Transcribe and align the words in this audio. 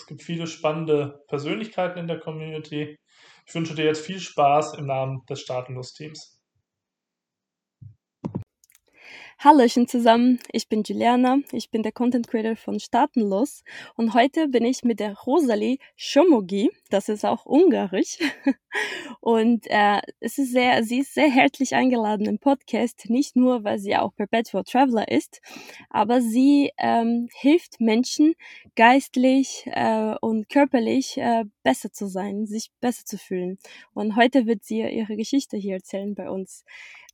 Es 0.00 0.06
gibt 0.06 0.22
viele 0.22 0.46
spannende 0.46 1.22
Persönlichkeiten 1.28 1.98
in 1.98 2.06
der 2.06 2.18
Community. 2.18 2.96
Ich 3.46 3.54
wünsche 3.54 3.74
dir 3.74 3.84
jetzt 3.84 4.06
viel 4.06 4.18
Spaß 4.18 4.78
im 4.78 4.86
Namen 4.86 5.26
des 5.28 5.42
Staatenlos-Teams. 5.42 6.39
Hallöchen 9.42 9.88
zusammen, 9.88 10.38
ich 10.52 10.68
bin 10.68 10.82
Juliana, 10.82 11.38
ich 11.50 11.70
bin 11.70 11.82
der 11.82 11.92
Content 11.92 12.28
Creator 12.28 12.56
von 12.56 12.78
Staatenlos. 12.78 13.64
Und 13.96 14.12
heute 14.12 14.48
bin 14.48 14.66
ich 14.66 14.82
mit 14.84 15.00
der 15.00 15.16
Rosalie 15.16 15.78
Schomogi, 15.96 16.70
das 16.90 17.08
ist 17.08 17.24
auch 17.24 17.46
ungarisch. 17.46 18.18
Und 19.20 19.66
äh, 19.68 20.02
es 20.20 20.36
ist 20.36 20.52
sehr, 20.52 20.84
sie 20.84 20.98
ist 20.98 21.14
sehr 21.14 21.30
herzlich 21.30 21.74
eingeladen 21.74 22.26
im 22.26 22.38
Podcast, 22.38 23.08
nicht 23.08 23.34
nur, 23.34 23.64
weil 23.64 23.78
sie 23.78 23.96
auch 23.96 24.14
Perpetual 24.14 24.62
Traveler 24.64 25.08
ist, 25.10 25.40
aber 25.88 26.20
sie 26.20 26.72
ähm, 26.76 27.28
hilft 27.32 27.80
Menschen 27.80 28.34
geistlich 28.76 29.64
äh, 29.72 30.16
und 30.20 30.50
körperlich 30.50 31.16
äh, 31.16 31.44
besser 31.62 31.90
zu 31.90 32.08
sein, 32.08 32.46
sich 32.46 32.70
besser 32.82 33.06
zu 33.06 33.16
fühlen. 33.16 33.58
Und 33.94 34.16
heute 34.16 34.44
wird 34.44 34.64
sie 34.64 34.82
ihre 34.82 35.16
Geschichte 35.16 35.56
hier 35.56 35.76
erzählen 35.76 36.14
bei 36.14 36.28
uns. 36.28 36.64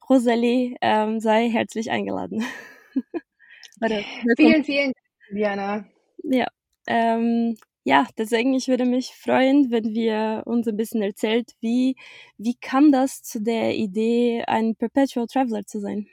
Rosalie 0.08 0.76
ähm, 0.80 1.20
sei 1.20 1.48
herzlich 1.48 1.90
eingeladen. 1.90 2.44
Vielen, 4.36 4.64
vielen 4.64 4.92
Dank, 4.92 4.96
Diana. 5.30 5.84
Ja, 6.22 6.46
ähm, 6.86 7.56
ja, 7.84 8.06
deswegen, 8.16 8.54
ich 8.54 8.68
würde 8.68 8.84
mich 8.84 9.14
freuen, 9.14 9.70
wenn 9.70 9.94
wir 9.94 10.42
uns 10.46 10.66
ein 10.66 10.76
bisschen 10.76 11.02
erzählt, 11.02 11.52
wie, 11.60 11.96
wie 12.38 12.54
kam 12.54 12.90
das 12.90 13.22
zu 13.22 13.40
der 13.40 13.74
Idee, 13.74 14.44
ein 14.46 14.74
Perpetual 14.76 15.26
Traveler 15.26 15.64
zu 15.66 15.80
sein? 15.80 16.08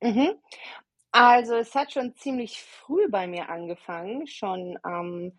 Mhm. 0.00 0.34
Also 1.10 1.56
es 1.56 1.74
hat 1.74 1.92
schon 1.92 2.14
ziemlich 2.16 2.62
früh 2.62 3.08
bei 3.10 3.26
mir 3.26 3.50
angefangen, 3.50 4.26
schon 4.26 4.78
ähm, 4.86 5.38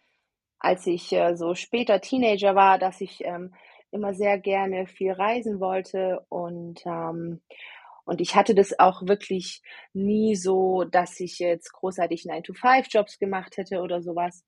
als 0.60 0.86
ich 0.86 1.12
äh, 1.12 1.36
so 1.36 1.56
später 1.56 2.00
Teenager 2.00 2.54
war, 2.54 2.78
dass 2.78 3.02
ich 3.02 3.24
ähm, 3.26 3.56
immer 3.94 4.14
sehr 4.14 4.38
gerne 4.40 4.88
viel 4.88 5.12
reisen 5.12 5.60
wollte 5.60 6.26
und 6.30 6.82
ähm, 6.86 7.42
und 8.06 8.20
ich 8.20 8.36
hatte 8.36 8.54
das 8.54 8.78
auch 8.80 9.08
wirklich 9.08 9.62
nie 9.94 10.36
so, 10.36 10.84
dass 10.84 11.20
ich 11.20 11.40
jetzt 11.40 11.72
großartig 11.72 12.24
9-to-5-Jobs 12.24 13.18
gemacht 13.18 13.58
hätte 13.58 13.80
oder 13.80 14.02
sowas. 14.02 14.44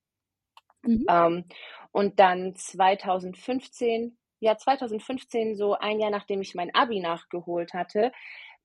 Mhm. 0.82 1.06
Ähm, 1.08 1.44
und 1.90 2.20
dann 2.20 2.54
2015, 2.54 4.18
ja 4.40 4.58
2015, 4.58 5.56
so 5.56 5.74
ein 5.74 6.00
Jahr 6.00 6.10
nachdem 6.10 6.42
ich 6.42 6.54
mein 6.54 6.74
Abi 6.74 7.00
nachgeholt 7.00 7.72
hatte, 7.72 8.12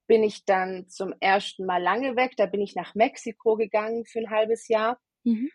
bin 0.08 0.24
ich 0.24 0.44
dann 0.44 0.90
zum 0.90 1.14
ersten 1.22 1.66
Mal 1.66 1.82
lange 1.82 2.18
weg. 2.18 2.34
Da 2.36 2.46
bin 2.46 2.62
ich 2.62 2.76
nach 2.76 2.96
Mexiko 2.96 3.56
gegangen 3.56 4.06
für 4.06 4.20
ein 4.20 4.30
halbes 4.30 4.68
Jahr. 4.68 5.00
Mhm. 5.24 5.50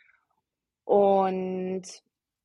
Und 0.84 1.82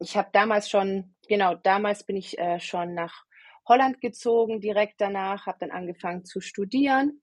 ich 0.01 0.17
habe 0.17 0.29
damals 0.33 0.69
schon, 0.69 1.15
genau, 1.27 1.53
damals 1.55 2.03
bin 2.03 2.15
ich 2.15 2.37
äh, 2.39 2.59
schon 2.59 2.95
nach 2.95 3.23
Holland 3.67 4.01
gezogen, 4.01 4.59
direkt 4.59 4.99
danach, 4.99 5.45
habe 5.45 5.59
dann 5.59 5.71
angefangen 5.71 6.25
zu 6.25 6.41
studieren 6.41 7.21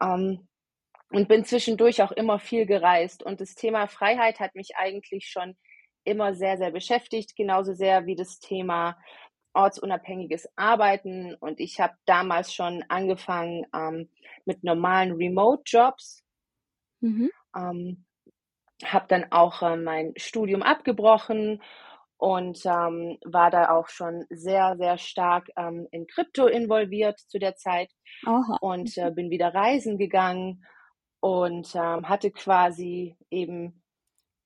ähm, 0.00 0.48
und 1.10 1.28
bin 1.28 1.44
zwischendurch 1.44 2.02
auch 2.02 2.10
immer 2.10 2.40
viel 2.40 2.66
gereist. 2.66 3.22
Und 3.22 3.40
das 3.40 3.54
Thema 3.54 3.86
Freiheit 3.86 4.40
hat 4.40 4.56
mich 4.56 4.76
eigentlich 4.76 5.28
schon 5.28 5.56
immer 6.04 6.34
sehr, 6.34 6.58
sehr 6.58 6.72
beschäftigt, 6.72 7.36
genauso 7.36 7.74
sehr 7.74 8.06
wie 8.06 8.16
das 8.16 8.40
Thema 8.40 8.98
ortsunabhängiges 9.54 10.48
Arbeiten. 10.56 11.36
Und 11.36 11.60
ich 11.60 11.80
habe 11.80 11.94
damals 12.06 12.52
schon 12.52 12.84
angefangen 12.88 13.66
ähm, 13.72 14.10
mit 14.44 14.64
normalen 14.64 15.12
Remote-Jobs. 15.12 16.24
Mhm. 17.00 17.30
Ähm, 17.54 18.04
habe 18.84 19.06
dann 19.08 19.26
auch 19.30 19.62
äh, 19.62 19.76
mein 19.76 20.12
Studium 20.16 20.62
abgebrochen 20.62 21.62
und 22.16 22.64
ähm, 22.64 23.18
war 23.24 23.50
da 23.50 23.70
auch 23.70 23.88
schon 23.88 24.24
sehr, 24.30 24.76
sehr 24.76 24.96
stark 24.98 25.48
ähm, 25.56 25.88
in 25.90 26.06
Krypto 26.06 26.46
involviert 26.46 27.18
zu 27.18 27.38
der 27.38 27.56
Zeit 27.56 27.90
Aha. 28.24 28.58
und 28.60 28.96
äh, 28.96 29.10
bin 29.10 29.30
wieder 29.30 29.52
reisen 29.54 29.98
gegangen 29.98 30.64
und 31.20 31.74
ähm, 31.74 32.08
hatte 32.08 32.30
quasi 32.30 33.16
eben 33.30 33.82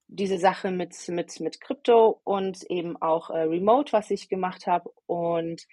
diese 0.08 0.38
Sache 0.38 0.70
mit, 0.70 0.94
mit, 1.08 1.40
mit 1.40 1.60
Krypto 1.60 2.20
und 2.24 2.62
eben 2.70 3.00
auch 3.00 3.30
äh, 3.30 3.40
Remote, 3.40 3.92
was 3.92 4.10
ich 4.10 4.28
gemacht 4.28 4.66
habe. 4.66 4.90
Und 5.06 5.66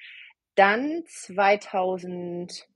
dann 0.56 1.04
2000, 1.06 2.68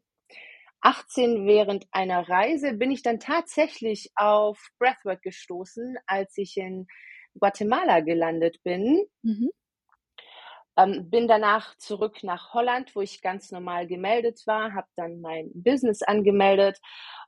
18 0.81 1.45
während 1.45 1.85
einer 1.91 2.27
Reise 2.29 2.73
bin 2.73 2.91
ich 2.91 3.01
dann 3.01 3.19
tatsächlich 3.19 4.11
auf 4.15 4.59
Breathwork 4.79 5.21
gestoßen, 5.21 5.97
als 6.05 6.37
ich 6.37 6.57
in 6.57 6.87
Guatemala 7.39 8.01
gelandet 8.01 8.61
bin. 8.63 9.05
Mhm. 9.21 9.49
Ähm, 10.77 11.09
bin 11.09 11.27
danach 11.27 11.75
zurück 11.77 12.23
nach 12.23 12.53
Holland, 12.53 12.95
wo 12.95 13.01
ich 13.01 13.21
ganz 13.21 13.51
normal 13.51 13.87
gemeldet 13.87 14.43
war, 14.45 14.73
habe 14.75 14.87
dann 14.95 15.21
mein 15.21 15.49
Business 15.55 16.03
angemeldet 16.03 16.79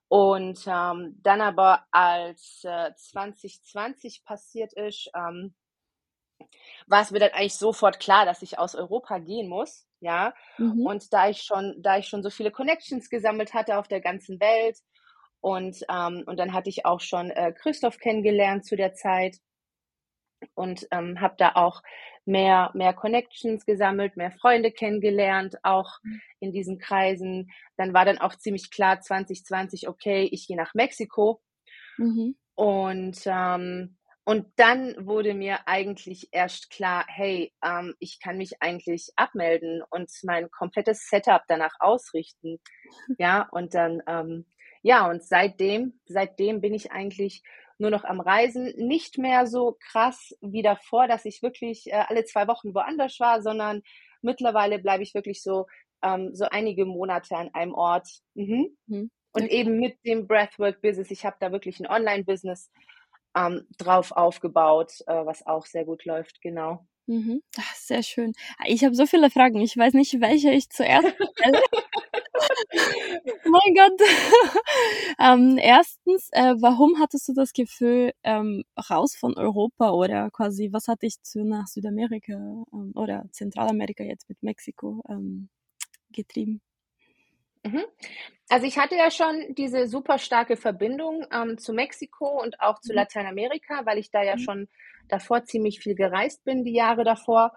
und 0.08 0.60
ähm, 0.68 1.20
dann 1.24 1.42
aber 1.42 1.86
als 1.92 2.62
äh, 2.64 2.94
2020 2.96 4.24
passiert 4.24 4.74
ist, 4.74 5.10
ähm, 5.16 5.56
war 6.88 7.02
es 7.02 7.12
mir 7.12 7.20
dann 7.20 7.32
eigentlich 7.32 7.56
sofort 7.56 8.00
klar, 8.00 8.26
dass 8.26 8.44
ich 8.44 8.60
aus 8.60 8.76
Europa 8.76 9.18
gehen 9.18 9.50
muss 9.50 9.89
ja. 10.00 10.34
Mhm. 10.58 10.86
Und 10.86 11.14
da 11.14 11.30
ich 11.30 11.42
schon, 11.42 11.76
da 11.80 11.98
ich 11.98 12.08
schon 12.08 12.24
so 12.24 12.30
viele 12.30 12.52
Connections 12.52 13.10
gesammelt 13.10 13.54
hatte 13.54 13.78
auf 13.78 13.88
der 13.88 14.02
ganzen 14.02 14.40
Welt 14.40 14.78
und, 15.42 15.84
ähm, 15.90 16.24
und 16.26 16.38
dann 16.38 16.54
hatte 16.54 16.70
ich 16.70 16.86
auch 16.86 17.00
schon 17.00 17.32
äh, 17.32 17.54
Christoph 17.54 17.98
kennengelernt 17.98 18.66
zu 18.66 18.76
der 18.76 18.94
Zeit 18.94 19.38
und 20.54 20.88
ähm, 20.92 21.20
habe 21.20 21.36
da 21.38 21.54
auch 21.56 21.82
mehr, 22.26 22.72
mehr 22.74 22.94
Connections 22.94 23.66
gesammelt, 23.66 24.16
mehr 24.18 24.32
Freunde 24.32 24.72
kennengelernt, 24.72 25.58
auch 25.64 26.00
mhm. 26.04 26.22
in 26.40 26.52
diesen 26.52 26.78
Kreisen. 26.78 27.52
Dann 27.78 27.94
war 27.94 28.06
dann 28.06 28.20
auch 28.20 28.36
ziemlich 28.36 28.72
klar 28.72 29.02
2020, 29.02 29.88
okay, 29.88 30.30
ich 30.32 30.48
gehe 30.48 30.58
nach 30.58 30.74
Mexiko. 30.74 31.42
Mhm. 31.98 32.36
Und 32.56 33.22
ähm, 33.26 33.98
und 34.26 34.48
dann 34.58 35.08
wurde 35.08 35.34
mir 35.34 35.68
eigentlich 35.68 36.30
erst 36.32 36.70
klar, 36.70 37.06
hey, 37.08 37.54
ähm, 37.64 37.96
ich 38.00 38.20
kann 38.20 38.38
mich 38.38 38.62
eigentlich 38.62 39.10
abmelden 39.16 39.82
und 39.90 40.12
mein 40.24 40.52
komplettes 40.52 41.08
Setup 41.08 41.42
danach 41.48 41.76
ausrichten. 41.80 42.60
Ja, 43.18 43.48
und 43.52 43.74
dann, 43.74 44.04
ähm, 44.08 44.46
ja, 44.82 45.10
und 45.10 45.24
seitdem, 45.24 46.00
seitdem 46.06 46.62
bin 46.62 46.74
ich 46.74 46.92
eigentlich 46.92 47.44
nur 47.80 47.90
noch 47.90 48.04
am 48.04 48.20
Reisen. 48.20 48.74
Nicht 48.78 49.18
mehr 49.18 49.48
so 49.48 49.78
krass 49.92 50.36
wie 50.42 50.62
davor, 50.62 51.08
dass 51.08 51.26
ich 51.26 51.42
wirklich 51.42 51.88
äh, 51.88 52.04
alle 52.08 52.26
zwei 52.26 52.48
Wochen 52.48 52.76
woanders 52.76 53.20
war, 53.20 53.42
sondern 53.42 53.82
mittlerweile 54.22 54.80
bleibe 54.80 55.02
ich 55.02 55.16
wirklich 55.16 55.42
so, 55.42 55.66
ähm, 56.04 56.36
so 56.36 56.46
einige 56.46 56.86
Monate 56.86 57.36
an 57.36 57.50
einem 57.54 57.74
Ort. 57.74 58.08
Mhm. 58.36 58.78
Mhm. 58.88 59.10
Und 59.32 59.48
eben 59.48 59.80
mit 59.80 59.98
dem 60.06 60.28
Breathwork-Business. 60.28 61.12
Ich 61.12 61.26
habe 61.26 61.38
da 61.40 61.52
wirklich 61.52 61.80
ein 61.80 61.88
Online-Business 61.88 62.72
ähm, 63.36 63.68
drauf 63.78 64.12
aufgebaut, 64.12 65.02
äh, 65.08 65.26
was 65.26 65.46
auch 65.46 65.66
sehr 65.66 65.86
gut 65.86 66.06
läuft, 66.06 66.42
genau. 66.42 66.86
Mhm. 67.08 67.42
Ach, 67.58 67.76
sehr 67.76 68.04
schön. 68.04 68.34
Ich 68.68 68.84
habe 68.84 68.94
so 68.94 69.08
viele 69.08 69.32
Fragen. 69.32 69.60
Ich 69.62 69.76
weiß 69.76 69.96
nicht, 69.96 70.22
welche 70.22 70.52
ich 70.52 70.70
zuerst 70.70 71.08
stelle. 71.08 71.62
mein 73.46 73.74
Gott. 73.76 74.00
ähm, 75.20 75.58
erstens, 75.60 76.30
äh, 76.34 76.54
warum 76.60 77.00
hattest 77.00 77.28
du 77.28 77.34
das 77.34 77.54
Gefühl, 77.54 78.12
ähm, 78.24 78.64
raus 78.90 79.16
von 79.16 79.36
Europa 79.38 79.92
oder 79.92 80.30
quasi, 80.30 80.70
was 80.72 80.88
hat 80.88 81.02
dich 81.02 81.22
zu 81.24 81.44
nach 81.44 81.66
Südamerika 81.66 82.34
ähm, 82.34 82.92
oder 82.96 83.26
Zentralamerika 83.32 84.04
jetzt 84.04 84.30
mit 84.30 84.44
Mexiko 84.44 85.02
ähm, 85.10 85.50
getrieben? 86.12 86.62
Mhm. 87.64 87.84
Also 88.50 88.66
ich 88.66 88.78
hatte 88.78 88.96
ja 88.96 89.12
schon 89.12 89.54
diese 89.56 89.88
super 89.88 90.18
starke 90.18 90.58
Verbindung 90.58 91.26
ähm, 91.32 91.58
zu 91.58 91.74
Mexiko 91.74 92.42
und 92.42 92.60
auch 92.60 92.80
zu 92.80 92.94
mhm. 92.94 92.98
Lateinamerika, 92.98 93.86
weil 93.86 93.98
ich 93.98 94.12
da 94.12 94.24
ja 94.24 94.36
mhm. 94.36 94.40
schon 94.40 94.68
davor 95.08 95.44
ziemlich 95.44 95.80
viel 95.80 95.96
gereist 95.96 96.44
bin, 96.44 96.64
die 96.64 96.74
Jahre 96.74 97.04
davor. 97.04 97.54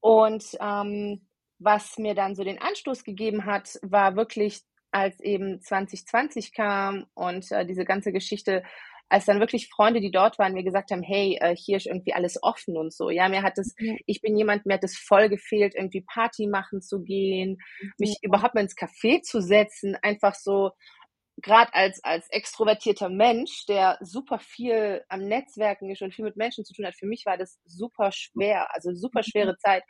Und 0.00 0.44
ähm, 0.60 1.26
was 1.58 1.98
mir 1.98 2.14
dann 2.14 2.34
so 2.34 2.44
den 2.44 2.60
Anstoß 2.60 3.04
gegeben 3.04 3.44
hat, 3.44 3.78
war 3.82 4.16
wirklich, 4.16 4.62
als 4.90 5.20
eben 5.20 5.60
2020 5.60 6.54
kam 6.54 7.06
und 7.14 7.50
äh, 7.52 7.66
diese 7.66 7.84
ganze 7.84 8.10
Geschichte 8.10 8.62
als 9.08 9.24
dann 9.24 9.40
wirklich 9.40 9.68
Freunde, 9.68 10.00
die 10.00 10.10
dort 10.10 10.38
waren, 10.38 10.52
mir 10.52 10.64
gesagt 10.64 10.90
haben, 10.90 11.02
hey, 11.02 11.38
äh, 11.40 11.56
hier 11.56 11.78
ist 11.78 11.86
irgendwie 11.86 12.12
alles 12.12 12.42
offen 12.42 12.76
und 12.76 12.92
so. 12.92 13.10
Ja, 13.10 13.28
mir 13.28 13.42
hat 13.42 13.56
das, 13.56 13.74
ja. 13.78 13.94
ich 14.06 14.20
bin 14.20 14.36
jemand, 14.36 14.66
mir 14.66 14.74
hat 14.74 14.84
es 14.84 14.98
voll 14.98 15.28
gefehlt, 15.28 15.74
irgendwie 15.74 16.02
Party 16.02 16.46
machen 16.46 16.82
zu 16.82 17.02
gehen, 17.02 17.58
mich 17.98 18.10
ja. 18.10 18.28
überhaupt 18.28 18.54
mal 18.54 18.60
ins 18.60 18.76
Café 18.76 19.22
zu 19.22 19.40
setzen, 19.40 19.96
einfach 20.02 20.34
so, 20.34 20.72
gerade 21.40 21.72
als, 21.72 22.02
als 22.02 22.28
extrovertierter 22.30 23.08
Mensch, 23.08 23.64
der 23.66 23.98
super 24.00 24.38
viel 24.38 25.04
am 25.08 25.20
Netzwerken 25.20 25.90
ist 25.90 26.02
und 26.02 26.14
viel 26.14 26.24
mit 26.24 26.36
Menschen 26.36 26.64
zu 26.64 26.74
tun 26.74 26.86
hat, 26.86 26.96
für 26.96 27.06
mich 27.06 27.24
war 27.26 27.36
das 27.36 27.58
super 27.64 28.10
schwer, 28.12 28.74
also 28.74 28.92
super 28.94 29.22
schwere 29.22 29.56
Zeit. 29.58 29.84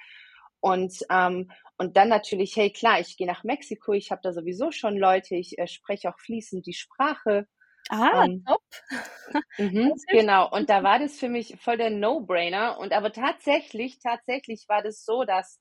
Und, 0.61 0.95
ähm, 1.11 1.51
und 1.79 1.97
dann 1.97 2.09
natürlich, 2.09 2.55
hey 2.57 2.71
klar, 2.71 3.01
ich 3.01 3.17
gehe 3.17 3.27
nach 3.27 3.45
Mexiko, 3.45 3.93
ich 3.93 4.11
habe 4.11 4.21
da 4.23 4.33
sowieso 4.33 4.73
schon 4.73 4.97
Leute, 4.97 5.37
ich 5.37 5.57
äh, 5.59 5.67
spreche 5.67 6.11
auch 6.11 6.19
fließend 6.19 6.67
die 6.67 6.75
Sprache. 6.75 7.47
Ah, 7.89 8.25
ähm, 8.25 8.45
top. 8.47 8.63
mhm, 9.59 9.95
genau, 10.09 10.51
und 10.51 10.71
da 10.71 10.83
war 10.83 10.99
das 10.99 11.19
für 11.19 11.29
mich 11.29 11.57
voll 11.61 11.77
der 11.77 11.91
No-Brainer. 11.91 12.79
Und 12.79 12.93
aber 12.93 13.13
tatsächlich, 13.13 13.99
tatsächlich 13.99 14.67
war 14.69 14.83
das 14.83 15.05
so, 15.05 15.25
dass 15.25 15.61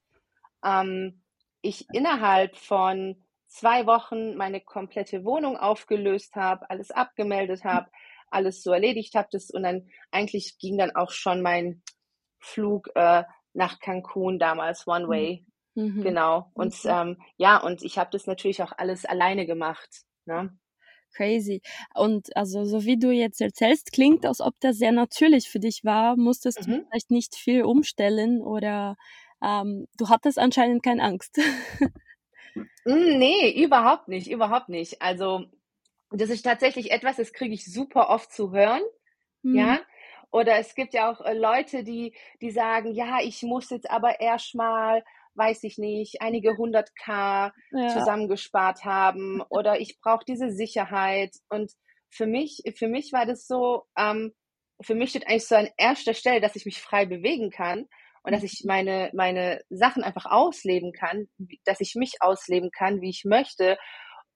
ähm, 0.64 1.24
ich 1.62 1.86
innerhalb 1.94 2.56
von 2.58 3.24
zwei 3.48 3.86
Wochen 3.86 4.36
meine 4.36 4.62
komplette 4.62 5.24
Wohnung 5.24 5.58
aufgelöst 5.58 6.36
habe, 6.36 6.70
alles 6.70 6.92
abgemeldet 6.92 7.64
habe, 7.64 7.90
alles 8.30 8.62
so 8.62 8.72
erledigt 8.72 9.16
habe. 9.16 9.30
Das, 9.32 9.50
und 9.50 9.64
dann 9.64 9.90
eigentlich 10.12 10.58
ging 10.60 10.78
dann 10.78 10.96
auch 10.96 11.12
schon 11.12 11.42
mein 11.42 11.82
Flug 12.40 12.90
äh, 12.96 13.24
nach 13.54 13.80
Cancun 13.80 14.40
damals, 14.40 14.88
One 14.88 15.06
mhm. 15.06 15.10
Way. 15.10 15.46
Mhm. 15.76 16.02
Genau. 16.04 16.52
Und 16.54 16.74
mhm. 16.84 16.90
ähm, 16.90 17.22
ja, 17.38 17.58
und 17.58 17.84
ich 17.84 17.98
habe 17.98 18.10
das 18.12 18.28
natürlich 18.28 18.62
auch 18.64 18.72
alles 18.78 19.06
alleine 19.06 19.46
gemacht. 19.46 20.04
Ne? 20.26 20.58
Crazy. 21.14 21.62
Und 21.96 22.36
also, 22.36 22.64
so 22.66 22.86
wie 22.86 22.98
du 22.98 23.12
jetzt 23.12 23.42
erzählst, 23.42 23.92
klingt, 23.92 24.26
als 24.26 24.42
ob 24.42 24.54
das 24.60 24.78
sehr 24.78 24.92
natürlich 24.92 25.50
für 25.50 25.60
dich 25.60 25.84
war. 25.84 26.16
Musstest 26.16 26.68
mhm. 26.68 26.72
du 26.72 26.86
vielleicht 26.86 27.12
nicht 27.12 27.36
viel 27.36 27.64
umstellen 27.64 28.42
oder 28.42 28.98
ähm, 29.44 29.88
du 29.98 30.10
hattest 30.10 30.40
anscheinend 30.40 30.84
keine 30.84 31.04
Angst. 31.04 31.40
Hm, 32.86 33.20
nee, 33.20 33.52
überhaupt 33.64 34.08
nicht, 34.08 34.32
überhaupt 34.32 34.70
nicht. 34.70 35.02
Also, 35.02 35.46
das 36.10 36.30
ist 36.30 36.44
tatsächlich 36.44 36.92
etwas, 36.92 37.18
das 37.18 37.34
kriege 37.34 37.54
ich 37.54 37.66
super 37.66 38.10
oft 38.10 38.32
zu 38.32 38.52
hören, 38.52 38.82
mhm. 39.44 39.56
ja. 39.56 39.80
Oder 40.32 40.58
es 40.58 40.76
gibt 40.76 40.94
ja 40.94 41.12
auch 41.12 41.22
äh, 41.22 41.34
Leute, 41.34 41.84
die, 41.84 42.14
die 42.42 42.52
sagen, 42.52 42.92
ja, 42.94 43.20
ich 43.22 43.44
muss 43.44 43.70
jetzt 43.70 43.90
aber 43.90 44.20
erst 44.20 44.56
mal, 44.56 45.04
weiß 45.38 45.64
ich 45.64 45.78
nicht, 45.78 46.22
einige 46.22 46.58
hundert 46.58 46.96
K 46.96 47.54
ja. 47.72 47.88
zusammengespart 47.90 48.84
haben 48.84 49.42
oder 49.50 49.80
ich 49.80 50.00
brauche 50.02 50.26
diese 50.26 50.52
Sicherheit. 50.52 51.36
Und 51.50 51.72
für 52.10 52.26
mich, 52.26 52.64
für 52.76 52.88
mich 52.88 53.14
war 53.14 53.26
das 53.26 53.48
so, 53.48 53.84
ähm, 53.98 54.34
für 54.82 54.96
mich 54.96 55.12
steht 55.12 55.28
eigentlich 55.28 55.48
so 55.48 55.56
an 55.56 55.70
erster 55.78 56.14
Stelle, 56.14 56.42
dass 56.42 56.56
ich 56.56 56.66
mich 56.66 56.82
frei 56.82 57.06
bewegen 57.06 57.50
kann 57.50 57.88
und 58.24 58.34
dass 58.34 58.44
ich 58.44 58.64
meine, 58.66 59.10
meine 59.14 59.62
Sachen 59.70 60.04
einfach 60.04 60.26
ausleben 60.26 60.92
kann, 60.92 61.28
dass 61.64 61.80
ich 61.80 61.96
mich 61.96 62.18
ausleben 62.20 62.72
kann, 62.72 63.02
wie 63.02 63.10
ich 63.10 63.24
möchte. 63.26 63.78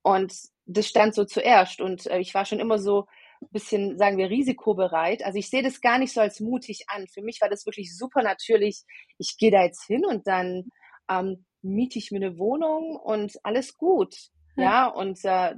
Und 0.01 0.33
das 0.65 0.87
stand 0.87 1.13
so 1.13 1.25
zuerst. 1.25 1.81
Und 1.81 2.07
äh, 2.07 2.19
ich 2.19 2.33
war 2.33 2.45
schon 2.45 2.59
immer 2.59 2.79
so 2.79 3.05
ein 3.41 3.49
bisschen, 3.51 3.97
sagen 3.97 4.17
wir, 4.17 4.29
risikobereit. 4.29 5.23
Also 5.23 5.37
ich 5.37 5.49
sehe 5.49 5.63
das 5.63 5.81
gar 5.81 5.97
nicht 5.97 6.13
so 6.13 6.21
als 6.21 6.39
mutig 6.39 6.85
an. 6.87 7.07
Für 7.07 7.21
mich 7.21 7.41
war 7.41 7.49
das 7.49 7.65
wirklich 7.65 7.95
super 7.95 8.23
natürlich. 8.23 8.83
Ich 9.17 9.37
gehe 9.37 9.51
da 9.51 9.63
jetzt 9.63 9.85
hin 9.85 10.05
und 10.05 10.27
dann 10.27 10.69
ähm, 11.09 11.45
miete 11.61 11.99
ich 11.99 12.11
mir 12.11 12.17
eine 12.17 12.37
Wohnung 12.37 12.95
und 12.95 13.39
alles 13.43 13.77
gut. 13.77 14.15
Ja, 14.55 14.63
ja 14.63 14.87
und 14.87 15.23
äh, 15.23 15.55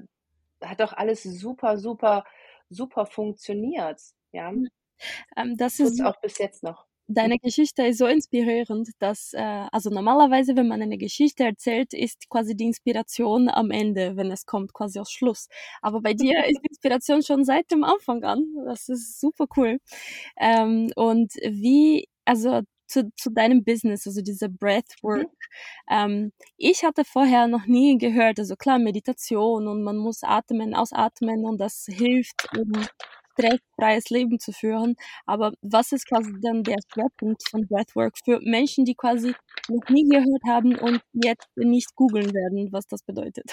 hat 0.62 0.80
doch 0.80 0.94
alles 0.94 1.24
super, 1.24 1.78
super, 1.78 2.24
super 2.70 3.06
funktioniert. 3.06 4.02
Ja. 4.32 4.52
Ähm, 5.36 5.58
das 5.58 5.80
ist 5.80 6.04
auch 6.04 6.20
bis 6.22 6.38
jetzt 6.38 6.64
noch. 6.64 6.86
Deine 7.08 7.38
Geschichte 7.38 7.86
ist 7.86 7.98
so 7.98 8.08
inspirierend, 8.08 8.90
dass, 9.00 9.34
äh, 9.34 9.68
also 9.72 9.90
normalerweise, 9.90 10.56
wenn 10.56 10.70
man 10.70 10.82
eine 10.82 10.98
Geschichte 10.98 11.44
erzählt, 11.44 11.94
ist 11.94 12.30
quasi 12.30 12.56
die 12.56 12.64
Inspiration 12.64 13.50
am 13.50 13.72
Ende, 13.72 14.16
wenn 14.16 14.32
es 14.32 14.46
kommt, 14.46 14.74
quasi 14.74 15.00
aus 15.00 15.12
Schluss. 15.12 15.48
Aber 15.82 16.02
bei 16.02 16.14
dir 16.14 16.34
ist 16.48 16.62
die 16.64 16.70
Inspiration 16.70 17.22
schon 17.22 17.44
seit 17.44 17.70
dem 17.72 17.84
Anfang 17.84 18.24
an. 18.24 18.46
Das 18.66 18.88
ist 18.88 19.20
super 19.20 19.48
cool. 19.58 19.80
Ähm, 20.38 20.92
und 20.96 21.34
wie, 21.44 22.08
also 22.24 22.62
zu, 22.94 23.12
zu 23.16 23.32
deinem 23.32 23.64
Business, 23.64 24.08
also 24.08 24.22
diese 24.22 24.50
Breathwork. 24.50 25.24
Mhm. 25.24 25.28
Ähm, 25.90 26.32
ich 26.58 26.84
hatte 26.84 27.04
vorher 27.04 27.48
noch 27.48 27.66
nie 27.66 27.98
gehört, 27.98 28.40
also 28.40 28.56
klar, 28.56 28.80
Meditation 28.80 29.68
und 29.68 29.84
man 29.84 29.98
muss 29.98 30.24
atmen, 30.24 30.76
ausatmen 30.76 31.46
und 31.46 31.60
das 31.60 31.86
hilft, 31.90 32.48
um 32.58 32.72
stressfreies 33.34 34.10
Leben 34.10 34.40
zu 34.40 34.52
führen. 34.52 34.96
Aber 35.26 35.54
was 35.62 35.92
ist 35.92 36.08
quasi 36.08 36.32
dann 36.42 36.64
der 36.64 36.78
Schwerpunkt 36.94 37.42
von 37.50 37.68
Breathwork 37.68 38.14
für 38.24 38.40
Menschen, 38.44 38.86
die 38.86 38.96
quasi 38.96 39.34
noch 39.70 39.90
nie 39.90 40.08
gehört 40.08 40.44
haben 40.48 40.76
und 40.78 41.02
jetzt 41.14 41.50
nicht 41.56 41.96
googeln 41.96 42.34
werden, 42.34 42.72
was 42.72 42.86
das 42.88 43.02
bedeutet? 43.02 43.52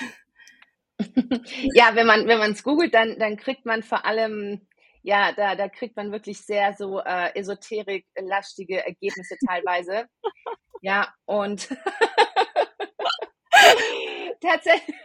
ja, 1.75 1.95
wenn 1.95 2.07
man 2.07 2.27
wenn 2.29 2.39
man 2.39 2.53
es 2.53 2.63
googelt, 2.63 2.93
dann 2.93 3.19
dann 3.19 3.39
kriegt 3.39 3.65
man 3.65 3.83
vor 3.83 4.05
allem 4.05 4.61
ja, 5.03 5.33
da, 5.33 5.55
da 5.55 5.69
kriegt 5.69 5.97
man 5.97 6.13
wirklich 6.13 6.41
sehr 6.41 6.75
so 6.75 7.01
äh, 7.01 7.35
esoterik-lastige 7.39 8.85
Ergebnisse 8.85 9.37
teilweise. 9.47 10.07
ja, 10.83 11.13
und 11.25 11.69
tatsächlich, 14.41 14.97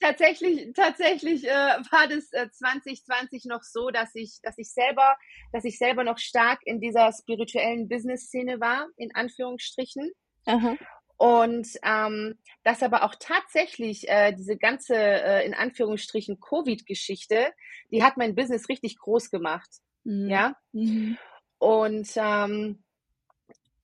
tatsächlich, 0.00 0.72
tatsächlich 0.74 1.48
äh, 1.48 1.50
war 1.50 2.08
das 2.08 2.32
äh, 2.32 2.50
2020 2.50 3.44
noch 3.46 3.62
so, 3.62 3.90
dass 3.90 4.14
ich, 4.14 4.38
dass 4.42 4.58
ich 4.58 4.72
selber, 4.72 5.16
dass 5.52 5.64
ich 5.64 5.78
selber 5.78 6.04
noch 6.04 6.18
stark 6.18 6.60
in 6.64 6.80
dieser 6.80 7.12
spirituellen 7.12 7.88
Business-Szene 7.88 8.60
war, 8.60 8.88
in 8.96 9.14
Anführungsstrichen. 9.14 10.10
Aha. 10.46 10.76
Und 11.20 11.68
ähm, 11.82 12.38
dass 12.64 12.82
aber 12.82 13.04
auch 13.04 13.14
tatsächlich 13.20 14.08
äh, 14.08 14.32
diese 14.32 14.56
ganze, 14.56 14.96
äh, 14.96 15.44
in 15.44 15.52
Anführungsstrichen, 15.52 16.40
Covid-Geschichte, 16.40 17.52
die 17.90 18.02
hat 18.02 18.16
mein 18.16 18.34
Business 18.34 18.70
richtig 18.70 18.96
groß 18.96 19.28
gemacht. 19.28 19.68
Mhm. 20.04 20.30
Ja. 20.30 20.56
Mhm. 20.72 21.18
Und 21.58 22.08
ähm, 22.16 22.82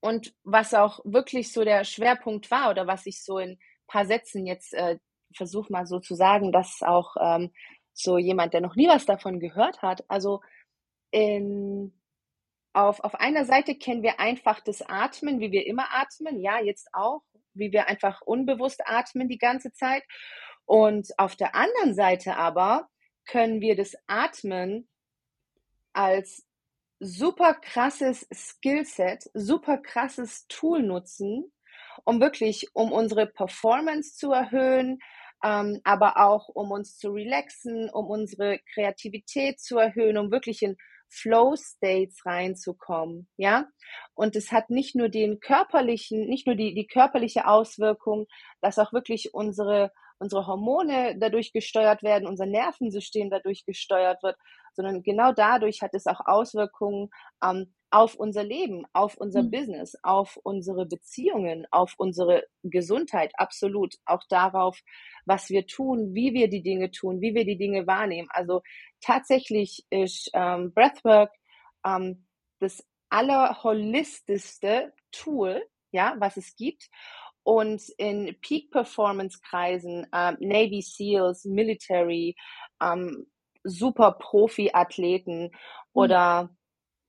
und 0.00 0.32
was 0.44 0.72
auch 0.72 1.00
wirklich 1.04 1.52
so 1.52 1.62
der 1.62 1.84
Schwerpunkt 1.84 2.50
war 2.50 2.70
oder 2.70 2.86
was 2.86 3.04
ich 3.04 3.22
so 3.22 3.38
in 3.38 3.58
paar 3.86 4.06
Sätzen 4.06 4.46
jetzt 4.46 4.72
äh, 4.72 4.96
versuche 5.34 5.70
mal 5.70 5.86
so 5.86 6.00
zu 6.00 6.14
sagen, 6.14 6.52
dass 6.52 6.80
auch 6.80 7.16
ähm, 7.20 7.52
so 7.92 8.16
jemand, 8.16 8.54
der 8.54 8.62
noch 8.62 8.76
nie 8.76 8.88
was 8.88 9.04
davon 9.04 9.40
gehört 9.40 9.82
hat, 9.82 10.04
also 10.08 10.40
in, 11.10 11.92
auf, 12.76 13.00
auf 13.00 13.14
einer 13.14 13.46
Seite 13.46 13.74
kennen 13.74 14.02
wir 14.02 14.20
einfach 14.20 14.60
das 14.60 14.82
Atmen, 14.82 15.40
wie 15.40 15.50
wir 15.50 15.66
immer 15.66 15.86
atmen, 15.94 16.38
ja, 16.40 16.60
jetzt 16.60 16.88
auch, 16.92 17.22
wie 17.54 17.72
wir 17.72 17.88
einfach 17.88 18.20
unbewusst 18.20 18.82
atmen 18.84 19.28
die 19.28 19.38
ganze 19.38 19.72
Zeit. 19.72 20.04
Und 20.66 21.08
auf 21.18 21.36
der 21.36 21.54
anderen 21.54 21.94
Seite 21.94 22.36
aber 22.36 22.88
können 23.24 23.62
wir 23.62 23.76
das 23.76 23.94
Atmen 24.06 24.88
als 25.94 26.46
super 27.00 27.54
krasses 27.54 28.26
Skillset, 28.32 29.30
super 29.32 29.78
krasses 29.78 30.46
Tool 30.48 30.82
nutzen, 30.82 31.50
um 32.04 32.20
wirklich, 32.20 32.68
um 32.74 32.92
unsere 32.92 33.26
Performance 33.26 34.16
zu 34.16 34.32
erhöhen, 34.32 34.98
ähm, 35.42 35.80
aber 35.84 36.18
auch 36.18 36.48
um 36.48 36.70
uns 36.72 36.98
zu 36.98 37.10
relaxen, 37.10 37.88
um 37.88 38.06
unsere 38.06 38.58
Kreativität 38.74 39.60
zu 39.60 39.78
erhöhen, 39.78 40.18
um 40.18 40.30
wirklich 40.30 40.62
in 40.62 40.76
Flow-States 41.08 42.24
reinzukommen, 42.26 43.28
ja. 43.36 43.66
Und 44.14 44.36
es 44.36 44.52
hat 44.52 44.70
nicht 44.70 44.96
nur 44.96 45.08
den 45.08 45.40
körperlichen, 45.40 46.26
nicht 46.26 46.46
nur 46.46 46.56
die, 46.56 46.74
die 46.74 46.86
körperliche 46.86 47.46
Auswirkung, 47.46 48.26
dass 48.60 48.78
auch 48.78 48.92
wirklich 48.92 49.34
unsere, 49.34 49.92
unsere 50.18 50.46
Hormone 50.46 51.16
dadurch 51.18 51.52
gesteuert 51.52 52.02
werden, 52.02 52.26
unser 52.26 52.46
Nervensystem 52.46 53.30
dadurch 53.30 53.64
gesteuert 53.64 54.22
wird, 54.22 54.36
sondern 54.74 55.02
genau 55.02 55.32
dadurch 55.32 55.82
hat 55.82 55.94
es 55.94 56.06
auch 56.06 56.20
Auswirkungen 56.26 57.10
ähm, 57.42 57.74
auf 57.90 58.14
unser 58.14 58.42
Leben, 58.42 58.84
auf 58.92 59.16
unser 59.16 59.42
mhm. 59.42 59.50
Business, 59.50 59.96
auf 60.02 60.38
unsere 60.42 60.86
Beziehungen, 60.86 61.66
auf 61.70 61.94
unsere 61.98 62.44
Gesundheit, 62.62 63.32
absolut, 63.36 63.94
auch 64.04 64.22
darauf, 64.28 64.80
was 65.24 65.50
wir 65.50 65.66
tun, 65.66 66.14
wie 66.14 66.34
wir 66.34 66.48
die 66.48 66.62
Dinge 66.62 66.90
tun, 66.90 67.20
wie 67.20 67.34
wir 67.34 67.44
die 67.44 67.58
Dinge 67.58 67.86
wahrnehmen. 67.86 68.28
Also 68.30 68.62
tatsächlich 69.00 69.84
ist 69.90 70.30
ähm, 70.34 70.72
Breathwork 70.74 71.30
ähm, 71.84 72.26
das 72.58 72.84
allerholistischste 73.08 74.92
Tool, 75.12 75.62
ja, 75.92 76.16
was 76.18 76.36
es 76.36 76.56
gibt. 76.56 76.88
Und 77.44 77.88
in 77.96 78.36
Peak 78.40 78.72
Performance 78.72 79.38
Kreisen, 79.40 80.06
ähm, 80.12 80.36
Navy 80.40 80.82
SEALs, 80.82 81.44
Military, 81.44 82.34
ähm, 82.82 83.26
super 83.62 84.12
Profi-Athleten 84.12 85.44
mhm. 85.44 85.50
oder 85.92 86.55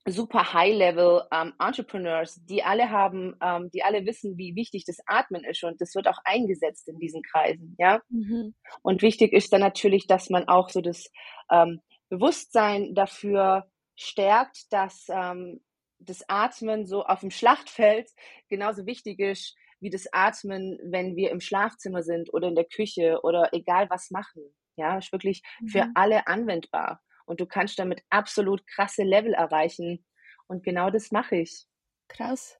super 0.07 0.53
High-Level 0.53 1.23
ähm, 1.31 1.53
Entrepreneurs, 1.59 2.39
die 2.45 2.63
alle 2.63 2.89
haben, 2.89 3.35
ähm, 3.41 3.69
die 3.73 3.83
alle 3.83 4.05
wissen, 4.05 4.37
wie 4.37 4.55
wichtig 4.55 4.85
das 4.85 4.97
Atmen 5.05 5.43
ist 5.43 5.63
und 5.63 5.79
das 5.81 5.95
wird 5.95 6.07
auch 6.07 6.19
eingesetzt 6.23 6.87
in 6.87 6.99
diesen 6.99 7.21
Kreisen, 7.21 7.75
ja. 7.77 8.01
Mhm. 8.09 8.55
Und 8.81 9.01
wichtig 9.01 9.33
ist 9.33 9.51
dann 9.51 9.61
natürlich, 9.61 10.07
dass 10.07 10.29
man 10.29 10.47
auch 10.47 10.69
so 10.69 10.81
das 10.81 11.09
ähm, 11.51 11.81
Bewusstsein 12.09 12.93
dafür 12.95 13.69
stärkt, 13.95 14.71
dass 14.71 15.07
ähm, 15.09 15.61
das 15.99 16.23
Atmen 16.27 16.85
so 16.85 17.03
auf 17.03 17.21
dem 17.21 17.31
Schlachtfeld 17.31 18.09
genauso 18.49 18.85
wichtig 18.85 19.19
ist 19.19 19.55
wie 19.79 19.89
das 19.89 20.07
Atmen, 20.11 20.79
wenn 20.83 21.15
wir 21.15 21.31
im 21.31 21.39
Schlafzimmer 21.39 22.01
sind 22.01 22.33
oder 22.33 22.47
in 22.47 22.55
der 22.55 22.65
Küche 22.65 23.19
oder 23.23 23.49
egal 23.53 23.89
was 23.89 24.09
machen. 24.09 24.43
Ja, 24.75 24.97
ist 24.97 25.11
wirklich 25.11 25.41
mhm. 25.59 25.67
für 25.67 25.87
alle 25.95 26.27
anwendbar. 26.27 27.01
Und 27.27 27.39
du 27.39 27.46
kannst 27.46 27.77
damit 27.77 28.01
absolut 28.10 28.65
krasse 28.65 29.03
Level 29.03 29.34
erreichen. 29.34 30.03
Und 30.48 30.63
genau 30.63 30.89
das 30.89 31.12
mache 31.12 31.36
ich. 31.36 31.67
Krass, 32.07 32.57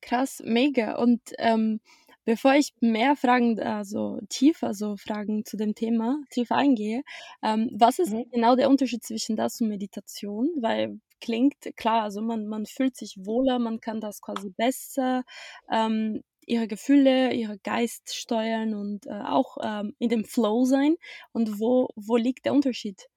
krass, 0.00 0.40
mega. 0.44 0.94
Und 0.94 1.20
ähm, 1.38 1.80
bevor 2.24 2.54
ich 2.54 2.72
mehr 2.80 3.16
Fragen, 3.16 3.60
also 3.60 4.20
tiefer 4.28 4.72
so 4.72 4.96
Fragen 4.96 5.44
zu 5.44 5.56
dem 5.56 5.74
Thema 5.74 6.16
tiefer 6.30 6.56
eingehe, 6.56 7.02
ähm, 7.42 7.70
was 7.74 7.98
ist 7.98 8.12
mhm. 8.12 8.30
genau 8.30 8.56
der 8.56 8.70
Unterschied 8.70 9.02
zwischen 9.02 9.36
das 9.36 9.60
und 9.60 9.68
Meditation? 9.68 10.48
Weil 10.60 11.00
klingt 11.20 11.76
klar, 11.76 12.02
also 12.02 12.22
man, 12.22 12.46
man 12.46 12.66
fühlt 12.66 12.96
sich 12.96 13.16
wohler, 13.18 13.58
man 13.58 13.80
kann 13.80 14.00
das 14.00 14.20
quasi 14.20 14.50
besser, 14.50 15.24
ähm, 15.70 16.22
ihre 16.46 16.68
Gefühle, 16.68 17.32
ihre 17.32 17.58
Geist 17.58 18.14
steuern 18.14 18.74
und 18.74 19.06
äh, 19.06 19.22
auch 19.22 19.56
ähm, 19.62 19.94
in 19.98 20.08
dem 20.10 20.24
Flow 20.24 20.64
sein. 20.64 20.96
Und 21.32 21.58
wo, 21.58 21.88
wo 21.96 22.16
liegt 22.16 22.44
der 22.44 22.52
Unterschied? 22.52 23.08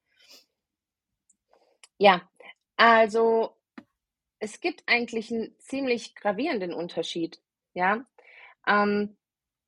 Ja, 1.98 2.22
also 2.76 3.56
es 4.38 4.60
gibt 4.60 4.82
eigentlich 4.86 5.32
einen 5.32 5.58
ziemlich 5.58 6.14
gravierenden 6.14 6.72
Unterschied. 6.72 7.40
Ja, 7.74 8.06
ähm, 8.66 9.16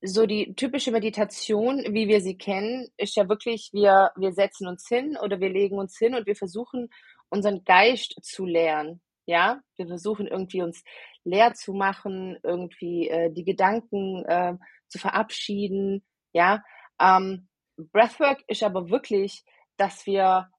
so 0.02 0.26
die 0.26 0.54
typische 0.54 0.92
Meditation, 0.92 1.84
wie 1.90 2.08
wir 2.08 2.20
sie 2.20 2.38
kennen, 2.38 2.88
ist 2.96 3.16
ja 3.16 3.28
wirklich, 3.28 3.70
wir, 3.72 4.12
wir 4.16 4.32
setzen 4.32 4.66
uns 4.66 4.88
hin 4.88 5.16
oder 5.22 5.40
wir 5.40 5.50
legen 5.50 5.78
uns 5.78 5.98
hin 5.98 6.14
und 6.14 6.26
wir 6.26 6.36
versuchen, 6.36 6.88
unseren 7.28 7.64
Geist 7.64 8.16
zu 8.22 8.46
leeren. 8.46 9.02
Ja, 9.26 9.60
wir 9.76 9.86
versuchen 9.86 10.26
irgendwie 10.26 10.62
uns 10.62 10.82
leer 11.24 11.54
zu 11.54 11.74
machen, 11.74 12.38
irgendwie 12.42 13.08
äh, 13.08 13.30
die 13.32 13.44
Gedanken 13.44 14.24
äh, 14.24 14.54
zu 14.88 14.98
verabschieden. 14.98 16.04
Ja, 16.32 16.62
ähm, 17.00 17.48
Breathwork 17.76 18.42
ist 18.48 18.62
aber 18.62 18.90
wirklich, 18.90 19.44
dass 19.76 20.06
wir 20.06 20.50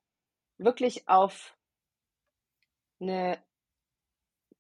wirklich 0.58 1.08
auf 1.08 1.56
eine 3.02 3.40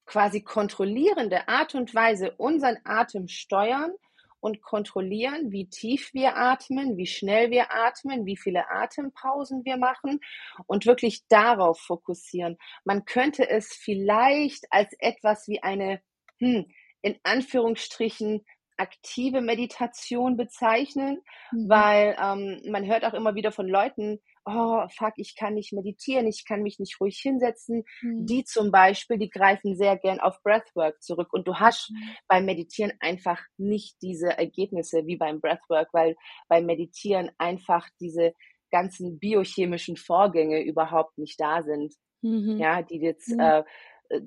quasi 0.06 0.42
kontrollierende 0.42 1.48
Art 1.48 1.76
und 1.76 1.96
Weise 1.96 2.32
unseren 2.38 2.78
Atem 2.84 3.28
steuern 3.28 3.94
und 4.42 4.62
kontrollieren, 4.62 5.52
wie 5.52 5.70
tief 5.70 6.14
wir 6.14 6.36
atmen, 6.36 6.98
wie 6.98 7.06
schnell 7.06 7.52
wir 7.52 7.72
atmen, 7.72 8.26
wie 8.26 8.36
viele 8.36 8.70
Atempausen 8.70 9.64
wir 9.64 9.78
machen 9.78 10.20
und 10.66 10.86
wirklich 10.86 11.28
darauf 11.28 11.80
fokussieren. 11.80 12.58
Man 12.84 13.06
könnte 13.06 13.48
es 13.48 13.74
vielleicht 13.74 14.66
als 14.72 14.94
etwas 15.00 15.48
wie 15.48 15.62
eine, 15.64 16.02
hm, 16.40 16.66
in 17.02 17.20
Anführungsstrichen, 17.24 18.44
aktive 18.78 19.42
Meditation 19.42 20.38
bezeichnen, 20.38 21.22
mhm. 21.52 21.70
weil 21.70 22.18
ähm, 22.20 22.62
man 22.70 22.86
hört 22.86 23.06
auch 23.06 23.14
immer 23.14 23.36
wieder 23.36 23.52
von 23.52 23.68
Leuten, 23.68 24.20
oh, 24.46 24.88
fuck, 24.90 25.14
ich 25.18 25.36
kann 25.36 25.54
nicht 25.54 25.74
meditieren, 25.74 26.28
ich 26.28 26.46
kann 26.46 26.64
mich 26.64 26.80
nicht 26.80 27.00
ruhig 27.00 27.18
hinsetzen. 27.18 27.84
Mhm. 28.02 28.26
Die 28.26 28.44
zum 28.44 28.72
Beispiel, 28.72 29.18
die 29.18 29.30
greifen 29.30 29.76
sehr 29.76 29.98
gern 29.98 30.20
auf 30.20 30.42
Breathwork 30.44 31.02
zurück. 31.02 31.32
Und 31.32 31.48
du 31.48 31.56
hast 31.56 31.92
mhm. 31.92 32.16
beim 32.28 32.46
Meditieren 32.46 32.94
einfach 33.00 33.42
nicht 33.58 33.98
diese 34.02 34.38
Ergebnisse 34.38 35.06
wie 35.06 35.18
beim 35.18 35.42
Breathwork, 35.42 35.90
weil 35.94 36.16
beim 36.48 36.66
Meditieren 36.66 37.32
einfach 37.38 37.88
diese 38.00 38.34
ganzen 38.72 39.20
biochemischen 39.20 39.98
Vorgänge 39.98 40.64
überhaupt 40.64 41.18
nicht 41.18 41.40
da 41.40 41.62
sind. 41.62 41.94
Mhm. 42.22 42.58
Ja, 42.58 42.82
die 42.82 43.00
jetzt 43.00 43.30
mhm. 43.30 43.40
äh, 43.40 43.64
äh 44.10 44.22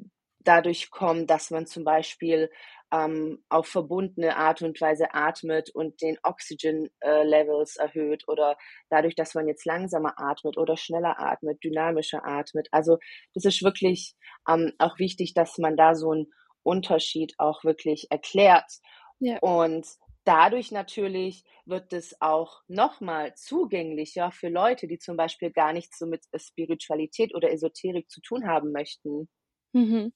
dadurch 0.46 0.90
kommen, 0.90 1.26
dass 1.26 1.50
man 1.50 1.66
zum 1.66 1.84
Beispiel 1.84 2.50
ähm, 2.94 3.42
auf 3.48 3.66
verbundene 3.66 4.36
Art 4.36 4.62
und 4.62 4.80
Weise 4.80 5.14
atmet 5.14 5.70
und 5.70 6.00
den 6.00 6.16
Oxygen 6.22 6.88
äh, 7.00 7.24
Levels 7.24 7.76
erhöht 7.76 8.24
oder 8.28 8.56
dadurch, 8.88 9.14
dass 9.14 9.34
man 9.34 9.48
jetzt 9.48 9.66
langsamer 9.66 10.14
atmet 10.16 10.56
oder 10.56 10.76
schneller 10.76 11.18
atmet, 11.18 11.62
dynamischer 11.64 12.24
atmet. 12.24 12.68
Also 12.70 12.98
das 13.34 13.44
ist 13.44 13.62
wirklich 13.62 14.14
ähm, 14.48 14.72
auch 14.78 14.98
wichtig, 14.98 15.34
dass 15.34 15.58
man 15.58 15.76
da 15.76 15.94
so 15.94 16.12
einen 16.12 16.26
Unterschied 16.62 17.34
auch 17.38 17.64
wirklich 17.64 18.06
erklärt. 18.10 18.70
Ja. 19.18 19.38
Und 19.40 19.86
dadurch 20.24 20.70
natürlich 20.70 21.44
wird 21.66 21.92
es 21.92 22.20
auch 22.20 22.60
nochmal 22.68 23.34
zugänglicher 23.34 24.30
für 24.30 24.48
Leute, 24.48 24.86
die 24.86 24.98
zum 24.98 25.16
Beispiel 25.16 25.50
gar 25.50 25.72
nichts 25.72 25.98
so 25.98 26.06
mit 26.06 26.24
Spiritualität 26.36 27.34
oder 27.34 27.50
Esoterik 27.50 28.08
zu 28.08 28.20
tun 28.20 28.46
haben 28.46 28.70
möchten. 28.70 29.28
Mhm. 29.74 30.12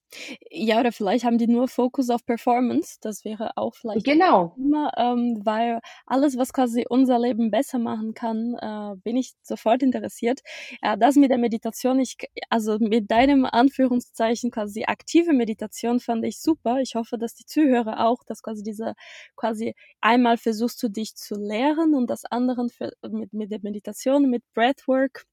Ja, 0.51 0.79
oder 0.81 0.93
vielleicht 0.93 1.25
haben 1.25 1.37
die 1.39 1.49
nur 1.49 1.67
Fokus 1.69 2.11
auf 2.11 2.25
Performance. 2.25 2.99
Das 3.01 3.25
wäre 3.25 3.57
auch 3.57 3.75
vielleicht 3.75 4.07
Genau. 4.07 4.57
immer, 4.57 4.93
ähm, 4.97 5.41
weil 5.45 5.81
alles, 6.07 6.39
was 6.39 6.53
quasi 6.53 6.85
unser 6.89 7.19
Leben 7.19 7.51
besser 7.51 7.79
machen 7.81 8.15
kann, 8.15 8.55
äh, 8.61 8.97
bin 9.03 9.17
ich 9.17 9.33
sofort 9.43 9.83
interessiert. 9.83 10.41
Äh, 10.83 10.97
das 10.99 11.17
mit 11.17 11.31
der 11.33 11.39
Meditation, 11.39 11.99
ich, 12.01 12.17
also 12.51 12.79
mit 12.81 13.11
deinem 13.11 13.45
Anführungszeichen 13.47 14.51
quasi 14.53 14.85
aktive 14.85 15.33
Meditation 15.33 16.01
fand 16.01 16.25
ich 16.25 16.41
super. 16.41 16.79
Ich 16.81 16.95
hoffe, 16.95 17.19
dass 17.19 17.35
die 17.35 17.45
Zuhörer 17.47 18.07
auch, 18.07 18.23
dass 18.25 18.43
quasi 18.43 18.63
diese 18.63 18.95
quasi 19.37 19.75
einmal 20.01 20.37
versuchst 20.39 20.81
du 20.85 20.89
dich 20.89 21.17
zu 21.17 21.35
lehren 21.35 21.95
und 21.95 22.09
das 22.11 22.25
andere 22.25 22.69
für, 22.69 22.93
mit, 23.11 23.33
mit 23.33 23.51
der 23.53 23.61
Meditation, 23.63 24.31
mit 24.31 24.45
Breathwork 24.55 25.25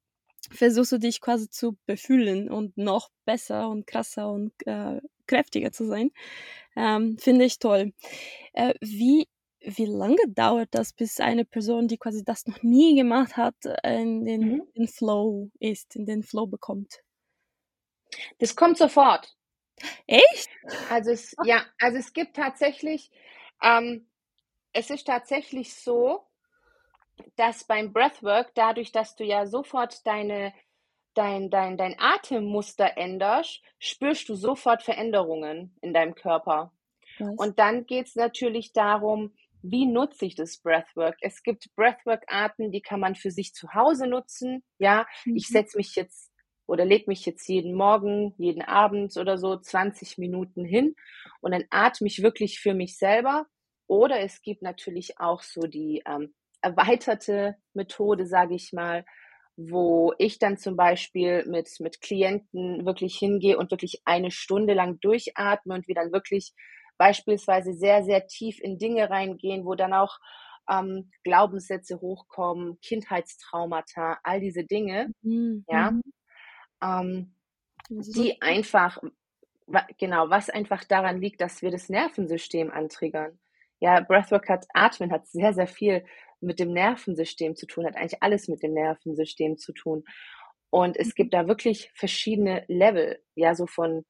versuchst 0.52 0.92
du 0.92 0.98
dich 0.98 1.22
quasi 1.22 1.50
zu 1.50 1.78
befühlen 1.86 2.50
und 2.50 2.78
noch 2.78 3.10
besser 3.26 3.70
und 3.70 3.88
krasser 3.88 4.30
und 4.32 4.54
äh, 4.66 5.02
kräftiger 5.28 5.72
zu 5.72 5.86
sein. 5.86 6.12
Ähm, 6.76 7.18
Finde 7.18 7.46
ich 7.46 7.60
toll. 7.60 7.94
Äh, 8.54 8.74
wie, 8.82 9.28
wie 9.60 9.86
lange 9.86 10.22
dauert 10.28 10.70
das, 10.72 10.94
bis 10.94 11.20
eine 11.20 11.46
Person, 11.46 11.88
die 11.88 11.98
quasi 11.98 12.24
das 12.24 12.46
noch 12.48 12.62
nie 12.64 12.96
gemacht 12.96 13.38
hat, 13.38 13.56
in 13.84 14.26
den, 14.26 14.42
mhm. 14.42 14.64
in 14.74 14.88
Flow 14.88 15.50
ist, 15.60 15.96
in 15.96 16.06
den 16.06 16.24
Flow 16.24 16.48
bekommt? 16.48 17.02
Das 18.40 18.56
kommt 18.56 18.78
sofort. 18.78 19.36
Echt? 20.08 20.50
Also 20.90 21.12
es, 21.12 21.36
ja, 21.44 21.66
also 21.80 21.98
es 21.98 22.14
gibt 22.14 22.36
tatsächlich, 22.36 23.12
ähm, 23.62 24.08
es 24.74 24.90
ist 24.90 25.06
tatsächlich 25.06 25.74
so, 25.74 26.26
dass 27.36 27.66
beim 27.66 27.94
Breathwork, 27.94 28.52
dadurch, 28.56 28.92
dass 28.92 29.16
du 29.16 29.24
ja 29.24 29.46
sofort 29.46 30.06
deine, 30.06 30.54
dein, 31.14 31.50
dein, 31.50 31.78
dein 31.78 31.96
Atemmuster 32.00 32.98
änderst, 32.98 33.62
spürst 33.80 34.30
du 34.30 34.36
sofort 34.36 34.84
Veränderungen 34.84 35.76
in 35.82 35.94
deinem 35.94 36.16
Körper. 36.16 36.72
Was? 37.20 37.36
Und 37.38 37.60
dann 37.60 37.86
geht 37.86 38.08
es 38.08 38.16
natürlich 38.16 38.74
darum, 38.74 39.34
wie 39.62 39.86
nutze 39.86 40.26
ich 40.26 40.36
das 40.36 40.58
Breathwork? 40.58 41.18
Es 41.22 41.42
gibt 41.42 41.74
Breathwork-Arten, 41.76 42.72
die 42.72 42.82
kann 42.82 43.00
man 43.00 43.16
für 43.16 43.32
sich 43.32 43.54
zu 43.54 43.74
Hause 43.74 44.08
nutzen. 44.08 44.64
Ja, 44.78 45.08
mhm. 45.26 45.38
ich 45.38 45.48
setze 45.48 45.78
mich 45.78 45.96
jetzt 45.96 46.32
oder 46.68 46.86
lege 46.86 47.06
mich 47.08 47.26
jetzt 47.26 47.48
jeden 47.48 47.76
Morgen, 47.76 48.34
jeden 48.38 48.62
Abend 48.62 49.16
oder 49.18 49.38
so 49.38 49.56
20 49.58 50.18
Minuten 50.18 50.66
hin 50.66 50.96
und 51.42 51.52
dann 51.52 51.66
atme 51.70 52.08
ich 52.08 52.24
wirklich 52.24 52.60
für 52.60 52.74
mich 52.74 52.98
selber. 52.98 53.46
Oder 53.88 54.20
es 54.22 54.42
gibt 54.42 54.64
natürlich 54.64 55.20
auch 55.20 55.44
so 55.44 55.62
die 55.62 56.02
ähm, 56.08 56.34
erweiterte 56.66 57.56
Methode, 57.74 58.26
sage 58.26 58.56
ich 58.56 58.74
mal, 58.74 59.06
wo 59.56 60.14
ich 60.18 60.40
dann 60.40 60.58
zum 60.58 60.76
Beispiel 60.76 61.46
mit, 61.46 61.70
mit 61.80 62.02
Klienten 62.02 62.86
wirklich 62.86 63.16
hingehe 63.18 63.58
und 63.58 63.72
wirklich 63.72 64.02
eine 64.04 64.32
Stunde 64.32 64.74
lang 64.74 65.00
durchatme 65.00 65.76
und 65.76 65.88
wir 65.88 65.96
dann 65.96 66.12
wirklich 66.12 66.54
beispielsweise 66.98 67.74
sehr, 67.74 68.04
sehr 68.04 68.28
tief 68.28 68.60
in 68.60 68.78
Dinge 68.78 69.10
reingehen, 69.10 69.66
wo 69.66 69.76
dann 69.76 69.94
auch 69.94 70.18
ähm, 70.70 71.12
Glaubenssätze 71.24 72.02
hochkommen, 72.02 72.80
Kindheitstraumata, 72.82 74.18
all 74.24 74.40
diese 74.40 74.64
Dinge, 74.64 75.12
mhm. 75.22 75.64
ja, 75.70 75.92
mhm. 75.92 76.02
ähm, 76.84 77.36
die 77.90 78.42
einfach, 78.42 78.98
genau, 80.00 80.30
was 80.30 80.50
einfach 80.50 80.84
daran 80.84 81.22
liegt, 81.22 81.40
dass 81.40 81.62
wir 81.62 81.70
das 81.70 81.90
Nervensystem 81.90 82.72
antriggern. 82.72 83.40
Ja, 83.80 84.00
Breathwork 84.00 84.50
hat, 84.50 84.66
Atmen 84.74 85.12
hat 85.12 85.28
sehr, 85.28 85.54
sehr 85.54 85.68
viel 85.68 86.04
mit 86.46 86.60
dem 86.60 86.72
Nervensystem 86.72 87.56
zu 87.56 87.66
tun, 87.66 87.86
hat 87.86 87.96
eigentlich 87.96 88.22
alles 88.22 88.48
mit 88.48 88.64
dem 88.64 88.74
Nervensystem 88.74 89.58
zu 89.58 89.74
tun. 89.74 90.04
Und 90.70 90.98
es 90.98 91.16
gibt 91.16 91.34
da 91.34 91.48
wirklich 91.48 91.92
verschiedene 91.96 92.66
Level, 92.68 93.20
ja, 93.36 93.56
so 93.56 93.68
von 93.68 94.06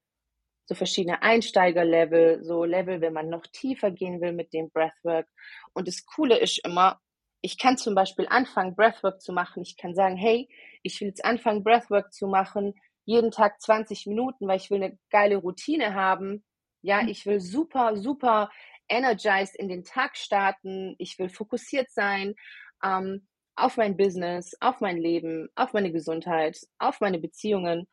so 0.67 0.73
verschiedene 0.73 1.21
Einsteigerlevel, 1.21 2.43
so 2.43 2.63
Level, 2.63 2.99
wenn 3.01 3.13
man 3.13 3.29
noch 3.29 3.45
tiefer 3.47 3.91
gehen 3.91 4.19
will 4.19 4.33
mit 4.33 4.51
dem 4.51 4.71
Breathwork. 4.71 5.27
Und 5.73 5.87
das 5.87 6.05
Coole 6.05 6.37
ist 6.37 6.65
immer, 6.65 6.99
ich 7.41 7.59
kann 7.59 7.77
zum 7.77 7.93
Beispiel 7.93 8.25
anfangen, 8.27 8.75
Breathwork 8.75 9.21
zu 9.21 9.31
machen. 9.31 9.61
Ich 9.61 9.77
kann 9.77 9.93
sagen, 9.93 10.17
hey, 10.17 10.49
ich 10.81 10.99
will 10.99 11.09
jetzt 11.09 11.23
anfangen, 11.23 11.63
Breathwork 11.63 12.11
zu 12.11 12.27
machen, 12.27 12.73
jeden 13.05 13.29
Tag 13.29 13.61
20 13.61 14.07
Minuten, 14.07 14.47
weil 14.47 14.57
ich 14.57 14.71
will 14.71 14.83
eine 14.83 14.97
geile 15.11 15.37
Routine 15.37 15.93
haben. 15.93 16.43
Ja, 16.81 17.03
mhm. 17.03 17.09
ich 17.09 17.25
will 17.27 17.39
super, 17.39 17.95
super 17.95 18.49
energized 18.89 19.55
in 19.55 19.67
den 19.67 19.83
Tag 19.83 20.17
starten, 20.17 20.95
ich 20.97 21.17
will 21.19 21.29
fokussiert 21.29 21.89
sein. 21.91 22.35
Ähm, 22.83 23.27
auf 23.55 23.77
mein 23.77 23.95
Business, 23.95 24.55
auf 24.59 24.81
mein 24.81 24.97
Leben, 24.97 25.49
auf 25.55 25.73
meine 25.73 25.91
Gesundheit, 25.91 26.59
auf 26.77 26.99
meine 26.99 27.19
Beziehungen. 27.19 27.87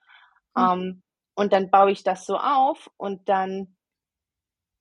Mhm. 0.56 0.62
Ähm, 0.62 1.02
und 1.34 1.52
dann 1.52 1.70
baue 1.70 1.92
ich 1.92 2.02
das 2.02 2.26
so 2.26 2.36
auf 2.36 2.90
und 2.96 3.28
dann 3.28 3.76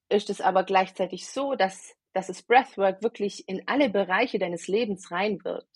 ist 0.09 0.29
es 0.29 0.41
aber 0.41 0.63
gleichzeitig 0.63 1.29
so, 1.29 1.55
dass, 1.55 1.95
dass 2.13 2.27
das 2.27 2.43
Breathwork 2.43 3.01
wirklich 3.01 3.47
in 3.47 3.63
alle 3.67 3.89
Bereiche 3.89 4.39
deines 4.39 4.67
Lebens 4.67 5.11
reinwirkt. 5.11 5.67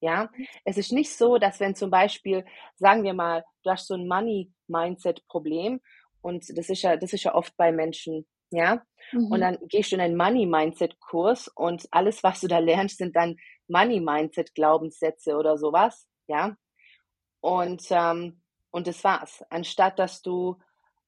Ja, 0.00 0.30
es 0.64 0.76
ist 0.76 0.92
nicht 0.92 1.16
so, 1.16 1.38
dass 1.38 1.60
wenn 1.60 1.74
zum 1.74 1.90
Beispiel, 1.90 2.44
sagen 2.74 3.04
wir 3.04 3.14
mal, 3.14 3.44
du 3.62 3.70
hast 3.70 3.86
so 3.86 3.94
ein 3.94 4.06
Money-Mindset-Problem 4.06 5.80
und 6.20 6.58
das 6.58 6.68
ist 6.68 6.82
ja, 6.82 6.96
das 6.96 7.12
ist 7.12 7.22
ja 7.22 7.34
oft 7.34 7.56
bei 7.56 7.72
Menschen, 7.72 8.26
ja, 8.56 8.82
und 9.28 9.40
Mhm. 9.40 9.42
dann 9.42 9.58
gehst 9.68 9.92
du 9.92 9.96
in 9.96 10.02
einen 10.02 10.16
Money-Mindset-Kurs 10.16 11.48
und 11.54 11.86
alles, 11.90 12.22
was 12.22 12.40
du 12.40 12.48
da 12.48 12.58
lernst, 12.58 12.98
sind 12.98 13.16
dann 13.16 13.36
Money-Mindset-Glaubenssätze 13.68 15.36
oder 15.36 15.58
sowas, 15.58 16.06
ja. 16.28 16.56
Und, 17.40 17.86
ähm, 17.90 18.42
und 18.70 18.86
das 18.86 19.04
war's. 19.04 19.42
Anstatt 19.50 19.98
dass 19.98 20.22
du, 20.22 20.58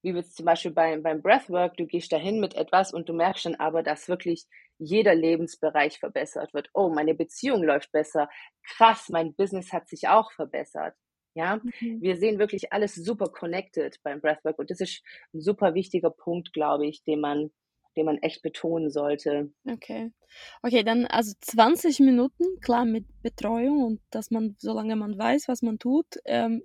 wie 0.02 0.10
jetzt 0.12 0.36
zum 0.36 0.46
Beispiel 0.46 0.70
beim, 0.70 1.02
beim 1.02 1.22
Breathwork, 1.22 1.76
du 1.76 1.86
gehst 1.86 2.12
dahin 2.12 2.40
mit 2.40 2.54
etwas 2.54 2.92
und 2.92 3.08
du 3.08 3.12
merkst 3.14 3.46
dann 3.46 3.54
aber, 3.56 3.82
dass 3.82 4.08
wirklich 4.08 4.46
jeder 4.78 5.14
Lebensbereich 5.14 5.98
verbessert 5.98 6.52
wird. 6.54 6.68
Oh, 6.74 6.90
meine 6.90 7.14
Beziehung 7.14 7.62
läuft 7.64 7.92
besser. 7.92 8.28
Krass, 8.62 9.08
mein 9.08 9.34
Business 9.34 9.72
hat 9.72 9.88
sich 9.88 10.08
auch 10.08 10.30
verbessert. 10.32 10.94
Ja, 11.36 11.60
Mhm. 11.80 12.00
wir 12.00 12.16
sehen 12.16 12.38
wirklich 12.38 12.72
alles 12.72 12.94
super 12.94 13.26
connected 13.28 14.00
beim 14.02 14.20
Breathwork 14.20 14.58
und 14.58 14.70
das 14.70 14.80
ist 14.80 15.02
ein 15.34 15.40
super 15.40 15.74
wichtiger 15.74 16.10
Punkt, 16.10 16.52
glaube 16.52 16.86
ich, 16.86 17.04
den 17.04 17.20
man, 17.20 17.50
den 17.96 18.06
man 18.06 18.18
echt 18.18 18.42
betonen 18.42 18.90
sollte. 18.90 19.52
Okay. 19.68 20.12
Okay, 20.62 20.82
dann 20.82 21.06
also 21.06 21.34
20 21.40 22.00
Minuten, 22.00 22.60
klar 22.60 22.84
mit 22.84 23.04
Betreuung 23.22 23.84
und 23.84 24.00
dass 24.10 24.30
man, 24.30 24.56
solange 24.58 24.96
man 24.96 25.18
weiß, 25.18 25.48
was 25.48 25.62
man 25.62 25.78
tut, 25.78 26.06
ähm, 26.24 26.62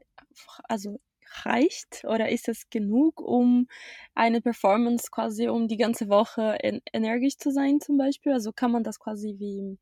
also 0.70 1.00
reicht 1.43 2.03
oder 2.05 2.29
ist 2.29 2.47
es 2.47 2.69
genug, 2.69 3.21
um 3.21 3.67
eine 4.15 4.41
Performance 4.41 5.09
quasi, 5.11 5.47
um 5.47 5.67
die 5.67 5.77
ganze 5.77 6.09
Woche 6.09 6.57
en 6.63 6.81
energisch 6.93 7.38
zu 7.38 7.51
sein 7.51 7.79
zum 7.79 7.97
Beispiel? 7.97 8.33
Also 8.33 8.51
kann 8.51 8.71
man 8.71 8.83
das 8.83 9.00
quasi 9.00 9.35
wie 9.39 9.77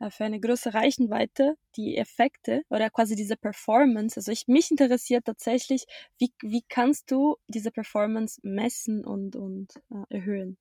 äh, 0.00 0.10
für 0.10 0.24
eine 0.24 0.40
größere 0.40 0.74
Reichweite, 0.74 1.56
die 1.76 1.96
Effekte 1.96 2.62
oder 2.70 2.90
quasi 2.90 3.14
diese 3.14 3.36
Performance, 3.36 4.18
also 4.18 4.32
ich, 4.32 4.48
mich 4.48 4.70
interessiert 4.70 5.26
tatsächlich, 5.26 5.84
wie, 6.18 6.32
wie 6.42 6.62
kannst 6.68 7.10
du 7.10 7.36
diese 7.48 7.70
Performance 7.70 8.40
messen 8.42 9.04
und, 9.04 9.36
und 9.36 9.76
äh, 9.90 10.14
erhöhen? 10.14 10.58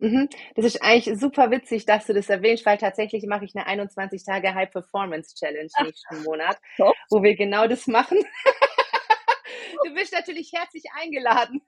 Mhm. 0.00 0.30
Das 0.56 0.64
ist 0.64 0.82
eigentlich 0.82 1.20
super 1.20 1.50
witzig, 1.50 1.84
dass 1.84 2.06
du 2.06 2.14
das 2.14 2.30
erwähnst, 2.30 2.64
weil 2.64 2.78
tatsächlich 2.78 3.26
mache 3.26 3.44
ich 3.44 3.54
eine 3.54 3.66
21 3.66 4.24
Tage 4.24 4.54
High 4.54 4.70
Performance 4.70 5.34
Challenge 5.34 5.68
nächsten 5.82 6.22
Monat, 6.22 6.58
wo 7.10 7.22
wir 7.22 7.36
genau 7.36 7.66
das 7.66 7.86
machen. 7.86 8.18
Du 9.84 9.94
bist 9.94 10.12
natürlich 10.12 10.52
herzlich 10.52 10.84
eingeladen. 10.92 11.62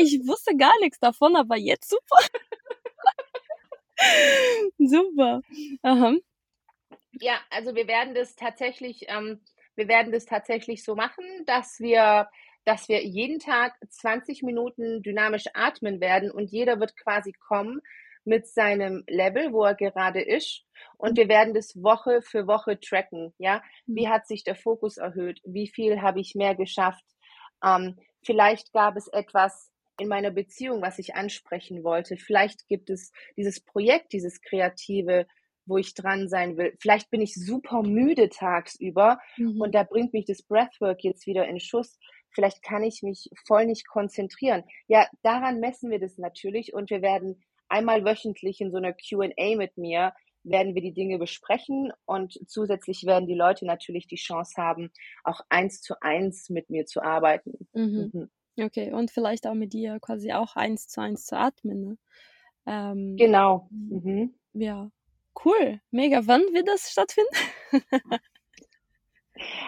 Ich 0.00 0.20
wusste 0.26 0.56
gar 0.56 0.78
nichts 0.80 0.98
davon, 1.00 1.34
aber 1.36 1.56
jetzt 1.56 1.90
super. 1.90 2.18
super. 4.78 5.42
Aha. 5.82 6.14
Ja, 7.12 7.40
also 7.50 7.74
wir 7.74 7.88
werden 7.88 8.14
das 8.14 8.36
tatsächlich, 8.36 9.06
ähm, 9.08 9.40
wir 9.74 9.88
werden 9.88 10.12
das 10.12 10.26
tatsächlich 10.26 10.84
so 10.84 10.94
machen, 10.94 11.24
dass 11.46 11.80
wir, 11.80 12.28
dass 12.64 12.88
wir 12.88 13.04
jeden 13.04 13.40
Tag 13.40 13.74
20 13.88 14.42
Minuten 14.42 15.02
dynamisch 15.02 15.46
atmen 15.54 16.00
werden 16.00 16.30
und 16.30 16.50
jeder 16.50 16.78
wird 16.78 16.96
quasi 16.96 17.32
kommen 17.32 17.80
mit 18.28 18.46
seinem 18.46 19.04
Level, 19.08 19.52
wo 19.52 19.64
er 19.64 19.74
gerade 19.74 20.20
ist. 20.20 20.64
Und 20.96 21.16
wir 21.16 21.28
werden 21.28 21.54
das 21.54 21.74
Woche 21.82 22.22
für 22.22 22.46
Woche 22.46 22.78
tracken. 22.78 23.34
Ja, 23.38 23.62
wie 23.86 24.08
hat 24.08 24.26
sich 24.26 24.44
der 24.44 24.54
Fokus 24.54 24.98
erhöht? 24.98 25.40
Wie 25.44 25.66
viel 25.66 26.02
habe 26.02 26.20
ich 26.20 26.34
mehr 26.34 26.54
geschafft? 26.54 27.04
Ähm, 27.64 27.96
vielleicht 28.22 28.72
gab 28.72 28.96
es 28.96 29.08
etwas 29.08 29.70
in 30.00 30.08
meiner 30.08 30.30
Beziehung, 30.30 30.80
was 30.82 30.98
ich 30.98 31.14
ansprechen 31.16 31.82
wollte. 31.82 32.16
Vielleicht 32.16 32.68
gibt 32.68 32.90
es 32.90 33.10
dieses 33.36 33.60
Projekt, 33.64 34.12
dieses 34.12 34.40
Kreative, 34.42 35.26
wo 35.66 35.76
ich 35.76 35.94
dran 35.94 36.28
sein 36.28 36.56
will. 36.56 36.74
Vielleicht 36.80 37.10
bin 37.10 37.20
ich 37.20 37.34
super 37.34 37.82
müde 37.82 38.28
tagsüber 38.28 39.18
Mhm. 39.36 39.60
und 39.60 39.74
da 39.74 39.82
bringt 39.82 40.12
mich 40.12 40.24
das 40.26 40.42
Breathwork 40.42 41.02
jetzt 41.02 41.26
wieder 41.26 41.46
in 41.48 41.60
Schuss. 41.60 41.98
Vielleicht 42.30 42.62
kann 42.62 42.82
ich 42.84 43.02
mich 43.02 43.28
voll 43.46 43.66
nicht 43.66 43.86
konzentrieren. 43.88 44.62
Ja, 44.86 45.08
daran 45.22 45.60
messen 45.60 45.90
wir 45.90 45.98
das 45.98 46.16
natürlich 46.18 46.72
und 46.74 46.90
wir 46.90 47.02
werden 47.02 47.42
einmal 47.68 48.04
wöchentlich 48.04 48.60
in 48.60 48.70
so 48.70 48.78
einer 48.78 48.92
Q&A 48.92 49.56
mit 49.56 49.76
mir 49.76 50.12
werden 50.44 50.74
wir 50.74 50.82
die 50.82 50.92
Dinge 50.92 51.18
besprechen 51.18 51.92
und 52.06 52.38
zusätzlich 52.46 53.04
werden 53.04 53.26
die 53.26 53.34
Leute 53.34 53.66
natürlich 53.66 54.06
die 54.06 54.16
Chance 54.16 54.54
haben, 54.56 54.90
auch 55.24 55.40
eins 55.48 55.80
zu 55.82 55.94
eins 56.00 56.48
mit 56.48 56.70
mir 56.70 56.86
zu 56.86 57.02
arbeiten. 57.02 57.68
Mhm. 57.74 58.10
Mhm. 58.12 58.64
Okay, 58.64 58.92
und 58.92 59.10
vielleicht 59.10 59.46
auch 59.46 59.54
mit 59.54 59.72
dir 59.72 59.98
quasi 60.00 60.32
auch 60.32 60.56
eins 60.56 60.88
zu 60.88 61.00
eins 61.00 61.26
zu 61.26 61.36
atmen. 61.36 61.84
Ne? 61.84 61.98
Ähm, 62.66 63.16
Genau. 63.16 63.68
Mhm. 63.70 64.00
Mhm. 64.02 64.34
ja, 64.54 64.90
cool, 65.44 65.80
mega. 65.90 66.26
Wann 66.26 66.42
wird 66.52 66.66
das 66.68 66.90
stattfinden? 66.90 67.30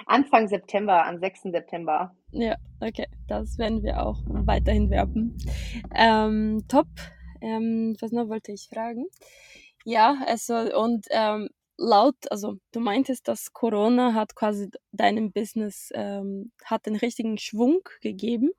Anfang 0.06 0.48
September, 0.48 1.04
am 1.06 1.18
6. 1.20 1.42
September. 1.52 2.16
ja, 2.32 2.56
okay, 2.80 3.06
das 3.28 3.56
werden 3.58 3.82
wir 3.84 4.04
auch 4.04 4.18
weiterhin 4.26 4.90
werben. 4.90 5.36
Ähm, 5.94 6.64
top. 6.66 6.88
Ähm, 7.40 7.96
was 8.00 8.12
noch 8.12 8.28
wollte 8.28 8.52
ich 8.52 8.68
fragen? 8.68 9.06
Ja, 9.84 10.22
also 10.26 10.54
und 10.78 11.06
ähm, 11.10 11.48
laut, 11.78 12.16
also 12.30 12.56
du 12.72 12.80
meintest, 12.80 13.26
dass 13.28 13.52
Corona 13.52 14.14
hat 14.14 14.34
quasi 14.34 14.70
deinem 14.92 15.32
Business 15.32 15.90
ähm, 15.94 16.52
hat 16.64 16.86
den 16.86 16.96
richtigen 16.96 17.38
Schwung 17.38 17.80
gegeben. 18.02 18.50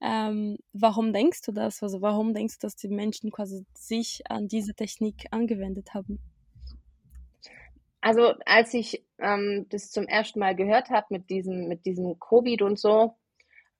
Ähm, 0.00 0.58
warum 0.72 1.12
denkst 1.12 1.42
du 1.42 1.52
das? 1.52 1.82
Also 1.82 2.00
warum 2.02 2.34
denkst 2.34 2.58
du, 2.58 2.66
dass 2.66 2.76
die 2.76 2.88
Menschen 2.88 3.30
quasi 3.30 3.64
sich 3.74 4.22
an 4.30 4.48
diese 4.48 4.74
Technik 4.74 5.26
angewendet 5.30 5.94
haben? 5.94 6.18
Also 8.00 8.34
als 8.44 8.74
ich 8.74 9.02
ähm, 9.18 9.66
das 9.70 9.90
zum 9.90 10.06
ersten 10.06 10.38
Mal 10.38 10.54
gehört 10.54 10.90
habe 10.90 11.06
mit 11.08 11.30
diesem, 11.30 11.68
mit 11.68 11.86
diesem 11.86 12.18
Covid 12.20 12.60
und 12.60 12.78
so, 12.78 13.16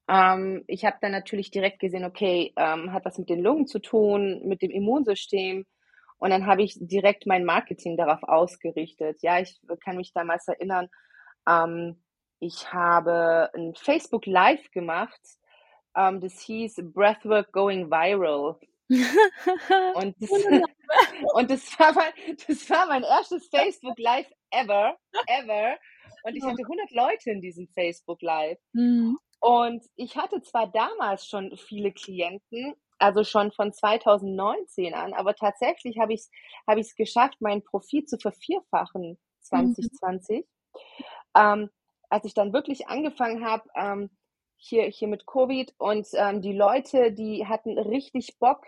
ähm, 0.08 0.64
ich 0.66 0.84
habe 0.84 0.96
dann 1.00 1.12
natürlich 1.12 1.50
direkt 1.50 1.80
gesehen, 1.80 2.04
okay, 2.04 2.52
ähm, 2.56 2.92
hat 2.92 3.04
was 3.04 3.18
mit 3.18 3.28
den 3.28 3.42
Lungen 3.42 3.66
zu 3.66 3.78
tun, 3.78 4.42
mit 4.44 4.62
dem 4.62 4.70
Immunsystem. 4.70 5.64
Und 6.18 6.30
dann 6.30 6.46
habe 6.46 6.62
ich 6.62 6.76
direkt 6.78 7.26
mein 7.26 7.44
Marketing 7.44 7.96
darauf 7.96 8.22
ausgerichtet. 8.22 9.22
Ja, 9.22 9.40
ich 9.40 9.60
kann 9.82 9.96
mich 9.96 10.12
damals 10.12 10.48
erinnern, 10.48 10.88
ähm, 11.48 12.02
ich 12.40 12.72
habe 12.72 13.50
ein 13.54 13.74
Facebook 13.74 14.26
Live 14.26 14.70
gemacht. 14.70 15.20
Ähm, 15.96 16.20
das 16.20 16.40
hieß 16.40 16.82
Breathwork 16.92 17.52
Going 17.52 17.90
Viral. 17.90 18.58
Und 19.94 20.14
das, 20.20 20.30
und 21.34 21.50
das 21.50 21.78
war 21.78 21.94
mein, 21.94 22.12
das 22.46 22.68
war 22.68 22.86
mein 22.86 23.02
erstes 23.02 23.48
Facebook 23.48 23.98
Live 23.98 24.30
ever, 24.50 24.98
ever. 25.26 25.78
Und 26.22 26.36
ich 26.36 26.44
hatte 26.44 26.62
100 26.62 26.90
Leute 26.90 27.30
in 27.30 27.40
diesem 27.40 27.66
Facebook 27.68 28.20
Live. 28.20 28.58
Mhm. 28.72 29.18
Und 29.44 29.84
ich 29.96 30.16
hatte 30.16 30.40
zwar 30.40 30.68
damals 30.68 31.26
schon 31.26 31.54
viele 31.58 31.92
Klienten, 31.92 32.74
also 32.96 33.24
schon 33.24 33.52
von 33.52 33.74
2019 33.74 34.94
an, 34.94 35.12
aber 35.12 35.34
tatsächlich 35.34 35.98
habe 35.98 36.14
ich 36.14 36.20
es 36.20 36.76
ich's 36.78 36.94
geschafft, 36.96 37.36
mein 37.40 37.62
Profit 37.62 38.08
zu 38.08 38.16
vervierfachen 38.16 39.18
2020. 39.42 40.46
Ähm, 41.36 41.68
als 42.08 42.24
ich 42.24 42.32
dann 42.32 42.54
wirklich 42.54 42.88
angefangen 42.88 43.44
habe, 43.44 43.68
ähm, 43.76 44.08
hier, 44.56 44.84
hier 44.84 45.08
mit 45.08 45.26
Covid 45.26 45.74
und 45.76 46.08
ähm, 46.14 46.40
die 46.40 46.54
Leute, 46.54 47.12
die 47.12 47.46
hatten 47.46 47.78
richtig 47.78 48.38
Bock, 48.38 48.64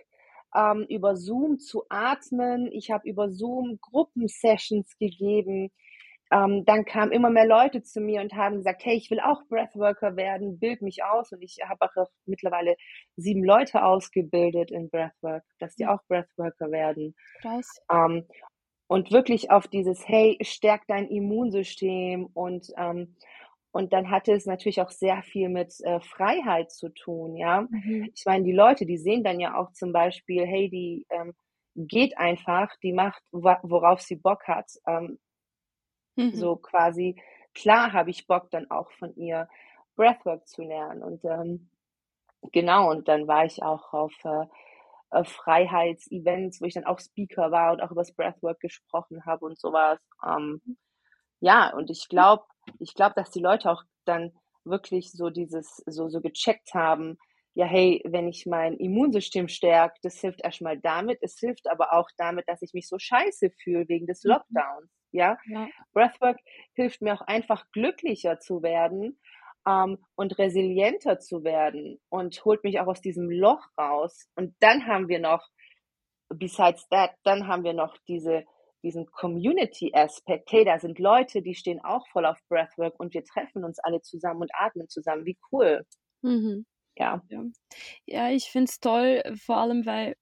ähm, 0.55 0.85
über 0.91 1.17
Zoom 1.17 1.59
zu 1.59 1.85
atmen. 1.89 2.71
Ich 2.71 2.91
habe 2.91 3.09
über 3.09 3.31
Zoom 3.31 3.79
Gruppensessions 3.81 4.99
gegeben. 4.99 5.73
Ähm, 6.33 6.65
dann 6.65 6.85
kamen 6.85 7.12
immer 7.12 7.31
mehr 7.31 7.47
Leute 7.47 7.83
zu 7.83 8.01
mir 8.01 8.21
und 8.21 8.35
haben 8.35 8.57
gesagt, 8.57 8.85
hey, 8.85 8.97
ich 8.97 9.11
will 9.11 9.21
auch 9.21 9.43
Breathworker 9.49 10.17
werden, 10.17 10.59
bild 10.59 10.83
mich 10.83 11.05
aus. 11.05 11.33
Und 11.33 11.43
ich 11.43 11.59
habe 11.67 11.87
auch 11.87 12.07
mittlerweile 12.25 12.77
sieben 13.17 13.45
Leute 13.45 13.85
ausgebildet 13.85 14.71
in 14.71 14.91
Breathwork, 14.91 15.45
dass 15.61 15.77
die 15.77 15.87
auch 15.87 16.01
Breathworker 16.09 16.71
werden. 16.71 17.15
Krass. 17.41 17.69
Ähm, 17.93 18.27
und 18.89 19.11
wirklich 19.12 19.51
auf 19.51 19.69
dieses, 19.69 20.07
hey, 20.07 20.39
stärk 20.43 20.83
dein 20.89 21.09
Immunsystem 21.09 22.27
und 22.33 22.73
ähm, 22.77 23.17
und 23.73 23.93
dann 23.93 24.11
hatte 24.11 24.33
es 24.33 24.47
natürlich 24.47 24.81
auch 24.81 24.91
sehr 24.91 25.23
viel 25.23 25.51
mit 25.51 25.75
äh, 25.83 26.01
Freiheit 26.01 26.71
zu 26.71 26.89
tun, 26.89 27.37
ja. 27.37 27.67
Mhm. 27.69 28.11
Ich 28.15 28.25
meine, 28.25 28.43
die 28.43 28.55
Leute, 28.55 28.87
die 28.87 28.97
sehen 28.97 29.23
dann 29.23 29.39
ja 29.39 29.55
auch 29.55 29.71
zum 29.73 29.93
Beispiel, 29.93 30.47
hey, 30.47 30.71
die 30.71 31.05
ähm, 31.11 31.35
geht 31.75 32.17
einfach, 32.17 32.75
die 32.83 32.95
macht, 32.95 33.23
worauf 33.33 34.01
sie 34.01 34.17
Bock 34.17 34.49
hat. 34.49 34.71
Ähm, 34.87 35.19
Mhm. 36.16 36.35
so 36.35 36.57
quasi, 36.57 37.20
klar 37.55 37.92
habe 37.92 38.11
ich 38.11 38.26
Bock 38.26 38.50
dann 38.50 38.70
auch 38.70 38.90
von 38.92 39.14
ihr 39.16 39.48
Breathwork 39.96 40.46
zu 40.48 40.62
lernen. 40.62 41.02
Und 41.02 41.24
ähm, 41.24 41.70
genau, 42.52 42.90
und 42.90 43.09
dann 43.09 43.26
war 43.29 43.44
ich 43.44 43.62
auch 43.62 43.92
auf, 43.92 44.12
äh, 44.24 44.46
Freiheitsevents, 45.24 46.61
wo 46.61 46.66
ich 46.66 46.74
dann 46.74 46.85
auch 46.85 46.98
Speaker 46.98 47.50
war 47.50 47.72
und 47.72 47.81
auch 47.81 47.90
über 47.90 48.02
das 48.02 48.12
Breathwork 48.12 48.61
gesprochen 48.61 49.24
habe 49.24 49.46
und 49.46 49.59
sowas. 49.59 49.98
Ähm, 50.26 50.61
ja, 51.40 51.72
und 51.74 51.90
ich 51.90 52.09
glaube, 52.09 52.44
ich 52.81 52.94
glaube, 52.94 53.14
dass 53.16 53.31
die 53.31 53.40
Leute 53.40 53.70
auch 53.70 53.83
dann 54.05 54.33
wirklich 54.64 55.12
so 55.12 55.31
dieses, 55.31 55.83
so, 55.87 56.09
so 56.09 56.20
gecheckt 56.20 56.74
haben, 56.74 57.18
ja, 57.55 57.66
hey, 57.66 58.02
wenn 58.05 58.29
ich 58.29 58.44
mein 58.46 58.74
Immunsystem 58.74 59.48
stärke, 59.48 59.96
das 60.02 60.20
hilft 60.20 60.42
erstmal 60.44 60.79
damit, 60.79 61.18
es 61.22 61.38
hilft 61.38 61.70
aber 61.70 61.94
auch 61.94 62.11
damit, 62.18 62.46
dass 62.48 62.61
ich 62.62 62.74
mich 62.74 62.88
so 62.88 62.98
scheiße 62.98 63.50
fühle 63.50 63.88
wegen 63.88 64.07
des 64.07 64.24
mhm. 64.24 64.33
Lockdowns. 64.33 64.90
Ja? 65.16 65.38
ja. 65.46 65.68
Breathwork 65.92 66.38
hilft 66.74 67.02
mir 67.02 67.14
auch 67.14 67.22
einfach 67.22 67.64
glücklicher 67.72 68.38
zu 68.38 68.62
werden 68.62 69.18
ähm, 69.66 69.98
und 70.14 70.38
resilienter 70.38 71.18
zu 71.18 71.44
werden 71.44 72.00
und 72.09 72.44
holt 72.44 72.62
mich 72.64 72.81
auch 72.81 72.87
aus 72.87 73.00
diesem 73.00 73.31
Loch 73.31 73.66
raus. 73.79 74.29
Und 74.37 74.55
dann 74.61 74.87
haben 74.87 75.09
wir 75.09 75.18
noch, 75.18 75.48
besides 76.29 76.87
that, 76.88 77.12
dann 77.24 77.48
haben 77.48 77.64
wir 77.64 77.72
noch 77.72 77.96
diese, 78.09 78.44
diesen 78.83 79.07
Community-Aspekt. 79.07 80.52
Hey, 80.52 80.64
da 80.64 80.79
sind 80.79 80.98
Leute, 80.98 81.42
die 81.42 81.55
stehen 81.55 81.81
auch 81.83 82.07
voll 82.09 82.26
auf 82.26 82.38
Breathwork 82.48 82.98
und 83.00 83.14
wir 83.14 83.24
treffen 83.24 83.64
uns 83.64 83.79
alle 83.81 84.00
zusammen 84.02 84.42
und 84.42 84.50
atmen 84.55 84.88
zusammen. 84.88 85.24
Wie 85.24 85.38
cool. 85.50 85.85
Mhm. 86.22 86.66
Ja. 86.96 87.22
Ja, 87.29 87.42
ja 88.07 88.31
ich 88.31 88.50
finde 88.50 88.70
es 88.70 88.81
toll, 88.81 89.22
vor 89.44 89.57
allem 89.57 89.87
weil 89.87 90.16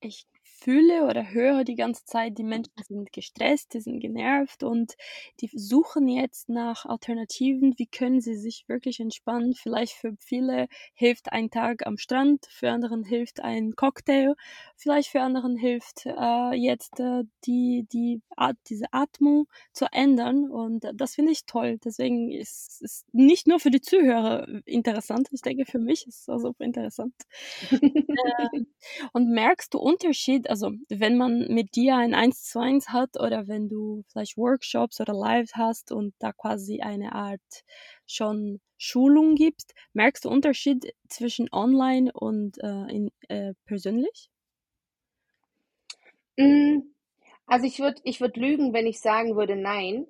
ich 0.00 0.26
fühle 0.60 1.06
oder 1.06 1.30
höre 1.30 1.64
die 1.64 1.74
ganze 1.74 2.04
Zeit, 2.04 2.36
die 2.38 2.44
Menschen 2.44 2.72
sind 2.86 3.12
gestresst, 3.12 3.74
die 3.74 3.80
sind 3.80 4.00
genervt 4.00 4.62
und 4.62 4.94
die 5.40 5.50
suchen 5.52 6.08
jetzt 6.08 6.48
nach 6.48 6.84
Alternativen. 6.84 7.74
Wie 7.78 7.86
können 7.86 8.20
sie 8.20 8.36
sich 8.36 8.64
wirklich 8.68 9.00
entspannen? 9.00 9.54
Vielleicht 9.54 9.94
für 9.94 10.14
viele 10.20 10.68
hilft 10.94 11.32
ein 11.32 11.50
Tag 11.50 11.86
am 11.86 11.96
Strand, 11.96 12.46
für 12.50 12.70
anderen 12.70 13.04
hilft 13.04 13.40
ein 13.40 13.74
Cocktail, 13.74 14.34
vielleicht 14.76 15.08
für 15.08 15.22
anderen 15.22 15.56
hilft 15.56 16.04
äh, 16.06 16.54
jetzt 16.54 17.00
äh, 17.00 17.24
die, 17.46 17.86
die 17.92 18.20
Art, 18.36 18.56
diese 18.68 18.86
Atmung 18.92 19.46
zu 19.72 19.86
ändern 19.92 20.50
und 20.50 20.84
das 20.94 21.14
finde 21.14 21.32
ich 21.32 21.46
toll. 21.46 21.78
Deswegen 21.82 22.30
ist 22.30 22.82
es 22.82 23.04
nicht 23.12 23.46
nur 23.46 23.60
für 23.60 23.70
die 23.70 23.80
Zuhörer 23.80 24.46
interessant, 24.66 25.28
ich 25.32 25.42
denke 25.42 25.64
für 25.64 25.78
mich 25.78 26.06
ist 26.06 26.20
es 26.20 26.28
auch 26.28 26.38
super 26.38 26.64
interessant. 26.64 27.14
äh, 27.70 28.60
und 29.12 29.30
merkst 29.30 29.72
du 29.74 29.78
Unterschied 29.78 30.49
also 30.50 30.72
wenn 30.88 31.16
man 31.16 31.46
mit 31.48 31.76
dir 31.76 31.96
ein 31.96 32.14
1 32.14 32.42
zu 32.44 32.60
1 32.60 32.88
hat 32.90 33.18
oder 33.18 33.48
wenn 33.48 33.68
du 33.68 34.02
vielleicht 34.08 34.36
Workshops 34.36 35.00
oder 35.00 35.14
Lives 35.14 35.54
hast 35.54 35.92
und 35.92 36.14
da 36.18 36.32
quasi 36.32 36.80
eine 36.80 37.12
Art 37.14 37.40
schon 38.06 38.60
Schulung 38.76 39.36
gibst, 39.36 39.74
merkst 39.92 40.24
du 40.24 40.28
Unterschied 40.28 40.92
zwischen 41.08 41.48
online 41.52 42.12
und 42.12 42.58
äh, 42.62 42.92
in, 42.92 43.10
äh, 43.28 43.54
persönlich? 43.64 44.30
Mm, 46.36 46.80
also 47.46 47.66
ich 47.66 47.78
würde 47.78 48.00
ich 48.04 48.20
würd 48.20 48.36
lügen, 48.36 48.72
wenn 48.72 48.86
ich 48.86 49.00
sagen 49.00 49.36
würde, 49.36 49.56
nein. 49.56 50.06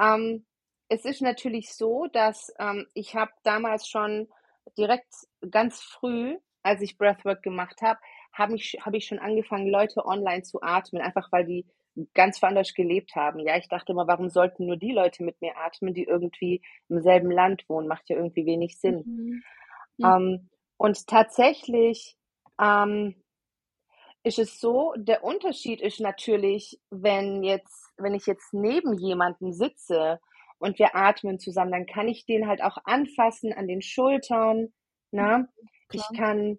Ähm, 0.00 0.44
es 0.88 1.04
ist 1.04 1.22
natürlich 1.22 1.72
so, 1.72 2.06
dass 2.12 2.52
ähm, 2.58 2.86
ich 2.94 3.14
habe 3.14 3.32
damals 3.42 3.88
schon 3.88 4.28
direkt 4.76 5.12
ganz 5.50 5.80
früh, 5.80 6.38
als 6.62 6.82
ich 6.82 6.98
Breathwork 6.98 7.42
gemacht 7.42 7.82
habe, 7.82 7.98
habe 8.38 8.54
ich, 8.54 8.78
hab 8.80 8.94
ich 8.94 9.06
schon 9.06 9.18
angefangen, 9.18 9.68
Leute 9.68 10.06
online 10.06 10.42
zu 10.42 10.62
atmen, 10.62 11.02
einfach 11.02 11.30
weil 11.32 11.44
die 11.44 11.66
ganz 12.14 12.42
anders 12.42 12.74
gelebt 12.74 13.16
haben. 13.16 13.40
Ja, 13.40 13.56
ich 13.56 13.68
dachte 13.68 13.92
immer, 13.92 14.06
warum 14.06 14.28
sollten 14.30 14.66
nur 14.66 14.76
die 14.76 14.92
Leute 14.92 15.24
mit 15.24 15.40
mir 15.40 15.56
atmen, 15.56 15.94
die 15.94 16.04
irgendwie 16.04 16.62
im 16.88 17.02
selben 17.02 17.30
Land 17.30 17.68
wohnen? 17.68 17.88
Macht 17.88 18.08
ja 18.08 18.16
irgendwie 18.16 18.46
wenig 18.46 18.78
Sinn. 18.78 19.02
Mhm. 19.04 19.42
Ja. 19.96 20.16
Ähm, 20.16 20.48
und 20.76 21.08
tatsächlich 21.08 22.16
ähm, 22.60 23.16
ist 24.22 24.38
es 24.38 24.60
so, 24.60 24.94
der 24.96 25.24
Unterschied 25.24 25.80
ist 25.80 25.98
natürlich, 25.98 26.80
wenn 26.90 27.42
jetzt, 27.42 27.92
wenn 27.96 28.14
ich 28.14 28.26
jetzt 28.26 28.54
neben 28.54 28.96
jemandem 28.96 29.52
sitze 29.52 30.20
und 30.58 30.78
wir 30.78 30.94
atmen 30.94 31.40
zusammen, 31.40 31.72
dann 31.72 31.86
kann 31.86 32.06
ich 32.06 32.26
den 32.26 32.46
halt 32.46 32.62
auch 32.62 32.78
anfassen 32.84 33.52
an 33.52 33.66
den 33.66 33.82
Schultern. 33.82 34.72
Na? 35.10 35.38
Ne? 35.38 35.48
Ich 35.92 36.04
kann 36.16 36.58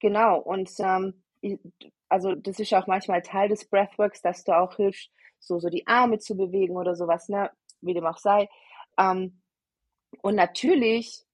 Genau, 0.00 0.38
und 0.38 0.70
ähm, 0.78 1.22
also 2.08 2.34
das 2.34 2.58
ist 2.58 2.74
auch 2.74 2.86
manchmal 2.86 3.22
Teil 3.22 3.48
des 3.48 3.68
Breathworks, 3.68 4.22
dass 4.22 4.44
du 4.44 4.56
auch 4.56 4.76
hilfst, 4.76 5.10
so, 5.38 5.58
so 5.58 5.68
die 5.68 5.86
Arme 5.86 6.18
zu 6.18 6.36
bewegen 6.36 6.76
oder 6.76 6.96
sowas, 6.96 7.28
ne? 7.28 7.50
Wie 7.80 7.94
dem 7.94 8.06
auch 8.06 8.18
sei. 8.18 8.48
Ähm, 8.98 9.40
und 10.22 10.34
natürlich, 10.34 11.24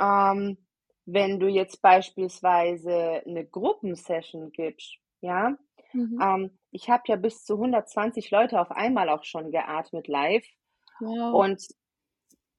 ähm, 0.00 0.58
wenn 1.06 1.40
du 1.40 1.48
jetzt 1.48 1.82
beispielsweise 1.82 3.22
eine 3.26 3.44
Gruppensession 3.44 4.52
gibst, 4.52 4.96
ja, 5.20 5.56
mhm. 5.92 6.18
ähm, 6.22 6.58
ich 6.70 6.88
habe 6.88 7.02
ja 7.06 7.16
bis 7.16 7.44
zu 7.44 7.54
120 7.54 8.30
Leute 8.30 8.60
auf 8.60 8.70
einmal 8.70 9.08
auch 9.08 9.24
schon 9.24 9.50
geatmet 9.50 10.08
live. 10.08 10.46
Wow. 11.00 11.44
Und 11.44 11.66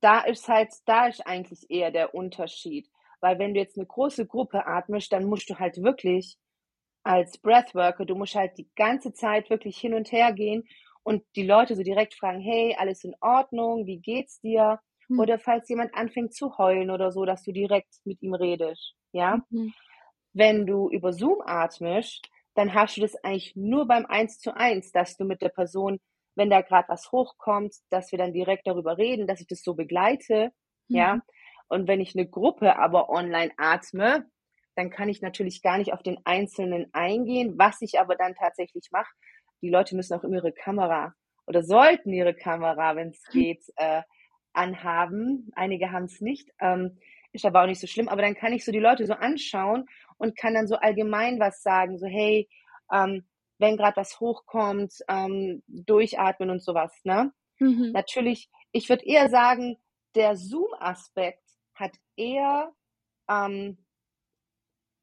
da 0.02 0.22
ist 0.22 0.48
halt, 0.48 0.74
da 0.86 1.08
ist 1.08 1.26
eigentlich 1.26 1.70
eher 1.70 1.92
der 1.92 2.14
Unterschied. 2.14 2.90
Weil 3.22 3.40
wenn 3.40 3.54
du 3.54 3.60
jetzt 3.60 3.78
eine 3.78 3.86
große 3.86 4.26
Gruppe 4.26 4.66
atmest, 4.66 5.14
dann 5.14 5.26
musst 5.26 5.50
du 5.50 5.60
halt 5.60 5.82
wirklich 5.82 6.38
als 7.04 7.38
Breathworker, 7.38 8.06
du 8.06 8.16
musst 8.16 8.36
halt 8.36 8.58
die 8.58 8.70
ganze 8.76 9.14
Zeit 9.14 9.50
wirklich 9.50 9.78
hin 9.78 9.94
und 9.94 10.12
her 10.12 10.34
gehen 10.34 10.68
und 11.04 11.24
die 11.36 11.46
Leute 11.46 11.76
so 11.76 11.84
direkt 11.84 12.14
fragen, 12.14 12.42
hey, 12.42 12.76
alles 12.78 13.04
in 13.04 13.16
Ordnung, 13.22 13.86
wie 13.86 14.00
geht's 14.00 14.40
dir? 14.42 14.80
Mhm. 15.08 15.20
Oder 15.20 15.40
falls 15.40 15.68
jemand 15.70 15.96
anfängt 15.96 16.34
zu 16.34 16.58
heulen 16.58 16.92
oder 16.92 17.12
so, 17.12 17.26
dass 17.26 17.44
du 17.44 17.52
direkt 17.52 17.96
mit 18.04 18.22
ihm 18.22 18.34
redest, 18.34 18.94
ja? 19.12 19.42
Mhm. 19.50 19.74
Wenn 20.34 20.66
du 20.66 20.90
über 20.90 21.12
Zoom 21.12 21.42
atmest, 21.46 22.30
dann 22.54 22.74
hast 22.74 22.98
du 22.98 23.02
das 23.02 23.16
eigentlich 23.24 23.56
nur 23.56 23.88
beim 23.88 24.06
Eins 24.06 24.40
zu 24.40 24.56
Eins, 24.56 24.92
dass 24.92 25.18
du 25.18 25.26
mit 25.26 25.42
der 25.42 25.50
Person, 25.50 26.00
wenn 26.36 26.50
da 26.50 26.62
gerade 26.62 26.88
was 26.88 27.12
hochkommt, 27.12 27.74
dass 27.90 28.12
wir 28.12 28.20
dann 28.20 28.34
direkt 28.34 28.68
darüber 28.68 28.98
reden, 28.98 29.28
dass 29.28 29.42
ich 29.42 29.48
das 29.48 29.64
so 29.64 29.74
begleite, 29.74 30.52
mhm. 30.88 30.96
ja? 30.96 31.22
Und 31.72 31.88
wenn 31.88 32.02
ich 32.02 32.16
eine 32.16 32.28
Gruppe 32.28 32.78
aber 32.78 33.10
online 33.10 33.52
atme, 33.56 34.26
dann 34.76 34.90
kann 34.90 35.08
ich 35.08 35.22
natürlich 35.22 35.62
gar 35.62 35.78
nicht 35.78 35.94
auf 35.94 36.04
den 36.04 36.18
Einzelnen 36.26 36.90
eingehen. 36.92 37.58
Was 37.58 37.82
ich 37.82 37.98
aber 37.98 38.16
dann 38.16 38.36
tatsächlich 38.36 38.90
mache, 38.92 39.10
die 39.62 39.70
Leute 39.70 39.96
müssen 39.96 40.14
auch 40.14 40.26
immer 40.26 40.36
ihre 40.36 40.52
Kamera 40.52 41.14
oder 41.48 41.64
sollten 41.64 42.12
ihre 42.12 42.34
Kamera, 42.34 42.98
wenn 42.98 43.12
es 43.12 43.24
geht, 43.32 43.64
äh, 43.78 44.02
anhaben. 44.52 45.50
Einige 45.56 45.94
haben 45.94 46.06
es 46.06 46.20
nicht, 46.20 46.50
ähm, 46.60 46.98
ist 47.32 47.46
aber 47.46 47.62
auch 47.64 47.68
nicht 47.68 47.80
so 47.80 47.88
schlimm. 47.88 48.10
Aber 48.10 48.22
dann 48.22 48.36
kann 48.36 48.52
ich 48.52 48.66
so 48.66 48.74
die 48.74 48.80
Leute 48.80 49.06
so 49.06 49.14
anschauen 49.14 49.86
und 50.18 50.38
kann 50.38 50.54
dann 50.54 50.68
so 50.68 50.76
allgemein 50.76 51.40
was 51.40 51.64
sagen, 51.64 51.98
so 51.98 52.06
hey, 52.06 52.50
ähm, 52.92 53.24
wenn 53.60 53.78
gerade 53.78 53.96
was 53.96 54.20
hochkommt, 54.20 54.94
ähm, 55.08 55.64
durchatmen 55.68 56.50
und 56.50 56.62
sowas. 56.62 57.00
Ne? 57.06 57.32
Mhm. 57.60 57.92
Natürlich, 57.94 58.50
ich 58.74 58.90
würde 58.90 59.06
eher 59.06 59.30
sagen, 59.30 59.78
der 60.16 60.36
Zoom-Aspekt 60.36 61.40
hat 61.76 61.98
eher 62.16 62.74
ähm, 63.30 63.78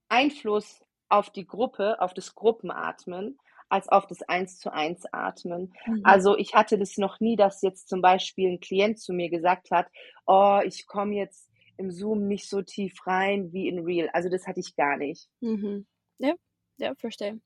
Einfluss 0.09 0.85
auf 1.09 1.31
die 1.31 1.47
Gruppe, 1.47 2.01
auf 2.01 2.15
das 2.15 2.35
Gruppenatmen, 2.35 3.39
als 3.69 3.89
auf 3.89 4.07
das 4.07 4.23
Eins 4.23 4.59
zu 4.59 4.73
eins 4.73 5.05
Atmen. 5.13 5.73
Mhm. 5.87 6.01
Also 6.05 6.37
ich 6.37 6.55
hatte 6.55 6.79
das 6.79 6.97
noch 6.97 7.21
nie, 7.21 7.37
dass 7.37 7.63
jetzt 7.63 7.89
zum 7.89 8.01
Beispiel 8.01 8.51
ein 8.51 8.61
Klient 8.61 8.99
zu 8.99 9.13
mir 9.13 9.31
gesagt 9.31 9.71
hat, 9.71 9.89
oh, 10.27 10.61
ich 10.65 10.87
komme 10.87 11.15
jetzt 11.17 11.51
im 11.77 11.91
Zoom 11.91 12.27
nicht 12.27 12.49
so 12.49 12.63
tief 12.63 13.07
rein 13.07 13.53
wie 13.53 13.69
in 13.69 13.81
Real. 13.81 14.09
Also 14.13 14.29
das 14.29 14.47
hatte 14.47 14.61
ich 14.61 14.75
gar 14.75 14.97
nicht. 14.97 15.29
Mhm. 15.41 15.87
Ja, 16.19 16.35
ja, 16.79 16.95
verstehe. 16.97 17.41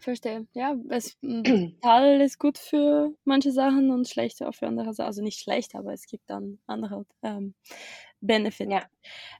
Verstehe. 0.00 0.46
Ja, 0.52 0.76
es 0.90 1.16
Tal 1.80 2.20
ist 2.20 2.38
gut 2.38 2.58
für 2.58 3.14
manche 3.24 3.52
Sachen 3.52 3.90
und 3.90 4.06
schlecht 4.06 4.42
auch 4.42 4.54
für 4.54 4.66
andere 4.66 4.92
Sachen. 4.92 5.06
Also 5.06 5.22
nicht 5.22 5.40
schlecht, 5.40 5.74
aber 5.74 5.94
es 5.94 6.06
gibt 6.06 6.28
dann 6.28 6.58
andere 6.66 7.06
ähm, 7.22 7.54
Benefit. 8.20 8.70
Ja. 8.70 8.82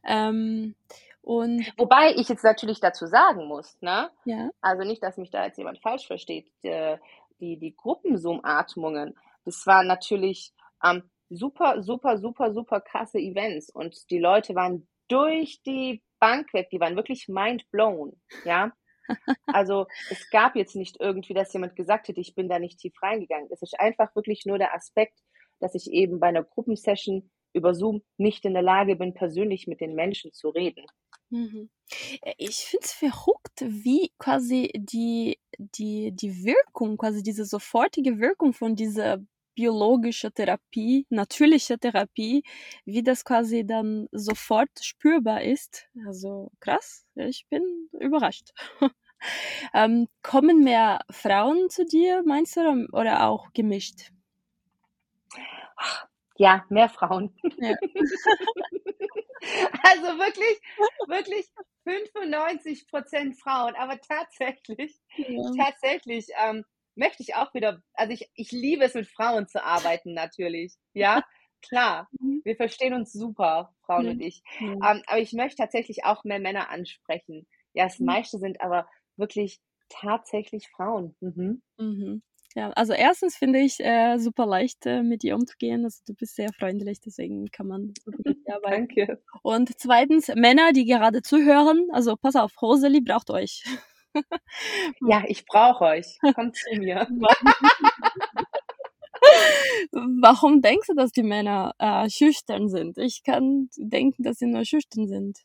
Ähm, 0.06 0.74
und 1.22 1.72
Wobei 1.76 2.14
ich 2.16 2.28
jetzt 2.28 2.44
natürlich 2.44 2.80
dazu 2.80 3.06
sagen 3.06 3.46
muss, 3.46 3.76
ne? 3.82 4.10
Ja. 4.24 4.50
Also 4.60 4.84
nicht, 4.84 5.02
dass 5.02 5.18
mich 5.18 5.30
da 5.30 5.44
jetzt 5.44 5.58
jemand 5.58 5.78
falsch 5.80 6.06
versteht. 6.06 6.50
Die, 6.62 6.96
die, 7.40 7.58
die 7.58 7.76
Gruppenzoom-Atmungen, 7.76 9.14
das 9.44 9.66
waren 9.66 9.86
natürlich 9.86 10.52
ähm, 10.82 11.02
super, 11.28 11.82
super, 11.82 12.18
super, 12.18 12.52
super 12.52 12.80
krasse 12.80 13.18
Events 13.18 13.70
und 13.70 14.10
die 14.10 14.18
Leute 14.18 14.54
waren 14.54 14.88
durch 15.08 15.60
die 15.66 16.02
Bank 16.20 16.52
weg, 16.52 16.68
die 16.70 16.80
waren 16.80 16.96
wirklich 16.96 17.28
mind 17.28 17.70
blown, 17.70 18.20
ja. 18.44 18.72
Also 19.46 19.86
es 20.10 20.28
gab 20.30 20.54
jetzt 20.54 20.76
nicht 20.76 20.96
irgendwie, 21.00 21.32
dass 21.32 21.52
jemand 21.52 21.76
gesagt 21.76 22.08
hätte, 22.08 22.20
ich 22.20 22.34
bin 22.34 22.48
da 22.48 22.58
nicht 22.58 22.78
tief 22.78 22.92
reingegangen. 23.00 23.48
Es 23.50 23.62
ist 23.62 23.78
einfach 23.80 24.14
wirklich 24.14 24.44
nur 24.44 24.58
der 24.58 24.74
Aspekt, 24.74 25.18
dass 25.60 25.74
ich 25.74 25.90
eben 25.90 26.20
bei 26.20 26.28
einer 26.28 26.44
Gruppensession 26.44 27.30
über 27.52 27.74
Zoom 27.74 28.02
nicht 28.16 28.44
in 28.44 28.54
der 28.54 28.62
Lage 28.62 28.96
bin, 28.96 29.14
persönlich 29.14 29.66
mit 29.66 29.80
den 29.80 29.94
Menschen 29.94 30.32
zu 30.32 30.48
reden. 30.50 30.86
Mhm. 31.30 31.70
Äh, 32.22 32.34
ich 32.38 32.56
finde 32.56 32.84
es 32.84 32.92
verrückt, 32.92 33.62
wie 33.62 34.12
quasi 34.18 34.70
die, 34.74 35.38
die, 35.58 36.12
die 36.12 36.44
Wirkung, 36.44 36.96
quasi 36.96 37.22
diese 37.22 37.44
sofortige 37.44 38.18
Wirkung 38.18 38.52
von 38.52 38.76
dieser 38.76 39.18
biologische 39.54 40.30
Therapie, 40.30 41.04
natürliche 41.10 41.78
Therapie, 41.78 42.44
wie 42.84 43.02
das 43.02 43.24
quasi 43.24 43.66
dann 43.66 44.08
sofort 44.12 44.70
spürbar 44.80 45.42
ist. 45.42 45.88
Also 46.06 46.52
krass, 46.60 47.04
ich 47.16 47.46
bin 47.48 47.88
überrascht. 47.98 48.52
ähm, 49.74 50.06
kommen 50.22 50.62
mehr 50.62 51.00
Frauen 51.10 51.70
zu 51.70 51.84
dir, 51.84 52.22
meinst 52.24 52.56
du, 52.56 52.86
oder 52.92 53.26
auch 53.26 53.52
gemischt? 53.52 54.12
Ja, 56.38 56.64
mehr 56.68 56.88
Frauen. 56.88 57.34
Ja. 57.58 57.74
also 59.82 60.06
wirklich, 60.18 60.60
wirklich 61.08 61.46
95 61.84 62.86
Prozent 62.86 63.38
Frauen, 63.40 63.74
aber 63.74 64.00
tatsächlich, 64.00 64.96
ja. 65.16 65.50
tatsächlich 65.56 66.28
ähm, 66.40 66.64
möchte 66.94 67.24
ich 67.24 67.34
auch 67.34 67.52
wieder, 67.54 67.82
also 67.94 68.12
ich, 68.12 68.30
ich 68.34 68.52
liebe 68.52 68.84
es, 68.84 68.94
mit 68.94 69.08
Frauen 69.08 69.48
zu 69.48 69.64
arbeiten 69.64 70.14
natürlich, 70.14 70.74
ja, 70.92 71.24
klar, 71.62 72.08
mhm. 72.20 72.40
wir 72.44 72.54
verstehen 72.54 72.94
uns 72.94 73.12
super, 73.12 73.74
Frauen 73.82 74.04
ja. 74.04 74.10
und 74.12 74.20
ich, 74.20 74.42
ja. 74.60 74.72
ähm, 74.72 75.02
aber 75.06 75.18
ich 75.18 75.32
möchte 75.32 75.56
tatsächlich 75.56 76.04
auch 76.04 76.22
mehr 76.22 76.38
Männer 76.38 76.70
ansprechen. 76.70 77.48
Ja, 77.72 77.84
das 77.84 77.98
mhm. 77.98 78.06
meiste 78.06 78.38
sind 78.38 78.60
aber 78.60 78.88
wirklich 79.16 79.60
tatsächlich 79.88 80.68
Frauen. 80.68 81.16
Mhm. 81.20 81.62
Mhm. 81.78 82.22
Ja, 82.54 82.70
also 82.70 82.92
erstens 82.92 83.36
finde 83.36 83.60
ich 83.60 83.78
äh, 83.80 84.18
super 84.18 84.46
leicht, 84.46 84.86
äh, 84.86 85.02
mit 85.02 85.22
dir 85.22 85.36
umzugehen. 85.36 85.84
Also 85.84 86.00
du 86.06 86.14
bist 86.14 86.34
sehr 86.34 86.52
freundlich, 86.52 87.00
deswegen 87.00 87.46
kann 87.50 87.66
man 87.68 87.92
mit 88.06 88.26
dir 88.46 88.54
arbeiten. 88.54 88.88
Danke. 88.88 89.22
Und 89.42 89.78
zweitens, 89.78 90.28
Männer, 90.34 90.72
die 90.72 90.86
gerade 90.86 91.22
zuhören, 91.22 91.88
also 91.92 92.16
pass 92.16 92.36
auf, 92.36 92.60
Rosalie 92.62 93.02
braucht 93.02 93.30
euch. 93.30 93.64
ja, 95.06 95.22
ich 95.26 95.44
brauche 95.46 95.84
euch. 95.84 96.18
Kommt 96.34 96.56
zu 96.56 96.74
mir. 96.78 97.06
Warum 99.92 100.62
denkst 100.62 100.86
du, 100.88 100.94
dass 100.94 101.12
die 101.12 101.22
Männer 101.22 101.74
äh, 101.78 102.08
schüchtern 102.08 102.68
sind? 102.68 102.98
Ich 102.98 103.22
kann 103.24 103.68
denken, 103.76 104.22
dass 104.22 104.38
sie 104.38 104.46
nur 104.46 104.64
schüchtern 104.64 105.06
sind. 105.06 105.40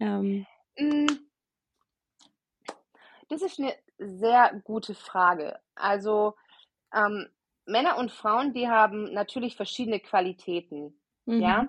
Ähm. 0.00 0.46
Mm. 0.76 1.06
Das 3.28 3.42
ist 3.42 3.60
eine 3.60 3.74
sehr 4.00 4.60
gute 4.64 4.94
Frage. 4.94 5.58
Also 5.74 6.34
ähm, 6.94 7.28
Männer 7.66 7.98
und 7.98 8.10
Frauen, 8.10 8.52
die 8.52 8.68
haben 8.68 9.12
natürlich 9.12 9.56
verschiedene 9.56 10.00
Qualitäten. 10.00 11.00
Mhm. 11.26 11.40
Ja. 11.40 11.68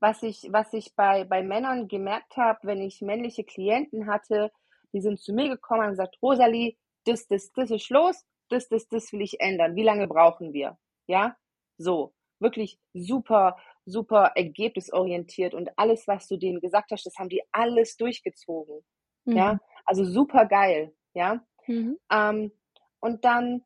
Was 0.00 0.22
ich, 0.22 0.48
was 0.50 0.72
ich 0.72 0.94
bei, 0.94 1.24
bei 1.24 1.42
Männern 1.42 1.88
gemerkt 1.88 2.36
habe, 2.36 2.58
wenn 2.62 2.80
ich 2.80 3.00
männliche 3.00 3.44
Klienten 3.44 4.06
hatte, 4.06 4.50
die 4.92 5.00
sind 5.00 5.20
zu 5.20 5.32
mir 5.32 5.48
gekommen 5.48 5.84
und 5.84 5.90
gesagt, 5.90 6.18
Rosalie, 6.22 6.76
das, 7.04 7.26
das, 7.28 7.52
das 7.52 7.70
ist 7.70 7.90
los, 7.90 8.24
das, 8.48 8.68
das, 8.68 8.88
das 8.88 9.12
will 9.12 9.22
ich 9.22 9.40
ändern. 9.40 9.74
Wie 9.74 9.82
lange 9.82 10.06
brauchen 10.06 10.52
wir? 10.52 10.78
Ja, 11.06 11.36
so, 11.78 12.14
wirklich 12.40 12.78
super, 12.92 13.56
super 13.84 14.32
ergebnisorientiert 14.34 15.54
und 15.54 15.70
alles, 15.78 16.06
was 16.08 16.28
du 16.28 16.36
denen 16.36 16.60
gesagt 16.60 16.90
hast, 16.90 17.06
das 17.06 17.16
haben 17.16 17.28
die 17.28 17.42
alles 17.52 17.96
durchgezogen. 17.96 18.84
Mhm. 19.24 19.36
Ja, 19.36 19.58
also 19.84 20.04
super 20.04 20.46
geil. 20.46 20.94
Ja, 21.14 21.40
Mhm. 21.66 21.98
Ähm, 22.10 22.52
und 23.00 23.24
dann, 23.24 23.62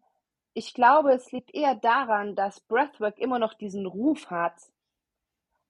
ich 0.55 0.75
glaube, 0.75 1.13
es 1.13 1.33
liegt 1.33 1.55
eher 1.55 1.75
daran, 1.75 2.35
dass 2.35 2.61
Breathwork 2.61 3.19
immer 3.19 3.39
noch 3.39 3.55
diesen 3.55 3.87
Ruf 3.87 4.31
hat, 4.31 4.55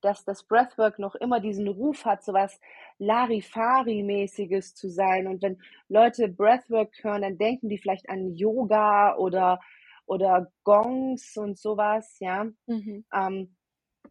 dass 0.00 0.24
das 0.24 0.42
Breathwork 0.44 0.98
noch 0.98 1.14
immer 1.14 1.40
diesen 1.40 1.68
Ruf 1.68 2.04
hat, 2.04 2.24
so 2.24 2.32
was 2.32 2.58
Larifari-mäßiges 2.98 4.74
zu 4.74 4.88
sein. 4.88 5.26
Und 5.26 5.42
wenn 5.42 5.60
Leute 5.88 6.28
Breathwork 6.28 6.92
hören, 7.02 7.22
dann 7.22 7.38
denken 7.38 7.68
die 7.68 7.78
vielleicht 7.78 8.08
an 8.08 8.34
Yoga 8.34 9.16
oder, 9.16 9.60
oder 10.06 10.50
Gongs 10.64 11.36
und 11.36 11.58
sowas, 11.58 12.18
ja. 12.18 12.46
Mhm. 12.66 13.04
Ähm, 13.12 13.56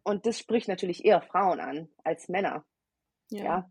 und 0.02 0.26
das 0.26 0.38
spricht 0.38 0.68
natürlich 0.68 1.04
eher 1.04 1.20
Frauen 1.20 1.60
an 1.60 1.88
als 2.04 2.28
Männer. 2.28 2.64
Ja. 3.30 3.70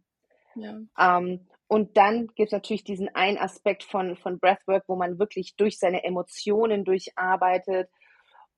ja. 0.56 0.82
ja. 0.98 1.18
Ähm, 1.18 1.48
und 1.70 1.98
dann 1.98 2.30
gibt 2.30 2.48
es 2.48 2.52
natürlich 2.52 2.84
diesen 2.84 3.14
einen 3.14 3.38
Aspekt 3.38 3.84
von, 3.84 4.18
von 4.18 4.40
Breathwork, 4.40 4.86
wo 4.88 4.96
man 4.96 5.20
wirklich 5.20 5.56
durch 5.56 5.78
seine 5.78 6.04
Emotionen 6.04 6.84
durcharbeitet 6.84 7.92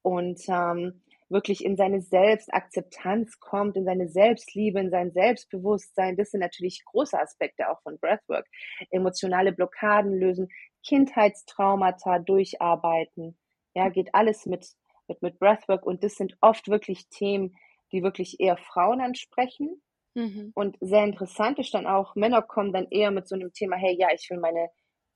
und 0.02 0.40
ähm, 0.48 1.02
wirklich 1.28 1.66
in 1.66 1.76
seine 1.76 2.00
Selbstakzeptanz 2.00 3.42
kommt, 3.42 3.76
in 3.76 3.84
seine 3.84 4.08
Selbstliebe, 4.08 4.80
in 4.80 4.92
sein 4.92 5.12
Selbstbewusstsein. 5.12 6.16
Das 6.16 6.32
sind 6.32 6.40
natürlich 6.40 6.86
große 6.86 7.20
Aspekte 7.20 7.70
auch 7.70 7.82
von 7.82 8.00
Breathwork. 8.00 8.48
Emotionale 8.92 9.52
Blockaden 9.52 10.18
lösen, 10.18 10.48
Kindheitstraumata 10.82 12.20
durcharbeiten. 12.20 13.38
Ja, 13.74 13.90
geht 13.90 14.16
alles 14.16 14.46
mit, 14.46 14.70
mit, 15.10 15.22
mit 15.22 15.38
Breathwork 15.38 15.86
und 15.86 16.02
das 16.06 16.16
sind 16.16 16.38
oft 16.40 16.70
wirklich 16.70 17.10
Themen, 17.10 17.58
die 17.92 18.04
wirklich 18.04 18.40
eher 18.40 18.56
Frauen 18.56 19.02
ansprechen 19.02 19.82
Mhm. 20.14 20.52
Und 20.56 20.78
sehr 20.82 21.04
interessant 21.04 21.60
ist 21.60 21.74
dann 21.74 21.88
auch, 21.88 22.16
Männer 22.16 22.42
kommen 22.42 22.74
dann 22.74 22.88
eher 22.90 23.12
mit 23.12 23.28
so 23.28 23.36
einem 23.36 23.54
Thema, 23.54 23.78
hey, 23.78 23.96
ja, 23.98 24.10
ich 24.14 24.30
will 24.30 24.40
meine 24.40 24.70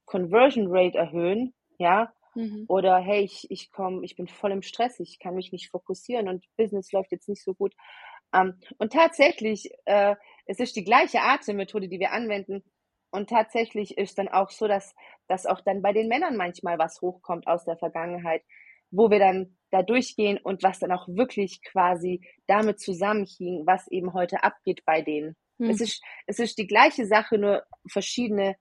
Conversion 0.05 0.67
Rate 0.69 0.97
erhöhen, 0.97 1.53
ja, 1.77 2.13
mhm. 2.35 2.65
oder 2.67 2.97
hey, 2.97 3.23
ich, 3.23 3.47
ich 3.49 3.71
komme, 3.71 4.03
ich 4.05 4.15
bin 4.15 4.27
voll 4.27 4.51
im 4.51 4.61
Stress, 4.61 4.99
ich 4.99 5.19
kann 5.19 5.35
mich 5.35 5.51
nicht 5.51 5.69
fokussieren 5.69 6.29
und 6.29 6.45
Business 6.57 6.91
läuft 6.91 7.11
jetzt 7.11 7.27
nicht 7.27 7.43
so 7.43 7.53
gut. 7.53 7.73
Ähm, 8.33 8.59
und 8.77 8.93
tatsächlich, 8.93 9.69
äh, 9.85 10.15
es 10.45 10.59
ist 10.59 10.75
die 10.75 10.83
gleiche 10.83 11.21
Atemmethode, 11.21 11.87
die 11.89 11.99
wir 11.99 12.11
anwenden. 12.11 12.63
Und 13.11 13.29
tatsächlich 13.29 13.97
ist 13.97 14.17
dann 14.17 14.27
auch 14.27 14.49
so, 14.49 14.67
dass, 14.67 14.93
dass 15.27 15.45
auch 15.45 15.61
dann 15.61 15.81
bei 15.81 15.93
den 15.93 16.09
Männern 16.09 16.35
manchmal 16.35 16.77
was 16.77 17.01
hochkommt 17.01 17.47
aus 17.47 17.63
der 17.63 17.77
Vergangenheit, 17.77 18.43
wo 18.91 19.09
wir 19.09 19.19
dann 19.19 19.57
da 19.71 19.83
durchgehen 19.83 20.37
und 20.37 20.63
was 20.63 20.79
dann 20.79 20.91
auch 20.91 21.07
wirklich 21.07 21.61
quasi 21.61 22.21
damit 22.47 22.79
zusammenhing, 22.79 23.65
was 23.65 23.87
eben 23.89 24.13
heute 24.13 24.43
abgeht 24.43 24.85
bei 24.85 25.01
denen. 25.01 25.35
Hm. 25.59 25.69
Es, 25.69 25.81
ist, 25.81 26.03
es 26.27 26.39
ist 26.39 26.57
die 26.57 26.67
gleiche 26.67 27.05
Sache, 27.05 27.37
nur 27.37 27.63
verschiedene 27.87 28.55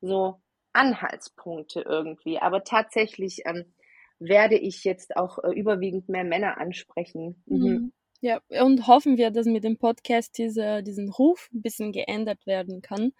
so 0.00 0.40
Anhaltspunkte 0.72 1.82
irgendwie. 1.82 2.38
Aber 2.38 2.64
tatsächlich 2.64 3.42
ähm, 3.46 3.72
werde 4.18 4.56
ich 4.56 4.84
jetzt 4.84 5.16
auch 5.16 5.38
äh, 5.42 5.52
überwiegend 5.52 6.08
mehr 6.08 6.24
Männer 6.24 6.58
ansprechen. 6.58 7.42
Mhm. 7.46 7.58
mhm. 7.58 7.92
Ja, 8.22 8.40
und 8.48 8.86
hoffen 8.86 9.18
wir, 9.18 9.30
dass 9.30 9.46
mit 9.46 9.62
dem 9.62 9.76
Podcast 9.76 10.38
diese, 10.38 10.82
diesen 10.82 11.10
Ruf 11.10 11.50
ein 11.52 11.60
bisschen 11.60 11.92
geändert 11.92 12.46
werden 12.46 12.80
kann, 12.80 13.12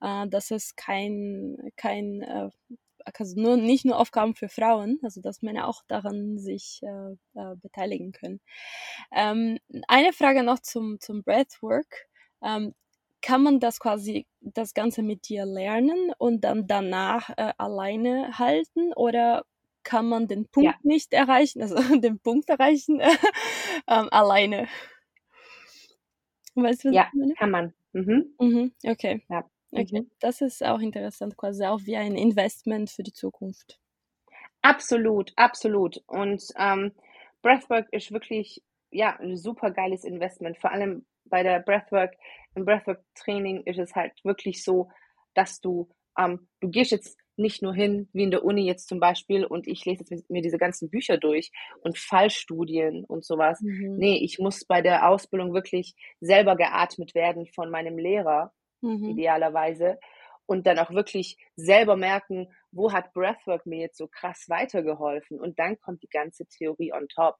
äh, 0.00 0.28
dass 0.28 0.50
es 0.50 0.74
kein, 0.74 1.56
kein 1.76 2.22
äh, 2.22 2.50
also 3.04 3.40
nur, 3.40 3.56
nicht 3.56 3.84
nur 3.84 3.98
Aufgaben 3.98 4.34
für 4.34 4.48
Frauen, 4.48 4.98
also 5.02 5.20
dass 5.20 5.42
Männer 5.42 5.68
auch 5.68 5.82
daran 5.88 6.38
sich 6.38 6.80
äh, 6.82 7.12
äh, 7.34 7.56
beteiligen 7.56 8.12
können. 8.12 8.40
Ähm, 9.12 9.58
eine 9.88 10.12
Frage 10.12 10.42
noch 10.42 10.60
zum, 10.60 11.00
zum 11.00 11.22
Breathwork. 11.22 12.08
Ähm, 12.42 12.74
kann 13.22 13.42
man 13.42 13.60
das 13.60 13.80
quasi, 13.80 14.26
das 14.40 14.74
Ganze 14.74 15.02
mit 15.02 15.28
dir 15.28 15.44
lernen 15.44 16.12
und 16.18 16.42
dann 16.42 16.66
danach 16.66 17.30
äh, 17.36 17.52
alleine 17.58 18.38
halten 18.38 18.92
oder 18.94 19.44
kann 19.82 20.06
man 20.08 20.28
den 20.28 20.46
Punkt 20.46 20.70
ja. 20.70 20.78
nicht 20.82 21.12
erreichen, 21.12 21.62
also 21.62 21.76
den 22.00 22.18
Punkt 22.18 22.48
erreichen 22.48 23.00
ähm, 23.86 24.08
alleine? 24.10 24.68
Weißt 26.54 26.84
du, 26.84 26.90
ja, 26.90 27.10
kann 27.38 27.50
man. 27.50 27.74
Mhm. 27.92 28.34
Mhm, 28.38 28.72
okay. 28.84 29.22
Ja. 29.28 29.48
Okay, 29.72 30.00
mhm. 30.00 30.10
das 30.20 30.40
ist 30.40 30.64
auch 30.64 30.80
interessant, 30.80 31.36
quasi 31.36 31.64
auch 31.64 31.80
wie 31.84 31.96
ein 31.96 32.16
Investment 32.16 32.90
für 32.90 33.02
die 33.02 33.12
Zukunft. 33.12 33.78
Absolut, 34.62 35.32
absolut. 35.36 36.02
Und 36.06 36.42
ähm, 36.58 36.92
Breathwork 37.42 37.88
ist 37.92 38.12
wirklich 38.12 38.62
ja 38.90 39.16
ein 39.18 39.36
super 39.36 39.70
geiles 39.70 40.04
Investment. 40.04 40.58
Vor 40.58 40.72
allem 40.72 41.06
bei 41.24 41.42
der 41.42 41.60
Breathwork, 41.60 42.14
im 42.54 42.64
Breathwork-Training 42.64 43.62
ist 43.64 43.78
es 43.78 43.94
halt 43.94 44.12
wirklich 44.24 44.64
so, 44.64 44.90
dass 45.34 45.60
du, 45.60 45.88
ähm, 46.18 46.48
du 46.60 46.68
gehst 46.68 46.90
jetzt 46.90 47.16
nicht 47.36 47.62
nur 47.62 47.72
hin, 47.72 48.08
wie 48.12 48.24
in 48.24 48.30
der 48.30 48.44
Uni 48.44 48.66
jetzt 48.66 48.88
zum 48.88 49.00
Beispiel, 49.00 49.46
und 49.46 49.66
ich 49.66 49.84
lese 49.86 50.04
jetzt 50.08 50.30
mir 50.30 50.42
diese 50.42 50.58
ganzen 50.58 50.90
Bücher 50.90 51.16
durch 51.16 51.50
und 51.80 51.96
Fallstudien 51.96 53.04
und 53.06 53.24
sowas. 53.24 53.60
Mhm. 53.62 53.96
Nee, 53.96 54.18
ich 54.18 54.38
muss 54.38 54.64
bei 54.66 54.82
der 54.82 55.08
Ausbildung 55.08 55.54
wirklich 55.54 55.94
selber 56.20 56.56
geatmet 56.56 57.14
werden 57.14 57.46
von 57.46 57.70
meinem 57.70 57.96
Lehrer 57.96 58.52
mhm. 58.80 59.10
idealerweise. 59.10 59.98
Und 60.46 60.66
dann 60.66 60.80
auch 60.80 60.90
wirklich 60.90 61.36
selber 61.54 61.96
merken, 61.96 62.48
wo 62.72 62.92
hat 62.92 63.12
Breathwork 63.12 63.66
mir 63.66 63.78
jetzt 63.78 63.98
so 63.98 64.08
krass 64.08 64.46
weitergeholfen? 64.48 65.38
Und 65.38 65.58
dann 65.58 65.78
kommt 65.78 66.02
die 66.02 66.08
ganze 66.08 66.44
Theorie 66.46 66.92
on 66.92 67.06
top. 67.08 67.36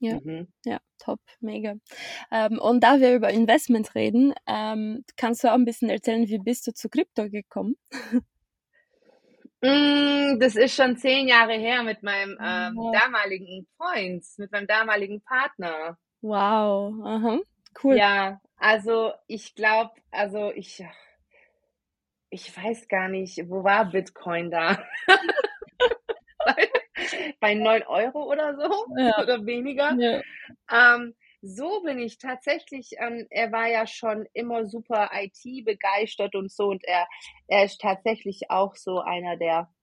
Ja, 0.00 0.18
mhm. 0.22 0.48
ja, 0.64 0.80
top, 0.98 1.20
mega. 1.40 1.76
Ähm, 2.32 2.58
und 2.58 2.82
da 2.82 3.00
wir 3.00 3.14
über 3.14 3.30
Investment 3.30 3.94
reden, 3.94 4.34
ähm, 4.48 5.04
kannst 5.16 5.44
du 5.44 5.48
auch 5.48 5.54
ein 5.54 5.64
bisschen 5.64 5.90
erzählen, 5.90 6.26
wie 6.26 6.38
bist 6.38 6.66
du 6.66 6.74
zu 6.74 6.88
Krypto 6.88 7.30
gekommen? 7.30 7.76
mm, 9.62 10.40
das 10.40 10.56
ist 10.56 10.74
schon 10.74 10.96
zehn 10.96 11.28
Jahre 11.28 11.52
her 11.52 11.84
mit 11.84 12.02
meinem 12.02 12.36
ähm, 12.42 12.74
wow. 12.74 12.92
damaligen 13.00 13.68
Freund, 13.76 14.24
mit 14.38 14.50
meinem 14.50 14.66
damaligen 14.66 15.22
Partner. 15.22 15.96
Wow, 16.20 16.94
aha, 17.04 17.38
cool. 17.84 17.96
Ja, 17.96 18.40
also 18.62 19.12
ich 19.26 19.56
glaube, 19.56 19.90
also 20.12 20.52
ich, 20.52 20.84
ich 22.30 22.56
weiß 22.56 22.86
gar 22.86 23.08
nicht, 23.08 23.48
wo 23.48 23.64
war 23.64 23.90
Bitcoin 23.90 24.52
da? 24.52 24.80
bei 27.40 27.54
9 27.54 27.82
Euro 27.82 28.30
oder 28.30 28.56
so 28.56 28.86
Ja. 28.96 29.20
oder 29.20 29.44
weniger. 29.44 29.96
Ja. 29.98 30.22
Ähm, 30.70 31.16
so 31.40 31.82
bin 31.82 31.98
ich 31.98 32.18
tatsächlich, 32.18 32.92
ähm, 32.98 33.26
er 33.30 33.50
war 33.50 33.66
ja 33.66 33.84
schon 33.84 34.28
immer 34.32 34.64
super 34.66 35.10
IT 35.12 35.64
begeistert 35.64 36.36
und 36.36 36.52
so 36.52 36.68
und 36.68 36.84
er, 36.84 37.08
er 37.48 37.64
ist 37.64 37.80
tatsächlich 37.80 38.48
auch 38.48 38.76
so 38.76 39.00
einer, 39.00 39.36
der 39.36 39.74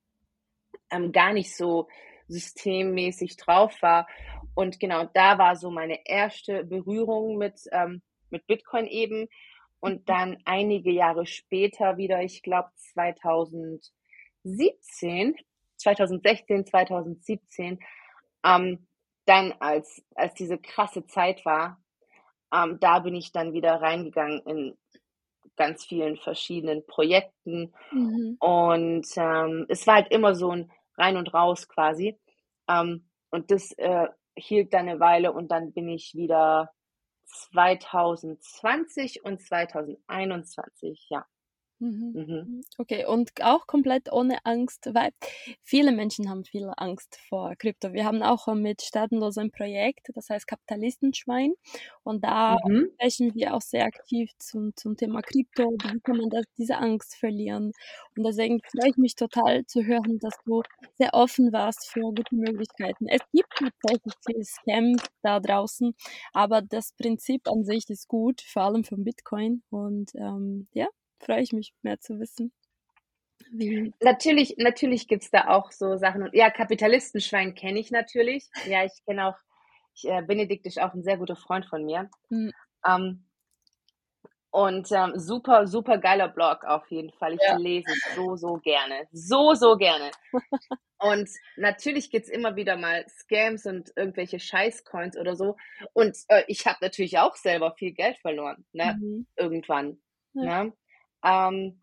ähm, 0.89 1.11
gar 1.11 1.33
nicht 1.33 1.53
so 1.53 1.89
systemmäßig 2.29 3.35
drauf 3.35 3.81
war. 3.81 4.07
Und 4.55 4.79
genau, 4.79 5.03
da 5.13 5.37
war 5.37 5.57
so 5.57 5.69
meine 5.69 6.07
erste 6.07 6.63
Berührung 6.63 7.37
mit, 7.37 7.59
ähm, 7.73 8.01
mit 8.31 8.47
Bitcoin 8.47 8.87
eben. 8.87 9.27
Und 9.79 10.09
dann 10.09 10.37
einige 10.45 10.91
Jahre 10.91 11.25
später 11.25 11.97
wieder, 11.97 12.21
ich 12.21 12.43
glaube 12.43 12.69
2017, 12.75 15.35
2016, 15.77 16.65
2017, 16.65 17.79
ähm, 18.43 18.87
dann 19.25 19.53
als, 19.59 20.03
als 20.15 20.33
diese 20.33 20.57
krasse 20.57 21.05
Zeit 21.05 21.45
war, 21.45 21.81
ähm, 22.53 22.79
da 22.79 22.99
bin 22.99 23.15
ich 23.15 23.31
dann 23.31 23.53
wieder 23.53 23.81
reingegangen 23.81 24.41
in 24.45 24.77
ganz 25.55 25.85
vielen 25.85 26.17
verschiedenen 26.17 26.85
Projekten. 26.85 27.73
Mhm. 27.91 28.37
Und 28.39 29.07
ähm, 29.17 29.65
es 29.69 29.85
war 29.85 29.95
halt 29.95 30.11
immer 30.11 30.35
so 30.35 30.51
ein 30.51 30.71
Rein 30.97 31.17
und 31.17 31.33
Raus 31.33 31.67
quasi. 31.67 32.17
Ähm, 32.67 33.09
und 33.29 33.51
das 33.51 33.71
äh, 33.73 34.07
hielt 34.35 34.73
dann 34.73 34.89
eine 34.89 34.99
Weile 34.99 35.33
und 35.33 35.49
dann 35.49 35.73
bin 35.73 35.89
ich 35.89 36.15
wieder 36.15 36.71
2020 37.29 39.23
und 39.23 39.41
2021, 39.41 41.07
ja. 41.09 41.25
Mhm. 41.81 42.19
Mhm. 42.27 42.61
Okay, 42.77 43.05
und 43.05 43.31
auch 43.41 43.65
komplett 43.67 44.11
ohne 44.11 44.43
Angst, 44.45 44.89
weil 44.93 45.11
viele 45.63 45.91
Menschen 45.93 46.29
haben 46.29 46.43
viel 46.43 46.69
Angst 46.75 47.15
vor 47.29 47.55
Krypto. 47.55 47.93
Wir 47.93 48.03
haben 48.05 48.21
auch 48.23 48.47
mit 48.53 48.81
Staatenlos 48.81 49.37
ein 49.37 49.51
Projekt, 49.51 50.07
das 50.13 50.29
heißt 50.29 50.47
Kapitalistenschwein. 50.47 51.53
Und 52.03 52.23
da 52.25 52.57
Mhm. 52.65 52.89
sprechen 52.97 53.33
wir 53.35 53.53
auch 53.55 53.61
sehr 53.61 53.85
aktiv 53.85 54.31
zum, 54.39 54.75
zum 54.75 54.97
Thema 54.97 55.21
Krypto. 55.21 55.69
Wie 55.83 55.99
kann 56.01 56.17
man 56.17 56.29
das, 56.29 56.43
diese 56.57 56.77
Angst 56.77 57.15
verlieren? 57.15 57.71
Und 58.17 58.23
deswegen 58.25 58.59
freue 58.61 58.89
ich 58.89 58.97
mich 58.97 59.15
total 59.15 59.65
zu 59.65 59.83
hören, 59.85 60.19
dass 60.19 60.35
du 60.45 60.63
sehr 60.97 61.13
offen 61.13 61.53
warst 61.53 61.87
für 61.87 62.01
gute 62.01 62.35
Möglichkeiten. 62.35 63.07
Es 63.07 63.21
gibt 63.31 63.47
tatsächlich 63.57 64.13
viele 64.25 64.43
Scams 64.43 65.01
da 65.21 65.39
draußen, 65.39 65.93
aber 66.33 66.61
das 66.61 66.91
Prinzip 66.93 67.47
an 67.47 67.63
sich 67.63 67.89
ist 67.89 68.07
gut, 68.09 68.41
vor 68.41 68.63
allem 68.63 68.83
von 68.83 69.03
Bitcoin. 69.05 69.63
Und 69.69 70.11
ähm, 70.15 70.67
ja, 70.73 70.87
freue 71.19 71.41
ich 71.41 71.53
mich 71.53 71.73
mehr 71.81 71.99
zu 71.99 72.19
wissen. 72.19 72.51
Wie? 73.51 73.93
Natürlich, 74.01 74.55
natürlich 74.57 75.07
gibt's 75.07 75.31
da 75.31 75.47
auch 75.47 75.71
so 75.71 75.97
Sachen. 75.97 76.23
Und 76.23 76.33
ja, 76.33 76.49
Kapitalistenschwein 76.49 77.55
kenne 77.55 77.79
ich 77.79 77.91
natürlich. 77.91 78.49
Ja, 78.67 78.83
ich 78.85 78.93
kenne 79.05 79.27
auch, 79.27 79.37
ich, 79.95 80.05
äh, 80.07 80.21
Benedikt 80.21 80.65
ist 80.65 80.79
auch 80.79 80.93
ein 80.93 81.03
sehr 81.03 81.17
guter 81.17 81.35
Freund 81.35 81.65
von 81.65 81.85
mir. 81.85 82.09
Mhm. 82.29 82.51
Ähm, 82.85 83.25
und 84.51 84.91
ähm, 84.91 85.13
super, 85.15 85.67
super 85.67 85.99
geiler 85.99 86.27
Blog 86.27 86.63
auf 86.63 86.89
jeden 86.89 87.11
Fall. 87.11 87.33
Ich 87.35 87.41
Ja. 87.41 87.55
lese 87.57 87.91
es 87.91 88.15
so, 88.15 88.35
so 88.35 88.57
gerne. 88.57 89.07
So, 89.11 89.53
so 89.53 89.77
gerne. 89.77 90.11
Und 91.01 91.29
natürlich 91.55 92.11
gibt's 92.11 92.27
immer 92.27 92.57
wieder 92.57 92.75
mal 92.75 93.05
Scams 93.07 93.65
und 93.65 93.89
irgendwelche 93.95 94.37
Scheißcoins 94.37 95.15
oder 95.17 95.37
so. 95.37 95.55
Und 95.93 96.17
äh, 96.27 96.43
ich 96.47 96.67
habe 96.67 96.79
natürlich 96.81 97.17
auch 97.19 97.37
selber 97.37 97.71
viel 97.71 97.93
Geld 97.93 98.17
verloren, 98.17 98.65
ne? 98.73 98.97
Mhm. 98.99 99.25
Irgendwann. 99.37 100.01
Ja. 100.33 100.65
Ne? 100.65 100.73
Ähm, 101.23 101.81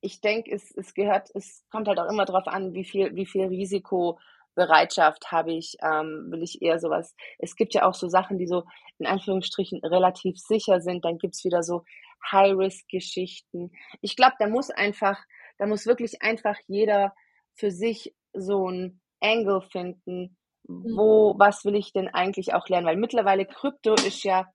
ich 0.00 0.20
denke, 0.20 0.52
es, 0.52 0.70
es 0.76 0.94
gehört, 0.94 1.30
es 1.34 1.64
kommt 1.70 1.88
halt 1.88 1.98
auch 1.98 2.10
immer 2.10 2.24
darauf 2.24 2.46
an, 2.46 2.74
wie 2.74 2.84
viel, 2.84 3.14
wie 3.16 3.26
viel 3.26 3.46
Risikobereitschaft 3.46 5.32
habe 5.32 5.52
ich, 5.52 5.76
ähm, 5.82 6.26
will 6.30 6.42
ich 6.42 6.62
eher 6.62 6.78
sowas. 6.78 7.14
Es 7.38 7.56
gibt 7.56 7.74
ja 7.74 7.86
auch 7.86 7.94
so 7.94 8.08
Sachen, 8.08 8.38
die 8.38 8.46
so 8.46 8.64
in 8.98 9.06
Anführungsstrichen 9.06 9.80
relativ 9.84 10.38
sicher 10.38 10.80
sind. 10.80 11.04
Dann 11.04 11.18
gibt's 11.18 11.44
wieder 11.44 11.62
so 11.62 11.84
High-Risk-Geschichten. 12.30 13.72
Ich 14.00 14.16
glaube, 14.16 14.34
da 14.38 14.48
muss 14.48 14.70
einfach, 14.70 15.18
da 15.58 15.66
muss 15.66 15.86
wirklich 15.86 16.22
einfach 16.22 16.56
jeder 16.66 17.14
für 17.54 17.70
sich 17.70 18.14
so 18.32 18.68
ein 18.70 19.00
Angle 19.20 19.62
finden, 19.62 20.36
wo, 20.68 21.34
was 21.38 21.64
will 21.64 21.74
ich 21.74 21.92
denn 21.92 22.08
eigentlich 22.08 22.54
auch 22.54 22.68
lernen? 22.68 22.86
Weil 22.86 22.96
mittlerweile 22.96 23.46
Krypto 23.46 23.94
ist 23.94 24.22
ja, 24.22 24.46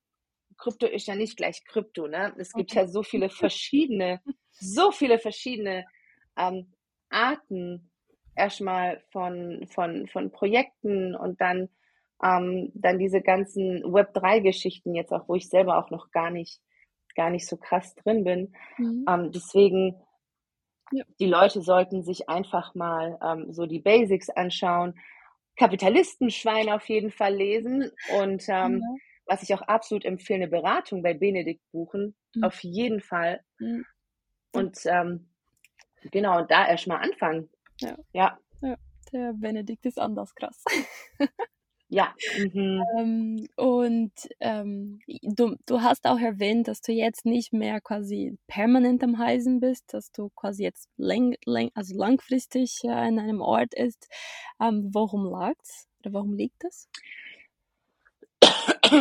Krypto 0.57 0.85
ist 0.87 1.07
ja 1.07 1.15
nicht 1.15 1.37
gleich 1.37 1.63
Krypto, 1.65 2.07
ne? 2.07 2.33
Es 2.37 2.53
gibt 2.53 2.73
ja 2.73 2.87
so 2.87 3.03
viele 3.03 3.29
verschiedene, 3.29 4.21
so 4.51 4.91
viele 4.91 5.19
verschiedene 5.19 5.85
ähm, 6.37 6.73
Arten 7.09 7.91
erstmal 8.35 9.01
von, 9.11 9.67
von, 9.67 10.07
von 10.07 10.31
Projekten 10.31 11.15
und 11.15 11.39
dann, 11.41 11.69
ähm, 12.23 12.71
dann 12.73 12.99
diese 12.99 13.21
ganzen 13.21 13.83
Web3-Geschichten 13.83 14.95
jetzt 14.95 15.11
auch, 15.11 15.27
wo 15.27 15.35
ich 15.35 15.49
selber 15.49 15.77
auch 15.77 15.89
noch 15.91 16.11
gar 16.11 16.29
nicht, 16.31 16.59
gar 17.15 17.29
nicht 17.29 17.47
so 17.47 17.57
krass 17.57 17.93
drin 17.95 18.23
bin. 18.23 18.53
Mhm. 18.77 19.05
Ähm, 19.07 19.31
deswegen, 19.31 19.95
Ja. 20.91 21.03
die 21.19 21.27
Leute 21.27 21.61
sollten 21.61 22.03
sich 22.03 22.29
einfach 22.29 22.75
mal 22.75 23.17
ähm, 23.23 23.53
so 23.53 23.65
die 23.65 23.79
Basics 23.79 24.29
anschauen, 24.29 24.95
Kapitalistenschwein 25.55 26.69
auf 26.69 26.87
jeden 26.89 27.11
Fall 27.11 27.35
lesen 27.35 27.91
und 28.15 28.43
ähm, 28.47 28.81
Ja. 28.81 28.95
Was 29.25 29.43
ich 29.43 29.53
auch 29.53 29.61
absolut 29.63 30.05
empfehle, 30.05 30.43
eine 30.43 30.47
Beratung 30.49 31.03
bei 31.03 31.13
Benedikt 31.13 31.61
buchen, 31.71 32.15
Mhm. 32.35 32.43
auf 32.43 32.63
jeden 32.63 33.01
Fall. 33.01 33.41
Mhm. 33.59 33.85
Und 34.53 34.79
ähm, 34.85 35.29
genau, 36.11 36.43
da 36.45 36.67
erstmal 36.67 36.99
anfangen. 37.03 37.49
Ja. 37.81 37.97
Ja, 38.61 38.75
Der 39.11 39.33
Benedikt 39.33 39.85
ist 39.85 39.99
anders 39.99 40.33
krass. 40.35 40.63
ja. 41.89 42.13
Mhm. 42.37 42.83
Ähm, 42.97 43.47
und 43.57 44.11
ähm, 44.39 44.99
du, 45.07 45.55
du 45.65 45.81
hast 45.81 46.05
auch 46.07 46.19
erwähnt, 46.19 46.67
dass 46.67 46.81
du 46.81 46.91
jetzt 46.91 47.25
nicht 47.25 47.53
mehr 47.53 47.81
quasi 47.81 48.37
permanent 48.47 49.03
am 49.03 49.15
Reisen 49.15 49.59
bist, 49.59 49.93
dass 49.93 50.11
du 50.11 50.29
quasi 50.35 50.63
jetzt 50.63 50.89
läng, 50.97 51.35
läng, 51.45 51.71
also 51.75 51.95
langfristig 51.97 52.83
äh, 52.83 52.89
an 52.89 53.19
einem 53.19 53.41
Ort 53.41 53.73
ist. 53.75 54.07
Ähm, 54.59 54.89
warum 54.93 55.25
lag's? 55.29 55.87
Oder 55.99 56.13
warum 56.13 56.33
liegt 56.33 56.63
das? 56.63 56.89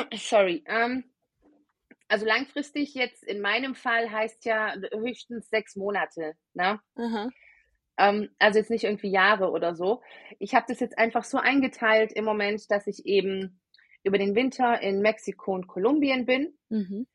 Sorry. 0.15 0.65
Ähm, 0.67 1.05
also 2.09 2.27
langfristig 2.27 2.95
jetzt 2.95 3.25
in 3.25 3.41
meinem 3.41 3.75
Fall 3.75 4.11
heißt 4.11 4.45
ja 4.45 4.75
höchstens 4.93 5.49
sechs 5.49 5.77
Monate. 5.77 6.35
Ne? 6.55 6.81
Aha. 6.97 7.31
Ähm, 7.99 8.31
also 8.39 8.59
jetzt 8.59 8.71
nicht 8.71 8.85
irgendwie 8.85 9.11
Jahre 9.11 9.51
oder 9.51 9.75
so. 9.75 10.03
Ich 10.39 10.55
habe 10.55 10.67
das 10.69 10.81
jetzt 10.81 10.99
einfach 10.99 11.25
so 11.25 11.39
eingeteilt 11.39 12.13
im 12.13 12.25
Moment, 12.25 12.71
dass 12.71 12.87
ich 12.87 13.07
eben 13.07 13.61
über 14.05 14.19
den 14.19 14.35
Winter 14.35 14.81
in 14.81 15.01
Mexiko 15.01 15.55
und 15.55 15.69
Kolumbien 15.69 16.27
bin 16.27 16.59
Mhm. 16.69 17.07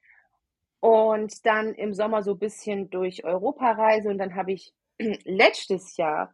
und 0.80 1.46
dann 1.46 1.74
im 1.74 1.94
Sommer 1.94 2.24
so 2.24 2.32
ein 2.32 2.40
bisschen 2.40 2.90
durch 2.90 3.24
Europa 3.24 3.72
reise. 3.72 4.10
Und 4.10 4.18
dann 4.20 4.36
habe 4.36 4.54
ich 4.54 4.74
letztes 5.26 5.98
Jahr, 5.98 6.34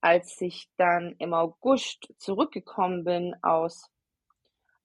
als 0.00 0.40
ich 0.40 0.70
dann 0.76 1.16
im 1.18 1.34
August 1.34 2.12
zurückgekommen 2.18 3.04
bin 3.04 3.34
aus, 3.42 3.90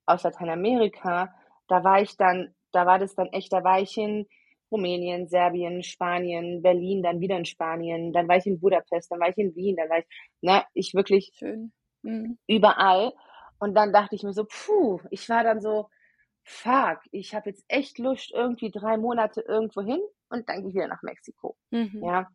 aus 0.05 0.23
Lateinamerika, 0.23 1.33
da 1.67 1.83
war 1.83 2.01
ich 2.01 2.17
dann, 2.17 2.53
da 2.71 2.85
war 2.85 2.99
das 2.99 3.15
dann 3.15 3.27
echt, 3.27 3.51
da 3.53 3.63
war 3.63 3.79
ich 3.79 3.97
in 3.97 4.27
Rumänien, 4.71 5.27
Serbien, 5.27 5.83
Spanien, 5.83 6.61
Berlin, 6.61 7.03
dann 7.03 7.19
wieder 7.19 7.37
in 7.37 7.45
Spanien, 7.45 8.13
dann 8.13 8.27
war 8.27 8.37
ich 8.37 8.45
in 8.45 8.59
Budapest, 8.59 9.11
dann 9.11 9.19
war 9.19 9.29
ich 9.29 9.37
in 9.37 9.55
Wien, 9.55 9.75
dann 9.77 9.89
war 9.89 9.99
ich, 9.99 10.05
ne, 10.41 10.63
ich 10.73 10.93
wirklich 10.93 11.31
Schön. 11.35 11.71
Mhm. 12.01 12.37
überall. 12.47 13.13
Und 13.59 13.75
dann 13.75 13.93
dachte 13.93 14.15
ich 14.15 14.23
mir 14.23 14.33
so, 14.33 14.45
puh, 14.45 14.99
ich 15.11 15.29
war 15.29 15.43
dann 15.43 15.61
so, 15.61 15.89
fuck, 16.43 16.99
ich 17.11 17.33
habe 17.33 17.49
jetzt 17.49 17.63
echt 17.67 17.97
Lust, 17.99 18.31
irgendwie 18.33 18.69
drei 18.71 18.97
Monate 18.97 19.41
irgendwo 19.41 19.81
hin 19.81 20.01
und 20.29 20.47
dann 20.49 20.61
gehe 20.61 20.69
ich 20.69 20.75
wieder 20.75 20.87
nach 20.87 21.01
Mexiko. 21.03 21.55
Mhm. 21.71 22.03
Ja. 22.03 22.27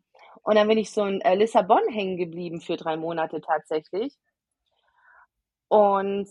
Und 0.43 0.55
dann 0.55 0.67
bin 0.67 0.77
ich 0.77 0.91
so 0.91 1.05
in 1.05 1.21
äh, 1.21 1.35
Lissabon 1.35 1.87
hängen 1.89 2.17
geblieben 2.17 2.61
für 2.61 2.77
drei 2.77 2.97
Monate 2.97 3.41
tatsächlich. 3.41 4.15
Und 5.67 6.27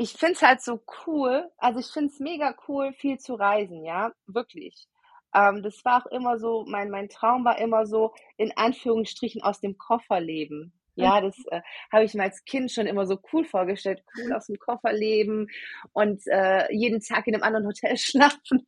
ich 0.00 0.14
find's 0.14 0.40
halt 0.40 0.62
so 0.62 0.80
cool, 1.06 1.50
also 1.58 1.78
ich 1.78 1.88
find's 1.88 2.20
mega 2.20 2.54
cool, 2.66 2.94
viel 2.94 3.18
zu 3.18 3.34
reisen, 3.34 3.84
ja, 3.84 4.12
wirklich. 4.26 4.88
Ähm, 5.34 5.62
das 5.62 5.84
war 5.84 6.02
auch 6.02 6.10
immer 6.10 6.38
so, 6.38 6.64
mein, 6.66 6.88
mein 6.88 7.10
Traum 7.10 7.44
war 7.44 7.58
immer 7.58 7.84
so, 7.84 8.14
in 8.38 8.50
Anführungsstrichen 8.56 9.42
aus 9.42 9.60
dem 9.60 9.76
Koffer 9.76 10.18
leben. 10.18 10.72
Ja, 10.94 11.20
das 11.20 11.36
äh, 11.50 11.60
habe 11.92 12.04
ich 12.04 12.14
mir 12.14 12.22
als 12.22 12.44
Kind 12.44 12.72
schon 12.72 12.86
immer 12.86 13.06
so 13.06 13.18
cool 13.32 13.44
vorgestellt, 13.44 14.02
cool 14.16 14.32
aus 14.32 14.46
dem 14.46 14.58
Koffer 14.58 14.92
leben 14.92 15.48
und 15.92 16.22
äh, 16.26 16.72
jeden 16.74 17.00
Tag 17.00 17.26
in 17.26 17.34
einem 17.34 17.42
anderen 17.42 17.66
Hotel 17.66 17.96
schlafen. 17.98 18.66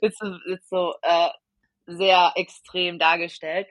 ist 0.00 0.18
so, 0.18 0.34
ist 0.46 0.68
so 0.68 0.94
äh, 1.02 1.28
sehr 1.86 2.32
extrem 2.34 2.98
dargestellt. 2.98 3.68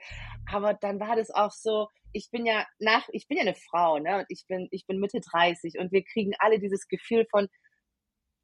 Aber 0.50 0.72
dann 0.72 0.98
war 0.98 1.16
das 1.16 1.30
auch 1.30 1.52
so, 1.52 1.88
ich 2.12 2.30
bin 2.30 2.46
ja 2.46 2.66
nach, 2.78 3.08
ich 3.12 3.28
bin 3.28 3.38
ja 3.38 3.42
eine 3.42 3.54
Frau, 3.54 3.98
ne? 3.98 4.18
Und 4.18 4.26
ich 4.28 4.44
bin, 4.46 4.68
ich 4.70 4.86
bin 4.86 4.98
Mitte 4.98 5.20
30 5.20 5.78
und 5.78 5.92
wir 5.92 6.04
kriegen 6.04 6.32
alle 6.38 6.58
dieses 6.58 6.88
Gefühl 6.88 7.26
von, 7.30 7.48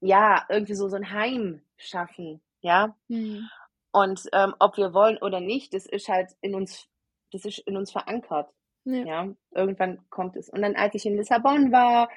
ja, 0.00 0.46
irgendwie 0.48 0.74
so, 0.74 0.88
so 0.88 0.96
ein 0.96 1.10
Heim 1.10 1.62
schaffen, 1.76 2.42
ja. 2.60 2.96
Mhm. 3.08 3.48
Und 3.90 4.22
ähm, 4.32 4.54
ob 4.58 4.76
wir 4.76 4.92
wollen 4.94 5.18
oder 5.18 5.40
nicht, 5.40 5.74
das 5.74 5.86
ist 5.86 6.08
halt 6.08 6.30
in 6.40 6.54
uns, 6.54 6.88
das 7.32 7.44
ist 7.44 7.58
in 7.60 7.76
uns 7.76 7.92
verankert. 7.92 8.50
Ja. 8.84 9.04
Ja, 9.04 9.34
irgendwann 9.50 10.08
kommt 10.08 10.36
es. 10.36 10.48
Und 10.48 10.62
dann, 10.62 10.76
als 10.76 10.94
ich 10.94 11.04
in 11.04 11.16
Lissabon 11.16 11.72
war, 11.72 12.08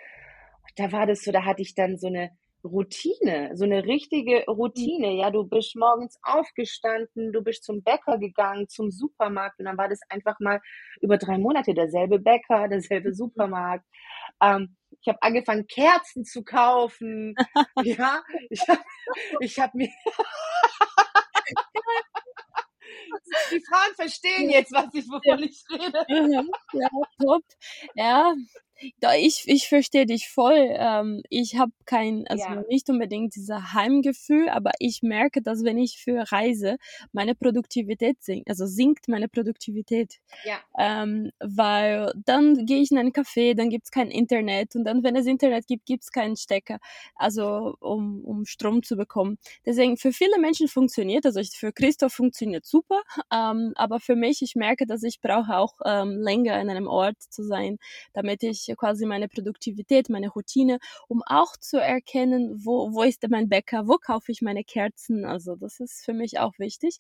da 0.78 0.91
war 0.91 1.06
das 1.06 1.22
so, 1.22 1.32
da 1.32 1.43
hatte 1.43 1.62
ich 1.62 1.76
dann 1.76 1.97
so 1.97 2.08
eine 2.08 2.32
Routine, 2.64 3.51
so 3.55 3.66
eine 3.66 3.84
richtige. 3.86 4.43
Routine. 4.47 5.14
Ja, 5.16 5.32
du 5.32 5.43
bist 5.45 5.76
morgens 5.76 6.18
aufgestanden, 6.24 7.32
du 7.34 7.41
bist 7.41 7.64
zum 7.64 7.82
Bäcker 7.84 8.18
gegangen, 8.20 8.68
zum 8.70 8.91
Supermarkt 8.91 9.59
und 9.59 9.66
dann 9.66 9.78
war 9.78 9.89
das 9.89 9.99
einfach 10.09 10.39
mal 10.39 10.62
über 11.01 11.18
3 11.18 11.38
Monate 11.38 11.74
derselbe 11.74 12.20
Bäcker, 12.20 12.68
derselbe 12.68 13.09
Mhm. 13.09 13.14
Supermarkt. 13.16 13.86
Ähm, 14.41 14.76
ich 15.01 15.07
habe 15.07 15.22
angefangen, 15.22 15.66
Kerzen 15.68 16.24
zu 16.26 16.43
kaufen. 16.43 17.36
Ja, 17.84 18.22
ich 18.49 18.62
habe 18.70 18.82
ich 19.39 19.59
habe 19.59 19.78
mir 19.78 19.89
Die 23.51 23.62
Frauen 23.70 23.95
verstehen 23.95 24.49
jetzt, 24.49 24.72
was 24.74 24.93
ich 24.93 25.05
wovon 25.07 25.43
ich 25.43 25.64
rede. 25.72 26.05
Mhm. 26.09 26.49
Ja, 26.74 26.89
top. 27.22 27.43
Ja, 27.95 28.34
da 28.99 29.15
ich 29.15 29.43
ich 29.47 29.67
verstehe 29.69 30.05
dich 30.05 30.29
voll. 30.29 30.67
Ähm, 30.71 31.21
ich 31.29 31.57
habe 31.57 31.71
kein 31.86 32.25
also 32.27 32.47
Ja. 32.49 32.63
nicht 32.69 32.89
unbedingt 32.89 33.36
dieser 33.36 33.73
Heimgefühl, 33.73 34.49
aber 34.49 34.71
ich 34.79 35.01
merke, 35.03 35.41
dass 35.41 35.63
wenn 35.63 35.77
ich 35.77 35.97
für 35.99 36.32
reise, 36.32 36.77
meine 37.11 37.36
Produktivität 37.36 38.23
sinkt 38.23 38.49
also 38.49 38.65
sinkt 38.67 39.07
meine 39.07 39.27
Produktivität. 39.29 40.19
Ja. 40.43 40.63
Ähm, 40.77 41.32
weil 41.39 42.13
dann 42.25 42.65
gehe 42.65 42.82
ich 42.82 42.91
in 42.91 42.97
einen 42.97 43.11
Café, 43.11 43.55
dann 43.55 43.69
gibt's 43.69 43.91
kein 43.91 44.09
Internet 44.09 44.75
und 44.75 44.86
dann, 44.86 45.03
wenn 45.03 45.15
es 45.17 45.25
Internet 45.25 45.67
gibt, 45.67 45.86
gibt's 45.86 46.11
keinen 46.11 46.38
Stecker, 46.38 46.79
also 47.15 47.75
um 47.82 48.23
um 48.25 48.45
Strom 48.45 48.84
zu 48.84 48.95
bekommen. 48.95 49.38
Deswegen 49.65 49.97
für 49.97 50.13
viele 50.13 50.39
Menschen 50.39 50.67
funktioniert 50.69 51.25
also 51.25 51.39
ich 51.39 51.51
für 51.51 51.73
Christoph 51.73 52.13
funktioniert 52.13 52.65
super, 52.65 53.01
ähm, 53.34 53.73
aber 53.75 53.99
für 53.99 54.15
mich, 54.15 54.41
ich 54.41 54.55
merke, 54.55 54.86
dass 54.86 55.03
ich 55.03 55.19
brauche 55.21 55.57
auch, 55.57 55.73
ähm, 55.86 56.21
länger 56.21 56.59
in 56.61 56.69
einem 56.69 56.88
Ort 56.88 57.17
zu 57.21 57.43
sein, 57.43 57.77
damit 58.13 58.43
ich 58.43 58.70
quasi 58.76 59.05
meine 59.05 59.28
Produktivität, 59.28 60.09
meine 60.09 60.30
Routine 60.30 60.80
um 61.07 61.22
auch 61.26 61.55
zu 61.57 61.78
erkennen, 61.80 62.63
wo 62.65 62.93
wo 62.93 63.03
ist 63.03 63.24
denn 63.24 63.32
mein 63.32 63.49
Bäcker, 63.49 63.88
wo 63.88 63.97
kaufe 63.97 64.32
ich 64.32 64.41
meine 64.41 64.63
Kerzen? 64.63 65.26
Also, 65.26 65.55
das 65.55 65.80
ist 65.80 66.03
für 66.05 66.13
mich 66.13 66.39
auch 66.39 66.53
wichtig. 66.59 66.97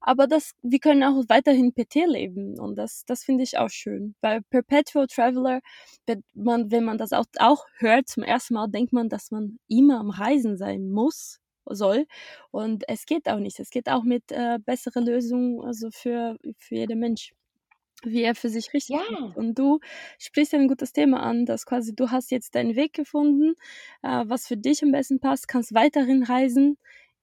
Aber 0.00 0.26
das 0.26 0.52
wir 0.62 0.78
können 0.78 1.02
auch 1.02 1.24
weiterhin 1.28 1.72
PT 1.74 2.06
leben 2.06 2.58
und 2.60 2.76
das 2.76 3.04
das 3.06 3.24
finde 3.24 3.42
ich 3.44 3.58
auch 3.58 3.70
schön. 3.70 4.14
Bei 4.20 4.40
Perpetual 4.50 5.06
Traveler 5.08 5.60
wird 6.06 6.22
man 6.34 6.70
wenn 6.70 6.84
man 6.84 6.98
das 6.98 7.12
auch 7.12 7.24
auch 7.38 7.64
hört 7.78 8.08
zum 8.08 8.22
ersten 8.22 8.54
Mal, 8.54 8.68
denkt 8.68 8.92
man, 8.92 9.08
dass 9.08 9.30
man 9.30 9.58
immer 9.68 9.98
am 10.00 10.10
Reisen 10.10 10.56
sein 10.56 10.90
muss 10.90 11.40
soll 11.68 12.06
und 12.52 12.84
es 12.88 13.06
geht 13.06 13.28
auch 13.28 13.38
nicht. 13.40 13.58
Es 13.58 13.70
geht 13.70 13.88
auch 13.88 14.04
mit, 14.04 14.30
äh, 14.32 14.58
bessere 14.64 15.00
Lösungen, 15.00 15.60
also 15.64 15.88
für 15.92 16.36
für 16.58 16.76
jeden 16.76 17.00
Mensch, 17.00 17.32
wie 18.04 18.22
er 18.22 18.34
für 18.34 18.48
sich 18.50 18.72
richtig. 18.74 18.96
Ja. 19.08 19.36
Und 19.36 19.56
du 19.58 19.80
sprichst 20.18 20.54
ein 20.54 20.68
gutes 20.68 20.92
Thema 20.92 21.20
an, 21.22 21.46
dass 21.46 21.66
quasi 21.66 21.94
du 21.94 22.10
hast 22.10 22.30
jetzt 22.30 22.54
deinen 22.54 22.76
Weg 22.76 22.92
gefunden, 22.94 23.54
äh, 24.02 24.24
was 24.26 24.46
für 24.46 24.56
dich 24.56 24.82
am 24.82 24.92
besten 24.92 25.20
passt, 25.20 25.48
kannst 25.48 25.74
weiterhin 25.74 26.22
reisen, 26.24 26.78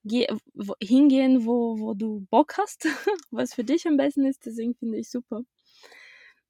geh 0.05 0.27
w 0.53 0.73
hingehen, 0.81 1.45
wo 1.45 1.79
wo 1.79 1.93
du 1.93 2.21
Bock 2.29 2.55
hast, 2.57 2.85
was 3.31 3.53
für 3.53 3.63
dich 3.63 3.87
am 3.87 3.97
besten 3.97 4.25
ist, 4.25 4.45
deswegen 4.45 4.75
finde 4.75 4.97
ich 4.99 5.09
super. 5.09 5.43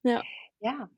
Ja. 0.06 0.24
Ja. 0.62 0.90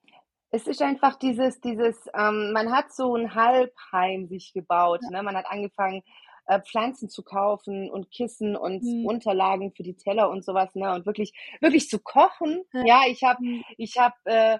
Es 0.51 0.67
ist 0.67 0.81
einfach 0.81 1.17
dieses 1.17 1.61
dieses, 1.61 2.07
ähm 2.15 2.53
man 2.53 2.71
hat 2.73 2.93
so 2.93 3.15
'n 3.15 3.35
Halbheim 3.35 4.27
sich 4.27 4.53
gebaut, 4.53 5.01
Ja. 5.01 5.09
ne? 5.09 5.23
Man 5.23 5.35
hat 5.37 5.45
angefangen, 5.47 6.03
äh, 6.47 6.61
Pflanzen 6.61 7.09
zu 7.09 7.23
kaufen 7.23 7.89
und 7.89 8.11
Kissen 8.11 8.55
und 8.55 8.83
Mhm. 8.83 9.01
Unterlagen 9.01 9.73
für 9.73 9.83
die 9.83 9.95
Teller 9.95 10.29
und 10.29 10.43
so 10.45 10.53
was, 10.53 10.75
ne? 10.75 10.93
Und 10.93 11.05
wirklich 11.05 11.33
wirklich 11.61 11.89
zu 11.89 11.99
kochen. 11.99 12.63
Ja. 12.73 12.85
Ja, 12.85 13.03
ich 13.07 13.23
habe 13.23 13.39
Mhm. 13.39 13.63
ich 13.77 13.97
habe, 13.97 14.15
äh 14.25 14.59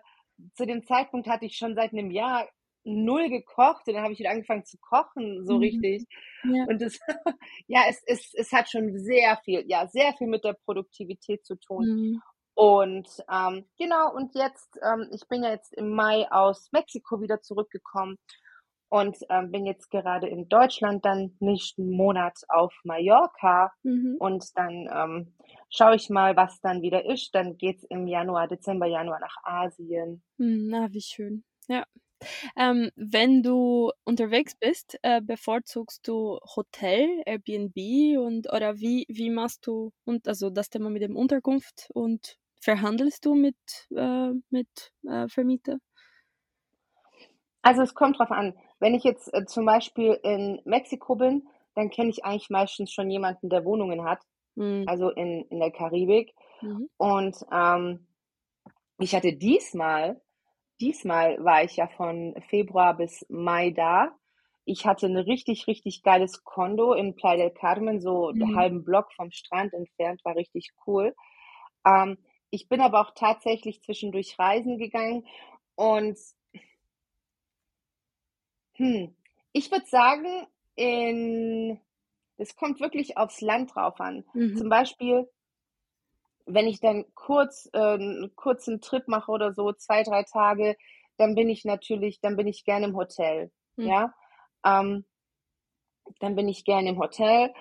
zu 0.56 0.66
dem 0.66 0.86
Zeitpunkt 0.86 1.28
hatte 1.28 1.46
ich 1.46 1.58
schon 1.58 1.76
seit 1.76 1.94
'nem 1.94 2.12
Jahr 2.12 2.50
0 2.84 3.30
gekocht 3.30 3.88
und 3.88 3.94
dann 3.96 4.04
habe 4.04 4.14
ich 4.14 4.20
wieder 4.20 4.32
angefangen 4.32 4.66
zu 4.66 4.78
kochen, 4.80 5.46
so 5.46 5.56
Mhm. 5.56 5.58
richtig. 5.58 6.06
Ja. 6.44 6.68
Und 6.68 6.82
das 6.82 7.00
ja, 7.68 7.82
es 7.90 8.02
es 8.08 8.34
es 8.36 8.52
hat 8.52 8.70
schon 8.70 8.98
sehr 9.00 9.38
viel 9.46 9.64
ja, 9.68 9.88
sehr 9.88 10.14
viel 10.14 10.28
mit 10.28 10.44
der 10.44 10.54
Produktivität 10.54 11.46
zu 11.46 11.56
tun. 11.58 11.88
Mhm. 11.88 12.22
Und, 12.56 13.10
ähm, 13.32 13.66
genau, 13.78 14.14
und 14.16 14.36
jetzt 14.36 14.80
ähm, 14.84 15.10
ich 15.14 15.28
bin 15.28 15.44
ja 15.44 15.52
jetzt 15.52 15.74
im 15.74 15.90
Mai 15.96 16.32
aus 16.32 16.70
Mexiko 16.72 17.22
wieder 17.22 17.42
zurückgekommen 17.42 18.18
und, 18.90 19.18
ähm, 19.30 19.52
bin 19.52 19.66
jetzt 19.66 19.90
gerade 19.92 20.28
in 20.28 20.48
Deutschland 20.50 21.06
dann 21.06 21.36
nächsten 21.40 21.90
Monat 21.92 22.34
auf 22.50 22.74
Mallorca 22.84 23.72
Mhm. 23.86 24.18
und 24.18 24.46
dann, 24.58 24.90
ähm, 24.94 25.34
schaue 25.70 25.96
ich 25.96 26.10
mal, 26.10 26.36
was 26.38 26.60
dann 26.62 26.82
wieder 26.82 27.06
ist. 27.06 27.34
Dann 27.36 27.58
geht's 27.58 27.84
im 27.90 28.08
Januar 28.08 28.48
Dezember, 28.48 28.86
Januar 28.88 29.20
nach 29.20 29.36
Asien. 29.44 30.24
Mhm, 30.40 30.68
na, 30.70 30.92
wie 30.94 31.02
schön. 31.02 31.44
Ja. 31.68 31.86
Ähm, 32.58 32.92
wenn 32.96 33.44
du 33.44 33.92
unterwegs 34.06 34.56
bist, 34.56 34.98
äh, 35.04 35.22
bevorzugst 35.22 36.08
du 36.08 36.40
Hotel, 36.56 37.24
Airbnb 37.26 38.18
und 38.20 38.52
oder 38.54 38.80
wie 38.80 39.06
wie 39.10 39.30
machst 39.32 39.68
du 39.68 39.92
und 40.06 40.28
also 40.28 40.50
das 40.52 40.70
Thema 40.70 40.90
mit 40.92 41.04
dem 41.04 41.16
Unterkunft 41.18 41.90
und 41.94 42.38
verhandelst 42.62 43.26
du 43.26 43.36
mit 43.36 43.58
äh, 43.96 44.32
mit, 44.50 44.94
äh, 45.08 45.28
Vermieter? 45.30 45.80
Also, 47.64 47.82
es 47.82 47.96
kommt 47.96 48.20
drauf 48.20 48.32
an. 48.32 48.54
Wenn 48.82 48.94
ich 48.96 49.04
jetzt, 49.04 49.34
äh, 49.34 49.46
zum 49.46 49.66
Beispiel 49.66 50.20
in 50.24 50.62
Mexiko 50.66 51.16
bin, 51.16 51.48
dann 51.76 51.90
kenne 51.90 52.10
ich 52.10 52.26
eigentlich 52.26 52.50
meistens 52.50 52.92
schon 52.92 53.10
jemanden, 53.10 53.50
der 53.50 53.66
Wohnungen 53.66 54.04
hat, 54.06 54.22
Mhm. 54.58 54.86
also 54.86 55.10
in 55.12 55.46
in 55.50 55.60
der 55.60 55.72
Karibik. 55.72 56.34
Mhm. 56.62 56.88
Und, 56.98 57.38
ähm, 57.52 58.08
ich 59.00 59.16
hatte 59.16 59.34
diesmal 59.36 60.22
diesmal 60.82 61.44
war 61.46 61.64
ich 61.64 61.78
ja 61.78 61.88
von 61.90 62.36
Februar 62.50 62.96
bis 62.98 63.26
Mai 63.30 63.72
da. 63.72 64.12
Ich 64.66 64.86
hatte 64.88 65.10
'ne 65.10 65.28
richtig, 65.28 65.68
richtig 65.68 66.04
geiles 66.04 66.44
Condo 66.46 66.94
in 66.94 67.16
Playa 67.16 67.38
del 67.50 67.52
Carmen, 67.52 68.02
so 68.02 68.34
Mhm. 68.34 68.56
halben 68.56 68.86
Block 68.86 69.14
vom 69.16 69.32
Strand 69.32 69.74
entfernt, 69.74 70.22
war 70.26 70.36
richtig 70.38 70.72
cool. 70.88 71.16
Ähm, 71.88 72.18
ich 72.52 72.70
bin 72.70 72.82
aber 72.82 73.02
auch 73.02 73.14
tatsächlich 73.16 73.82
zwischendurch 73.84 74.40
reisen 74.40 74.78
gegangen 74.80 75.26
und 75.76 76.18
hm, 78.76 79.16
ich 79.54 79.72
würde 79.72 79.86
sagen, 79.86 80.48
in 80.76 81.80
es 82.38 82.56
kommt 82.56 82.80
wirklich 82.82 83.18
aufs 83.18 83.42
Land 83.42 83.76
drauf 83.76 84.00
an. 84.02 84.26
Mhm. 84.36 84.56
Zum 84.56 84.70
Beispiel 84.70 85.30
wenn 86.48 86.68
ich 86.68 86.80
dann 86.80 87.06
kurz 87.16 87.70
äh, 87.74 87.96
'n 87.96 88.32
kurzen 88.36 88.80
Trip 88.82 89.08
mache 89.08 89.32
oder 89.32 89.52
so, 89.54 89.74
2, 89.74 90.04
3 90.04 90.24
Tage, 90.24 90.76
dann 91.18 91.34
bin 91.36 91.50
ich 91.50 91.66
natürlich 91.66 92.20
dann 92.22 92.36
bin 92.36 92.48
ich 92.48 92.64
gerne 92.66 92.86
im 92.88 92.96
Hotel, 92.96 93.52
Mhm. 93.78 93.90
ja? 93.90 94.14
Ähm, 94.64 95.06
dann 96.20 96.36
bin 96.36 96.48
ich 96.48 96.66
gerne 96.66 96.90
im 96.90 97.00
Hotel 97.00 97.54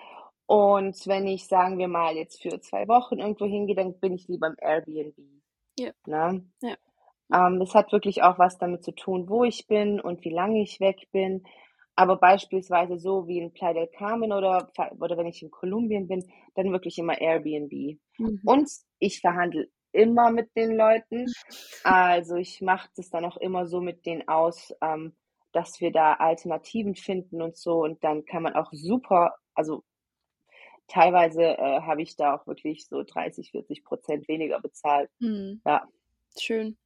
und 0.47 1.07
wenn 1.07 1.27
ich, 1.27 1.47
sagen 1.47 1.79
wir 1.79 1.89
mal, 1.89 2.15
jetzt 2.17 2.43
für 2.43 2.61
2 2.61 2.87
Wochen 2.89 3.19
irgendwo 3.19 3.47
hingehe, 3.47 3.75
dann 3.77 3.99
bin 3.99 4.13
ich 4.13 4.29
lieber 4.29 4.49
im 4.49 4.57
Airbnb, 4.61 5.17
Ja. 5.79 5.95
ne? 6.07 6.45
Ja. 6.63 6.77
Ähm, 7.35 7.59
das 7.61 7.75
hat 7.75 7.93
wirklich 7.93 8.23
auch 8.23 8.39
was 8.39 8.59
damit 8.59 8.85
zu 8.85 8.93
tun, 8.93 9.29
wo 9.29 9.45
ich 9.45 9.67
bin 9.67 10.01
und 10.01 10.25
wie 10.25 10.31
lange 10.31 10.63
ich 10.63 10.81
weg 10.81 11.09
bin. 11.13 11.45
Aber 11.97 12.17
beispielsweise 12.17 12.99
so 12.99 13.27
wie 13.29 13.39
in 13.39 13.53
Playa 13.53 13.75
del 13.75 13.89
Carmen 13.89 14.33
oder 14.33 14.71
oder 15.01 15.17
wenn 15.17 15.27
ich 15.27 15.43
in 15.43 15.51
Kolumbien 15.51 16.09
bin, 16.09 16.25
dann 16.55 16.73
wirklich 16.73 16.99
immer 16.99 17.21
Airbnb. 17.21 17.99
Mhm. 18.19 18.41
Und 18.45 18.71
ich 19.01 19.21
verhandle 19.21 19.69
immer 19.93 20.31
mit 20.31 20.57
den 20.57 20.77
Leuten. 20.77 21.27
Also, 21.85 22.37
ich 22.37 22.61
mache 22.63 22.89
das 22.97 23.11
dann 23.11 23.25
auch 23.25 23.37
immer 23.37 23.67
so 23.67 23.81
mit 23.81 24.07
denen 24.07 24.27
aus, 24.29 24.73
ähm, 24.83 25.15
dass 25.53 25.81
wir 25.81 25.93
da 25.93 26.15
Alternativen 26.15 26.97
finden 26.97 27.43
und 27.43 27.57
so 27.57 27.83
und 27.85 28.03
dann 28.03 28.25
kann 28.25 28.43
man 28.43 28.55
auch 28.55 28.71
super 28.73 29.37
also, 29.55 29.85
teilweise, 30.89 31.43
äh, 31.43 31.81
habe 31.83 32.03
ich 32.03 32.17
da 32.17 32.35
auch 32.35 32.47
wirklich 32.47 32.87
so 32.89 33.03
30, 33.05 33.51
40% 33.53 34.29
weniger 34.29 34.61
bezahlt. 34.61 35.11
Mhm. 35.21 35.61
Ja. 35.65 35.87
Schön. 36.39 36.77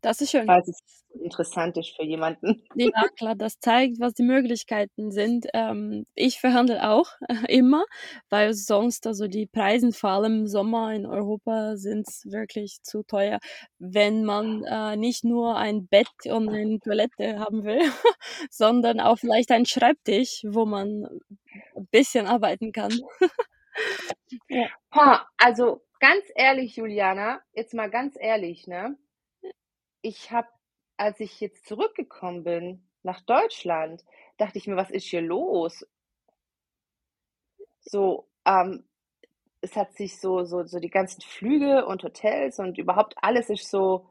Das 0.00 0.20
ist 0.20 0.30
schön. 0.30 0.46
Falls 0.46 0.68
es 0.68 0.78
interessant 1.20 1.76
ist 1.76 1.94
für 1.96 2.04
jemanden. 2.04 2.62
Ja, 2.74 2.90
klar, 3.16 3.34
das 3.34 3.58
zeigt, 3.60 3.98
was 3.98 4.12
die 4.14 4.22
Möglichkeiten 4.22 5.10
sind. 5.10 5.46
Ähm, 5.54 6.04
ich 6.14 6.38
verhandle 6.38 6.88
auch 6.88 7.06
immer, 7.48 7.84
weil 8.28 8.52
sonst 8.54 9.06
also 9.06 9.26
die 9.26 9.46
Preise, 9.46 9.92
vor 9.92 10.10
allem 10.10 10.40
im 10.40 10.46
Sommer 10.46 10.92
in 10.94 11.06
Europa, 11.06 11.76
sind's 11.76 12.24
wirklich 12.26 12.82
zu 12.82 13.02
teuer, 13.04 13.38
wenn 13.78 14.24
man, 14.24 14.64
äh, 14.64 14.96
nicht 14.96 15.24
nur 15.24 15.56
ein 15.56 15.86
Bett 15.88 16.08
und 16.26 16.50
eine 16.50 16.78
Toilette 16.80 17.38
haben 17.38 17.64
will, 17.64 17.80
sondern 18.50 19.00
auch 19.00 19.18
vielleicht 19.18 19.50
einen 19.50 19.66
Schreibtisch, 19.66 20.42
wo 20.46 20.66
man 20.66 21.04
'n 21.76 21.86
bisschen 21.90 22.26
arbeiten 22.26 22.72
kann. 22.72 22.92
Ja. 24.50 24.66
Ha, 24.94 25.26
also, 25.38 25.82
ganz 26.00 26.24
ehrlich, 26.34 26.76
Juliana, 26.76 27.40
jetzt 27.52 27.74
mal 27.74 27.90
ganz 27.90 28.16
ehrlich, 28.18 28.66
ne? 28.66 28.96
Ich 30.02 30.32
habe 30.32 30.48
als 30.96 31.20
ich 31.20 31.40
jetzt 31.40 31.66
zurückgekommen 31.66 32.42
bin 32.42 32.88
nach 33.04 33.20
Deutschland, 33.20 34.04
dachte 34.38 34.58
ich 34.58 34.66
mir: 34.66 34.74
„Was 34.74 34.90
ist 34.90 35.06
hier 35.06 35.20
los?“ 35.22 35.84
So, 37.80 38.28
ähm, 38.44 38.84
es 39.62 39.76
hat 39.76 39.94
sich 39.96 40.20
so 40.20 40.44
so 40.44 40.64
so 40.64 40.80
die 40.80 40.90
ganzen 40.90 41.22
Flüge 41.22 41.86
und 41.86 42.02
Hotels 42.04 42.58
und 42.58 42.78
überhaupt 42.78 43.14
alles 43.22 43.50
ist 43.50 43.70
so 43.70 44.08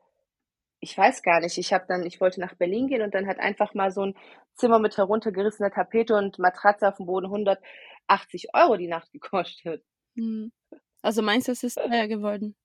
ich 0.81 0.97
weiß 0.97 1.23
gar 1.23 1.41
nicht, 1.41 1.57
ich 1.59 1.73
habe 1.73 1.85
dann 1.87 2.05
ich 2.05 2.21
wollte 2.21 2.41
nach 2.41 2.55
Berlin 2.55 2.87
gehen 2.87 3.01
und 3.03 3.15
dann 3.15 3.27
hat 3.27 3.39
einfach 3.39 3.73
mal 3.75 3.91
so 3.91 4.03
'n 4.03 4.15
Zimmer 4.55 4.79
mit 4.79 4.97
heruntergerissener 4.97 5.71
Tapete 5.71 6.15
und 6.15 6.39
Matratze 6.39 6.87
aufm 6.89 7.05
Boden 7.07 7.29
180 7.29 8.49
Euro 8.55 8.77
die 8.77 8.87
Nacht 8.89 9.11
gekostet. 9.13 9.83
Mhm. 10.15 10.51
Also 11.03 11.21
meinst 11.21 11.47
du, 11.47 11.51
es 11.51 11.63
ist 11.63 11.75
teuer 11.75 12.07
geworden? 12.07 12.55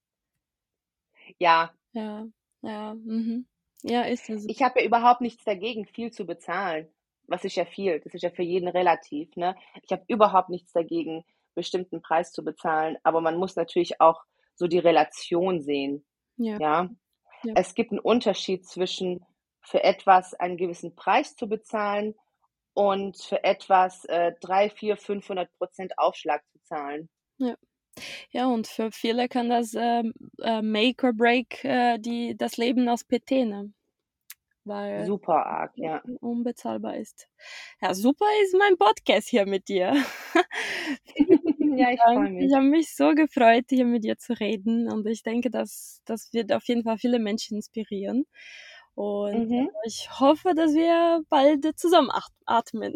Ja. 1.40 1.72
Ja, 1.94 2.26
ja, 2.62 2.94
mhm. 2.94 3.46
Ja, 3.82 4.02
ist 4.02 4.26
so. 4.26 4.48
Ich 4.48 4.62
habe 4.62 4.80
ja 4.80 4.86
überhaupt 4.86 5.20
nichts 5.20 5.44
dagegen, 5.44 5.86
viel 5.86 6.10
zu 6.10 6.26
bezahlen. 6.26 6.88
Was 7.28 7.44
ist 7.44 7.56
ja 7.56 7.64
viel? 7.64 8.00
Das 8.00 8.14
ist 8.14 8.22
ja 8.22 8.30
für 8.30 8.42
jeden 8.42 8.68
relativ, 8.68 9.34
ne? 9.36 9.54
Ich 9.82 9.92
habe 9.92 10.04
überhaupt 10.08 10.48
nichts 10.50 10.72
dagegen, 10.72 11.24
bestimmten 11.54 12.02
Preis 12.02 12.32
zu 12.32 12.44
bezahlen, 12.44 12.98
aber 13.04 13.20
man 13.20 13.36
muss 13.36 13.56
natürlich 13.56 14.00
auch 14.00 14.22
so 14.54 14.66
die 14.66 14.78
Relation 14.78 15.60
sehen, 15.60 16.04
Ja. 16.38 16.58
ja? 16.58 16.90
Ja. 17.42 17.54
Es 17.54 17.74
gibt 17.74 17.92
'n 17.92 17.98
Unterschied 18.00 18.66
zwischen 18.66 19.24
für 19.62 19.82
etwas 19.84 20.34
einen 20.34 20.56
gewissen 20.58 20.96
Preis 20.96 21.36
zu 21.36 21.48
bezahlen 21.48 22.14
und 22.74 23.18
für 23.22 23.44
etwas, 23.44 24.04
äh, 24.06 24.32
3, 24.40 24.70
4, 24.70 24.96
500 24.98 25.50
% 25.58 25.98
Aufschlag 25.98 26.42
zu 26.50 26.60
zahlen. 26.64 27.08
Ja. 27.40 27.56
Ja, 28.30 28.46
und 28.46 28.66
für 28.66 28.90
viele 28.92 29.28
kann 29.28 29.48
das, 29.50 29.74
ähm, 29.74 30.12
äh, 30.40 30.62
make 30.62 31.06
or 31.06 31.12
break, 31.12 31.64
äh, 31.64 31.98
die 31.98 32.36
das 32.36 32.56
Leben 32.56 32.88
als 32.88 33.04
PT, 33.04 33.44
ne? 33.44 33.72
Weil 34.64 35.08
Super 35.08 35.44
arg, 35.46 35.76
ja. 35.76 36.02
unbezahlbar 36.20 36.96
ist. 36.98 37.28
Ja, 37.82 37.94
super 37.94 38.26
ist 38.44 38.56
mein 38.58 38.78
Podcast 38.78 39.28
hier 39.28 39.46
mit 39.46 39.68
dir. 39.68 39.94
Ja, 41.76 41.90
ich 41.92 42.04
freue 42.12 42.30
Ich 42.38 42.52
mich. 42.52 42.54
habe 42.54 42.66
mich 42.66 42.94
so 42.94 43.12
gefreut, 43.14 43.66
hier 43.70 43.84
mit 43.86 44.04
dir 44.04 44.18
zu 44.18 44.34
reden 44.38 44.90
und 44.90 45.06
ich 45.06 45.22
denke, 45.22 45.50
das 45.50 46.02
das 46.06 46.32
wird 46.32 46.52
auf 46.52 46.64
jeden 46.68 46.84
Fall 46.84 46.98
viele 46.98 47.18
Menschen 47.20 47.56
inspirieren. 47.58 48.26
Und, 48.94 49.34
Mhm. 49.34 49.72
äh, 49.84 49.86
ich 49.88 50.08
hoffe, 50.20 50.54
dass 50.56 50.74
wir 50.74 51.22
bald 51.30 51.66
zusammen 51.78 52.10
atmen. 52.46 52.94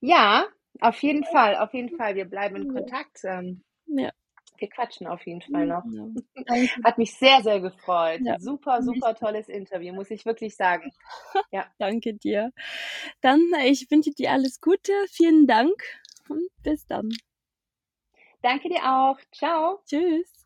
Ja, 0.00 0.48
auf 0.80 1.02
jeden 1.02 1.24
Fall, 1.24 1.56
auf 1.56 1.72
jeden 1.74 1.96
Fall. 1.96 2.14
Wir 2.14 2.24
bleiben 2.24 2.56
in 2.56 2.66
Ja. 2.66 2.72
Kontakt, 2.72 3.20
ähm 3.24 3.62
Ja. 3.86 4.10
wir 4.58 4.68
quatschen 4.70 5.06
auf 5.06 5.26
jeden 5.26 5.42
Fall 5.42 5.66
noch. 5.66 5.84
Danke. 6.46 6.82
Hat 6.84 6.98
mich 6.98 7.14
sehr, 7.18 7.42
sehr 7.42 7.60
gefreut. 7.60 8.22
Ja, 8.24 8.38
Super, 8.40 8.82
super 8.82 9.14
tolles 9.14 9.48
Interview, 9.48 9.94
muss 9.94 10.10
ich 10.10 10.24
wirklich 10.26 10.56
sagen. 10.56 10.92
Ja. 11.52 11.66
Danke 11.80 12.14
dir. 12.14 12.52
Dann, 13.20 13.40
äh, 13.60 13.68
ich 13.68 13.90
wünsche 13.90 14.10
dir 14.12 14.32
alles 14.32 14.60
Gute. 14.60 14.92
Vielen 15.10 15.46
Dank 15.46 15.74
und 16.28 16.48
bis 16.62 16.86
dann. 16.86 17.10
Danke 18.42 18.68
dir 18.68 18.84
auch. 18.84 19.18
Tschau. 19.32 19.80
Tschüss. 19.86 20.43